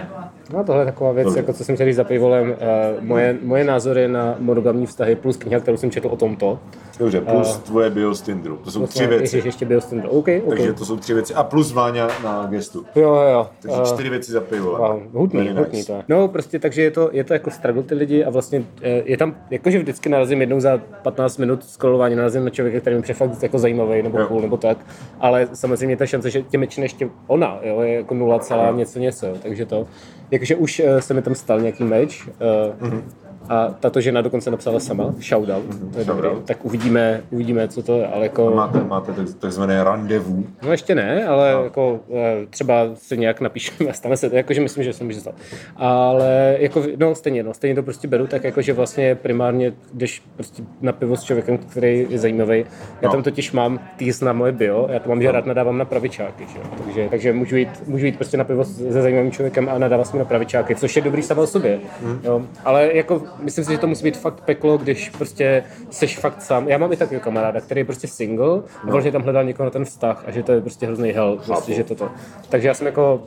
No 0.54 0.64
tohle 0.64 0.82
je 0.82 0.86
taková 0.86 1.12
věc, 1.12 1.26
Dobře. 1.26 1.40
jako 1.40 1.54
co 1.54 1.64
jsem 1.64 1.76
chtěl 1.76 1.88
říct 1.88 1.96
za 1.96 2.04
pivolem. 2.04 2.50
Uh, 2.50 2.56
moje, 3.04 3.38
moje 3.44 3.64
názory 3.64 4.08
na 4.08 4.36
monogamní 4.40 4.86
vztahy 4.86 5.16
plus 5.16 5.38
kniha, 5.38 5.60
kterou 5.60 5.78
jsem 5.78 5.92
četl 5.92 6.08
o 6.08 6.16
tomto. 6.16 6.60
Dobře, 7.00 7.22
plus 7.22 7.58
tvoje 7.58 7.90
bio 7.90 8.14
z 8.16 8.22
Tinderu. 8.22 8.58
To 8.58 8.72
jsou 8.72 8.88
tři 8.88 9.08
věci. 9.08 9.24
Ježiš, 9.24 9.46
ještě 9.46 9.66
byl 9.66 9.82
ten. 9.82 10.00
OK, 10.10 10.28
OK. 10.44 10.50
Takže 10.50 10.74
to 10.74 10.86
jsou 10.86 10.98
tři 10.98 11.14
věci. 11.14 11.34
A 11.34 11.44
plus 11.44 11.74
Váňa 11.74 12.08
na 12.24 12.48
gestu. 12.50 12.86
Jo, 12.96 13.02
jo, 13.16 13.22
jo. 13.32 13.48
Takže 13.62 13.78
Eh, 13.82 13.86
čtyři 13.86 14.10
věci 14.10 14.32
za 14.32 14.42
pivo. 14.42 14.70
Wow, 14.78 15.02
hutný, 15.14 15.40
Very 15.40 15.54
hutný 15.60 15.78
nice. 15.80 15.88
to 15.92 15.98
je. 15.98 16.04
No 16.08 16.28
prostě, 16.28 16.60
takže 16.60 16.82
je 16.82 16.92
to, 16.92 17.10
je 17.14 17.24
to 17.24 17.34
jako 17.34 17.52
struggle 17.52 17.84
ty 17.84 17.96
lidi 17.96 18.24
a 18.26 18.30
vlastně 18.30 18.64
eh, 18.82 19.02
je 19.06 19.18
tam, 19.18 19.36
jakože 19.50 19.80
vždycky 19.80 20.10
narazím 20.10 20.42
jednou 20.42 20.60
za 20.60 20.82
15 21.04 21.38
minut 21.38 21.64
scrollování, 21.64 22.16
narazím 22.16 22.44
na 22.44 22.50
člověka, 22.50 22.80
který 22.80 22.96
mi 22.96 23.02
přijde 23.02 23.18
fakt 23.18 23.44
jako 23.44 23.60
zajímavý 23.60 24.02
nebo 24.04 24.20
Jo. 24.20 24.28
cool 24.28 24.42
nebo 24.42 24.58
tak, 24.58 24.78
ale 25.20 25.48
samozřejmě 25.54 25.98
ta 25.98 26.06
šance, 26.06 26.30
že 26.30 26.42
tě 26.42 26.58
mečne 26.58 26.86
ještě 26.86 27.10
ona, 27.28 27.60
jo, 27.64 27.82
je 27.82 27.94
jako 27.94 28.14
nula 28.14 28.40
celá 28.40 28.72
něco 28.72 29.00
něco, 29.00 29.28
jo, 29.28 29.34
takže 29.44 29.66
to, 29.66 29.88
jakože 30.32 30.56
už 30.56 30.80
eh, 30.80 31.02
se 31.02 31.13
mi 31.13 31.22
tam 31.22 31.36
stal 31.36 31.62
nějaký 31.62 31.84
meč, 31.84 32.28
uh, 32.28 33.02
a 33.50 33.76
tato 33.80 34.02
žena 34.02 34.22
dokonce 34.22 34.52
napsala 34.52 34.80
sama, 34.80 35.14
shoutout, 35.30 35.64
to 35.94 36.00
je 36.00 36.06
dobrý, 36.06 36.30
tak 36.46 36.66
uvidíme, 36.66 37.22
uvidíme, 37.32 37.68
co 37.68 37.84
to 37.84 37.98
je, 37.98 38.08
ale 38.08 38.24
jako... 38.24 38.52
Máte, 38.56 38.80
máte 38.84 39.14
tak- 39.14 39.34
takzvané 39.40 39.84
randevu. 39.84 40.46
No 40.64 40.72
ještě 40.72 40.96
ne, 40.96 41.26
ale 41.28 41.54
no. 41.54 41.64
jako 41.64 42.00
eh, 42.14 42.46
třeba 42.50 42.86
se 42.94 43.18
nějak 43.18 43.42
napíšeme 43.42 43.90
a 43.90 43.94
stane 43.94 44.18
se 44.18 44.30
to, 44.30 44.36
jakože 44.36 44.62
myslím, 44.62 44.84
že 44.84 44.94
se 44.94 45.04
může 45.04 45.20
stát. 45.22 45.36
Ale 45.76 46.56
jako, 46.60 46.84
no 46.98 47.16
stejně, 47.16 47.44
no, 47.44 47.54
stejně 47.54 47.76
to 47.76 47.84
prostě 47.84 48.08
beru 48.08 48.28
tak, 48.28 48.44
jako, 48.44 48.62
že 48.62 48.74
vlastně 48.74 49.16
primárně 49.16 49.74
jdeš 49.94 50.24
prostě 50.36 50.64
na 50.82 50.92
pivo 50.92 51.18
s 51.18 51.24
člověkem, 51.24 51.58
který 51.58 52.08
je 52.10 52.20
zajímavý. 52.20 52.58
Já 53.02 53.08
No. 53.10 53.12
tam 53.12 53.24
totiž 53.24 53.52
mám 53.52 53.80
týs 53.98 54.22
na 54.22 54.34
moje 54.34 54.52
bio, 54.52 54.88
já 54.92 55.00
to 55.00 55.10
mám, 55.10 55.22
že 55.22 55.32
rád 55.32 55.46
nadávám 55.46 55.78
na 55.78 55.86
pravičáky, 55.86 56.44
že? 56.54 56.60
Takže, 56.86 57.08
takže 57.10 57.34
můžu, 57.34 57.56
jít, 57.56 57.70
můžu 57.88 58.06
jít 58.06 58.16
prostě 58.16 58.38
na 58.38 58.44
pivo 58.44 58.64
se 58.66 58.92
zajímavým 58.92 59.32
člověkem 59.32 59.70
a 59.70 59.78
nadávat 59.78 60.14
ním 60.14 60.20
na 60.20 60.26
pravičáky, 60.26 60.76
což 60.76 60.96
je 60.96 61.02
dobrý 61.02 61.22
samo 61.24 61.42
o 61.42 61.48
sobě. 61.48 61.80
Hmm. 62.04 62.20
Jo. 62.24 62.42
Ale 62.66 62.90
jako 62.94 63.22
myslím 63.41 63.65
si, 63.65 63.71
že 63.71 63.78
to 63.78 63.88
musí 63.88 64.04
být 64.04 64.17
fakt 64.17 64.41
peklo, 64.41 64.78
když 64.78 65.10
prostě 65.10 65.63
seš 65.89 66.17
fakt 66.19 66.41
sám. 66.41 66.67
Já 66.67 66.78
mám 66.78 66.93
i 66.93 66.97
takového 66.97 67.23
kamaráda, 67.23 67.62
který 67.62 67.82
je 67.82 67.86
prostě 67.86 68.08
single 68.08 68.47
a 68.58 68.86
No. 68.86 68.91
vlastně 68.91 69.12
tam 69.12 69.21
hledal 69.21 69.43
někoho 69.43 69.65
na 69.65 69.71
ten 69.71 69.86
vztah 69.86 70.23
a 70.28 70.32
že 70.32 70.43
to 70.43 70.52
je 70.52 70.62
prostě 70.62 70.86
hrozný 70.86 71.10
hell, 71.12 71.39
prostě, 71.45 71.73
že 71.73 71.84
toto. 71.84 72.10
Takže 72.49 72.67
já 72.67 72.73
jsem 72.73 72.88
jako 72.88 73.23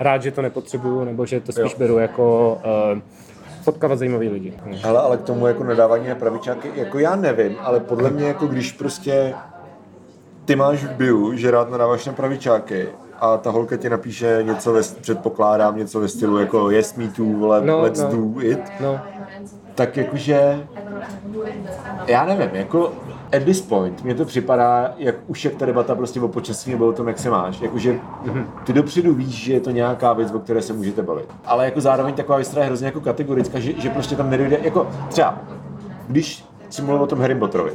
rád, 0.00 0.22
že 0.22 0.30
to 0.30 0.42
nepotřebuju, 0.42 1.04
nebo 1.04 1.26
že 1.26 1.40
to 1.40 1.52
spíš 1.52 1.72
Jo. 1.72 1.78
beru 1.78 1.98
jako 1.98 2.58
uh, 2.94 2.98
potkávat 3.64 3.98
zajímavý 3.98 4.28
lidi. 4.28 4.52
Hele, 4.82 5.00
ale 5.00 5.16
k 5.16 5.22
tomu 5.22 5.46
jako 5.46 5.64
nadávání 5.64 6.08
na 6.08 6.14
pravičáky, 6.14 6.68
jako 6.74 6.98
já 6.98 7.16
nevím, 7.16 7.56
ale 7.60 7.80
podle 7.80 8.10
mě 8.10 8.24
jako 8.26 8.46
když 8.46 8.72
prostě 8.72 9.34
ty 10.44 10.56
máš 10.56 10.84
v 10.84 10.90
bio, 10.90 11.34
že 11.34 11.50
rád 11.50 11.70
nadáváš 11.70 12.06
na 12.06 12.12
pravičáky 12.12 12.88
a 13.20 13.36
ta 13.36 13.50
holka 13.50 13.76
ti 13.76 13.90
napíše 13.90 14.38
něco, 14.42 14.72
ve, 14.72 14.80
předpokládám, 15.00 15.76
něco 15.76 16.00
ve 16.00 16.08
stylu 16.08 16.38
jako 16.38 16.70
yes 16.70 16.94
me 16.94 17.08
too, 17.08 17.32
vole, 17.32 17.60
No, 17.60 17.80
let's 17.82 18.02
no. 18.02 18.08
do 18.10 18.40
it, 18.40 18.60
No, 18.80 19.00
tak 19.74 19.96
jakože, 19.96 20.66
já 22.06 22.24
nevím, 22.24 22.50
jako 22.52 22.92
at 23.36 23.42
this 23.44 23.60
point 23.60 24.04
mě 24.04 24.14
to 24.14 24.24
připadá, 24.24 24.94
jak 24.98 25.14
už 25.26 25.44
jak 25.44 25.54
ta 25.54 25.66
debata 25.66 25.94
prostě 25.94 26.20
o 26.20 26.28
počasí 26.28 26.70
nebo 26.70 26.86
o 26.86 26.92
tom, 26.92 27.08
jak 27.08 27.18
se 27.18 27.30
máš. 27.30 27.60
Jakože 27.60 27.94
ty 28.64 28.72
dopředu 28.72 29.14
víš, 29.14 29.34
že 29.44 29.52
je 29.52 29.60
to 29.60 29.70
nějaká 29.70 30.12
věc, 30.12 30.32
o 30.32 30.38
které 30.38 30.62
se 30.62 30.72
můžete 30.72 31.02
bavit. 31.02 31.28
Ale 31.44 31.64
jako 31.64 31.80
zároveň 31.80 32.14
taková 32.14 32.36
věc, 32.36 32.56
je 32.56 32.64
hrozně 32.64 32.86
jako 32.86 33.00
kategorická, 33.00 33.58
že, 33.58 33.72
že 33.80 33.90
prostě 33.90 34.16
tam 34.16 34.30
nedojde, 34.30 34.58
jako 34.62 34.88
třeba, 35.08 35.38
když 36.08 36.44
si 36.72 36.82
mluvil 36.82 37.02
o 37.02 37.06
tom 37.06 37.20
Harry 37.20 37.34
Potterovi, 37.34 37.72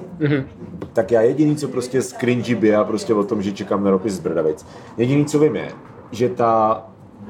tak 0.94 1.12
já 1.12 1.22
jediný, 1.22 1.56
co 1.56 1.68
prostě 1.68 2.02
z 2.02 2.14
cringy 2.14 2.56
bija 2.56 2.84
prostě 2.84 3.14
o 3.14 3.24
tom, 3.24 3.42
že 3.42 3.52
čekám 3.52 3.84
na 3.84 3.92
ropy 3.92 4.10
z 4.10 4.20
Brdavic. 4.20 4.66
Jediný, 4.98 5.26
co 5.26 5.40
vím 5.40 5.56
je, 5.56 5.72
že 6.12 6.30
ta 6.30 6.84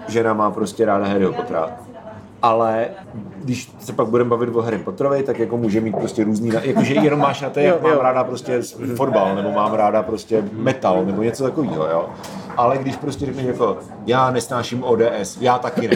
žena 0.08 0.34
má 0.34 0.52
prostě 0.52 0.86
ráda 0.86 1.06
Harryho 1.06 1.34
Pottera. 1.34 1.78
Ale 2.42 2.88
když 3.44 3.72
se 3.80 3.94
pak 3.94 4.08
budeme 4.08 4.30
bavit 4.30 4.56
o 4.56 4.62
Harry 4.62 4.78
Potterovi, 4.78 5.24
tak 5.24 5.40
jako 5.40 5.58
může 5.58 5.82
mít 5.82 5.96
prostě 5.98 6.24
různý, 6.24 6.52
jakože 6.62 6.94
jenom 6.94 7.20
máš 7.20 7.42
na 7.42 7.50
to, 7.50 7.60
jak 7.60 7.82
mám 7.82 7.98
ráda 8.00 8.24
prostě 8.24 8.62
fotbal, 8.96 9.36
nebo 9.36 9.52
mám 9.52 9.74
ráda 9.74 10.04
prostě 10.04 10.44
metal, 10.52 11.06
nebo 11.06 11.24
něco 11.24 11.44
takového, 11.44 11.88
jo. 11.88 12.10
Ale 12.58 12.78
když 12.78 12.96
prostě 12.96 13.26
řekneš 13.26 13.46
jako, 13.46 13.78
já 14.06 14.32
nesnáším 14.32 14.84
ODS, 14.84 15.38
já 15.42 15.60
taky 15.60 15.88
ne. 15.88 15.96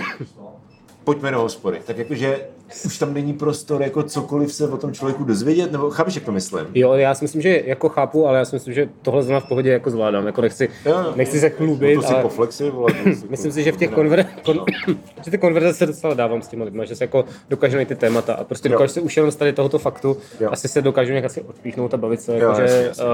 Pojďme 1.04 1.32
do 1.32 1.42
hospody. 1.42 1.82
Tak 1.86 1.98
jakože 1.98 2.40
už 2.86 2.98
tam 2.98 3.14
není 3.14 3.34
prostor 3.34 3.82
jako 3.82 4.04
cokoliv 4.04 4.54
se 4.54 4.68
o 4.70 4.78
tom 4.78 4.94
člověku 4.94 5.24
dozvědět, 5.24 5.72
nebo 5.72 5.90
chápeš, 5.90 6.16
jak 6.16 6.24
to 6.26 6.32
myslím? 6.32 6.66
Jo, 6.74 6.94
já 6.94 7.14
si 7.16 7.24
myslím, 7.24 7.42
že 7.42 7.62
jako 7.66 7.90
chápu, 7.90 8.28
ale 8.28 8.38
já 8.38 8.46
si 8.46 8.56
myslím, 8.56 8.74
že 8.74 8.90
tohle 9.02 9.24
zrovna 9.24 9.40
v 9.40 9.48
pohodě 9.48 9.72
jako 9.72 9.90
zvládám. 9.90 10.26
Jako 10.26 10.42
nechci, 10.42 10.70
Jo, 10.86 10.92
jo. 10.92 11.14
nechci 11.16 11.40
se 11.40 11.50
chlubit, 11.50 11.96
No 11.96 12.02
to 12.02 12.08
si 12.08 12.14
ale 12.14 12.24
poflexi, 12.24 12.70
vole. 12.70 12.94
to 12.94 13.10
si- 13.16 13.28
myslím 13.30 13.52
si, 13.52 13.64
že 13.64 13.72
v 13.72 13.78
těch 13.78 13.90
konver... 13.90 14.26
kon... 14.46 14.66
že 15.26 15.32
ty 15.32 15.38
konverzace 15.38 15.86
docela 15.86 16.14
dávám 16.14 16.42
s 16.42 16.48
těmi 16.48 16.64
lidmi, 16.64 16.82
že 16.88 16.96
se 16.96 17.04
jako 17.04 17.26
dokážu 17.50 17.76
najít 17.76 17.88
ty 17.90 17.96
témata 17.96 18.34
a 18.34 18.44
prostě 18.44 18.70
Jo. 18.70 18.72
dokážu 18.72 18.94
se 18.94 19.02
už 19.02 19.18
jenom 19.18 19.32
z 19.32 19.36
tady 19.36 19.54
tohoto 19.54 19.80
faktu, 19.80 20.18
Jo. 20.40 20.50
asi 20.52 20.68
se 20.68 20.82
dokážu 20.82 21.10
nějak 21.10 21.26
asi 21.26 21.42
odpíchnout 21.42 21.94
a 21.94 21.98
bavit 21.98 22.22
se, 22.22 22.32
Jo, 22.32 22.38
jako, 22.50 22.62
jasně, 22.62 22.78
že 22.78 22.84
jasně. 22.88 23.04
uh, 23.06 23.12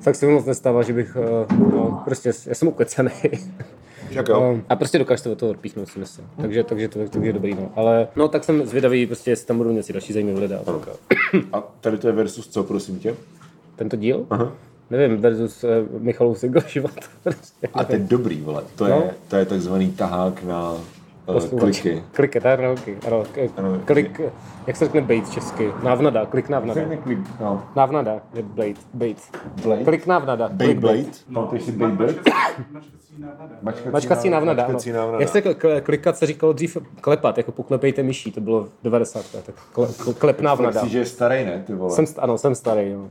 fakt 0.00 0.14
se 0.16 0.26
mi 0.26 0.32
moc 0.32 0.44
nestává, 0.44 0.82
že 0.82 0.92
bych, 0.92 1.16
uh, 1.16 1.72
no, 1.72 2.00
prostě, 2.04 2.30
já 2.46 2.54
jsem 2.54 2.68
ukecený. 2.68 3.10
Jo? 4.28 4.58
A 4.68 4.76
prostě 4.76 4.98
dokážete 4.98 5.30
od 5.30 5.38
toho 5.38 5.50
odpíchnout, 5.50 5.88
si 5.88 5.98
myslím. 5.98 6.26
Takže, 6.40 6.64
takže 6.64 6.88
to, 6.88 7.08
to 7.08 7.18
je 7.22 7.32
dobrý, 7.32 7.54
no. 7.54 7.72
Ale 7.76 8.08
no, 8.16 8.28
tak 8.28 8.44
jsem 8.44 8.66
zvědavý, 8.66 9.06
prostě, 9.06 9.30
jestli 9.30 9.46
tam 9.46 9.56
budou 9.56 9.70
něco 9.70 9.92
další 9.92 10.12
zajímavé 10.12 10.40
lidé. 10.40 10.58
a 11.52 11.60
tady 11.80 11.98
to 11.98 12.06
je 12.06 12.12
versus 12.12 12.48
co, 12.48 12.64
prosím 12.64 12.98
tě? 12.98 13.14
Tento 13.76 13.96
díl? 13.96 14.26
Aha. 14.30 14.52
Nevím, 14.90 15.16
versus 15.20 15.64
uh, 15.64 15.70
Michalův 16.02 16.38
single 16.38 16.62
život. 16.68 16.90
prostě. 17.22 17.68
A 17.74 17.84
to 17.84 17.92
je 17.92 17.98
dobrý, 17.98 18.40
vole. 18.40 18.62
To 18.76 18.84
je, 18.86 18.90
No. 18.90 19.04
to 19.28 19.36
je 19.36 19.44
takzvaný 19.44 19.92
tahák 19.92 20.42
na 20.42 20.74
Posluchač. 21.24 21.80
kliky. 21.80 22.02
Kliky, 22.12 22.40
tak 22.40 22.60
no, 22.60 22.72
okay. 23.22 23.50
ano, 23.56 23.80
klik, 23.84 24.20
jak 24.66 24.76
se 24.76 24.84
řekne 24.84 25.00
bait 25.00 25.30
česky? 25.30 25.72
Návnada, 25.82 26.26
klik 26.26 26.48
návnada. 26.48 26.80
Klik, 27.02 27.18
no. 27.40 27.62
Návnada, 27.76 28.20
je 28.34 28.42
blade, 28.42 28.80
bait. 28.94 29.18
Blade? 29.62 29.84
Klik 29.84 30.06
návnada. 30.06 30.48
Beyblade? 30.48 31.04
Pamatuješ 31.34 31.62
si 31.62 31.72
Beyblade? 31.72 32.14
Mačkací 33.92 34.30
návnada. 34.30 34.62
Mačkací 34.62 34.92
návnada. 34.92 35.18
Jak 35.20 35.28
se 35.28 35.40
kl- 35.40 35.54
kl- 35.54 35.80
klikat 35.80 36.16
se 36.16 36.26
říkalo 36.26 36.52
dřív 36.52 36.76
klepat, 37.00 37.38
jako 37.38 37.52
poklepejte 37.52 38.02
myší, 38.02 38.32
to 38.32 38.40
bylo 38.40 38.64
v 38.64 38.70
90. 38.84 39.24
Tak 39.46 39.54
kle, 39.72 39.88
kle, 39.98 40.14
klep 40.14 40.40
návnada. 40.40 40.80
Myslíš, 40.80 40.92
že 40.92 40.98
je 40.98 41.06
starý, 41.06 41.44
ne, 41.44 41.62
ty 41.66 41.74
vole? 41.74 41.90
Jsem, 41.90 42.04
ano, 42.18 42.38
jsem 42.38 42.54
starý, 42.54 42.90
jo. 42.90 43.08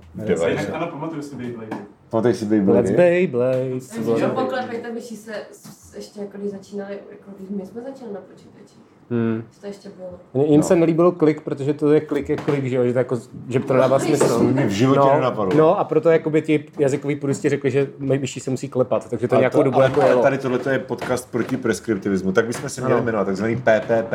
Ano, 0.73 0.87
pamatuju 0.87 1.21
si 1.21 1.35
Beyblade. 1.35 1.77
Pamatuješ 2.13 2.37
si 2.37 2.45
Let's 2.45 2.49
Beyblade? 2.49 2.91
Beyblade. 2.91 3.69
to 3.95 4.01
bylo 4.01 4.19
Jo, 4.19 4.29
poklepejte 4.29 4.91
myší 4.91 5.15
se 5.15 5.33
s- 5.51 5.95
ještě 5.95 6.19
jako 6.19 6.37
když 6.37 6.51
začínali, 6.51 6.93
jako 7.11 7.31
když 7.37 7.49
my 7.49 7.65
jsme 7.65 7.81
začali 7.81 8.13
na 8.13 8.19
počítači. 8.31 8.75
Hmm. 9.09 9.43
To 9.61 9.67
ještě 9.67 9.89
bylo. 9.97 10.09
Mně- 10.33 10.45
Jim 10.45 10.63
se 10.63 10.75
nelíbilo 10.75 11.11
klik, 11.11 11.41
protože 11.41 11.73
to 11.73 11.91
je 11.93 12.01
klik 12.01 12.29
je 12.29 12.35
klik, 12.35 12.65
že, 12.65 12.75
jo, 12.75 12.83
že, 12.85 12.93
to, 12.93 12.99
jako, 12.99 13.17
že 13.49 13.59
to 13.59 13.73
nedává 13.73 13.99
smysl. 13.99 14.43
Mě 14.43 14.65
v 14.65 14.69
životě 14.69 14.99
no, 14.99 15.13
nenapadlo. 15.15 15.57
No 15.57 15.79
a 15.79 15.83
proto 15.83 16.09
jakoby 16.09 16.41
ti 16.41 16.65
jazykoví 16.79 17.15
puristi 17.15 17.49
řekli, 17.49 17.71
že 17.71 17.87
myší 17.97 18.39
se 18.39 18.51
musí 18.51 18.69
klepat, 18.69 19.09
takže 19.09 19.27
to 19.27 19.35
Ale 19.35 19.41
nějakou 19.41 19.63
dobu 19.63 19.75
ale, 19.77 19.85
jako 19.85 20.01
ale 20.01 20.09
jelo. 20.09 20.21
tady 20.21 20.37
tohle 20.37 20.59
je 20.71 20.79
podcast 20.79 21.31
proti 21.31 21.57
preskriptivismu, 21.57 22.31
tak 22.31 22.47
bychom 22.47 22.69
se 22.69 22.81
měli 22.81 23.01
jmenovat 23.01 23.25
takzvaný 23.25 23.55
PPP, 23.55 24.13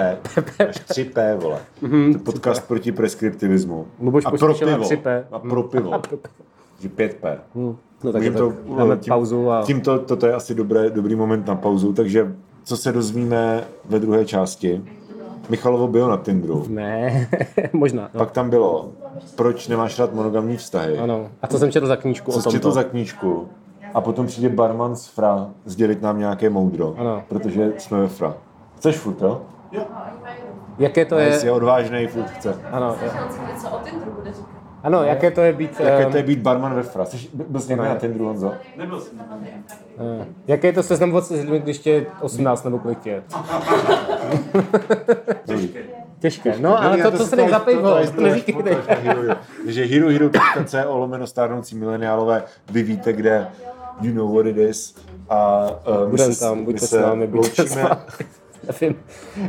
až 0.68 0.76
3P, 0.76 1.36
vole. 1.36 1.58
To 1.80 1.86
je 1.96 2.18
podcast 2.18 2.68
proti 2.68 2.92
preskriptivismu. 2.92 3.86
Luboš 4.00 4.24
a 4.26 4.30
pro 4.30 4.54
pivo. 4.54 4.84
3P. 4.84 5.24
A 5.32 5.38
pro 5.38 5.62
pivo. 5.62 5.92
Že 6.80 6.88
5P. 6.88 7.38
No 8.04 8.12
takže 8.12 8.30
Můžeme 8.30 8.50
to, 8.50 8.76
dáme 8.76 8.96
tím, 8.96 9.10
pauzu 9.10 9.50
a... 9.50 9.62
Tímto 9.62 9.98
toto 9.98 10.26
je 10.26 10.34
asi 10.34 10.54
dobré, 10.54 10.90
dobrý 10.90 11.14
moment 11.14 11.46
na 11.46 11.54
pauzu, 11.54 11.92
takže 11.92 12.34
co 12.64 12.76
se 12.76 12.92
dozvíme 12.92 13.64
ve 13.88 13.98
druhé 13.98 14.24
části? 14.24 14.84
Michalovo 15.48 15.88
bylo 15.88 16.08
na 16.08 16.16
Tinderu. 16.16 16.64
Ne, 16.68 17.28
možná. 17.72 18.10
No. 18.14 18.18
Pak 18.18 18.30
tam 18.30 18.50
bylo, 18.50 18.88
proč 19.36 19.68
nemáš 19.68 19.98
rád 19.98 20.14
monogamní 20.14 20.56
vztahy? 20.56 20.98
Ano. 20.98 21.28
A 21.42 21.46
co 21.46 21.58
jsem 21.58 21.70
četl 21.72 21.86
za 21.86 21.96
knížku 21.96 22.32
Co 22.32 22.38
o 22.38 22.40
jsi 22.42 22.48
četl 22.50 22.62
tomto? 22.62 22.74
za 22.74 22.82
knížku? 22.82 23.48
A 23.94 24.00
potom 24.00 24.26
přijde 24.26 24.48
barman 24.48 24.96
z 24.96 25.06
Fra 25.06 25.50
sdělit 25.64 26.02
nám 26.02 26.18
nějaké 26.18 26.50
moudro, 26.50 26.94
Ano. 26.98 27.22
protože 27.28 27.72
jsme 27.78 28.00
ve 28.00 28.08
Fra. 28.08 28.34
Chceš 28.76 28.96
furt, 28.96 29.22
jo? 29.22 29.40
Jaké 30.78 31.04
to 31.04 31.16
A 31.16 31.20
jestli 31.20 31.46
je 31.46 31.48
je... 31.48 31.52
odvážný, 31.52 32.06
furt 32.06 32.30
chce. 32.30 32.56
Ano, 32.72 32.96
je- 33.02 33.10
Slyšel 33.10 33.28
jsem 33.30 33.54
něco 33.54 33.68
o 33.76 33.78
Tinderu, 33.84 34.10
bude 34.18 34.32
říkat. 34.32 34.57
Ano, 34.82 35.02
jaké 35.02 35.30
to 35.30 35.40
je 35.40 35.52
být... 35.52 35.80
Jaké 35.80 36.04
ehm, 36.04 36.10
to 36.10 36.16
je 36.16 36.22
být 36.22 36.38
barman 36.38 36.74
ve 36.74 36.82
Fra? 36.82 37.04
Jsi, 37.04 37.28
byl 37.34 37.60
jsi 37.60 37.68
někdy 37.68 37.82
Ne. 37.82 37.88
na 37.88 37.94
Tinderu, 37.94 38.24
Honzo? 38.26 38.52
Nebyl 38.76 39.00
jsem. 39.00 39.18
eh, 40.20 40.26
Jaké 40.46 40.66
je 40.66 40.72
to 40.72 40.82
seznamovat 40.82 41.26
se 41.26 41.36
s 41.36 41.40
lidmi, 41.40 41.58
když 41.58 41.78
tě 41.78 41.90
je 41.90 42.06
18 42.20 42.64
nebo 42.64 42.78
kolik 42.78 42.98
tě 43.00 43.10
je? 43.10 43.22
Těžké. 46.18 46.54
No, 46.58 46.82
ale 46.82 46.98
to, 47.02 47.10
to 47.10 47.26
se 47.26 47.36
dej 47.36 47.48
za 47.48 47.58
pivo, 47.58 47.94
to 48.14 48.20
neříkejte. 48.22 48.76
Takže 49.64 49.84
herohero.co 49.84 50.98
lomeno 50.98 51.26
stárnoucí 51.26 51.76
mileniálové, 51.76 52.42
vy 52.70 52.82
víte, 52.82 53.12
kde 53.12 53.48
you 54.00 54.14
know 54.14 54.34
what 54.36 54.46
it 54.46 54.56
is. 54.56 54.94
A 55.28 55.66
uh, 55.88 56.04
my 56.04 56.10
Budem 56.10 56.34
se, 56.34 56.40
tam, 56.40 56.58
my 56.58 56.64
buďte 56.64 56.86
s 56.86 56.90
se 56.90 57.00
námi, 57.00 57.26
buďte 57.26 57.54
s 57.54 57.58
loučíme, 57.58 57.82
námi. 57.82 58.00
Nevím. 58.66 58.98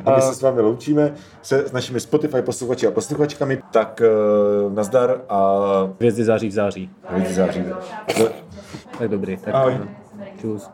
a 0.05 0.15
my 0.15 0.21
se 0.21 0.33
s 0.35 0.41
vámi 0.41 0.61
loučíme 0.61 1.13
se 1.41 1.67
s 1.67 1.71
našimi 1.71 1.99
Spotify 1.99 2.41
posluchači 2.41 2.87
a 2.87 2.91
posluchačkami, 2.91 3.61
tak 3.71 4.01
uh, 4.67 4.73
nazdar 4.73 5.21
a 5.29 5.59
Hvězdy 5.99 6.23
září 6.23 6.47
v 6.47 6.51
září. 6.51 6.89
vidí 7.09 7.33
září. 7.33 7.63
Tak 8.99 9.07
dobrý. 9.09 9.37
Tak, 9.37 9.55
Ahoj. 9.55 9.77
Čus. 10.41 10.69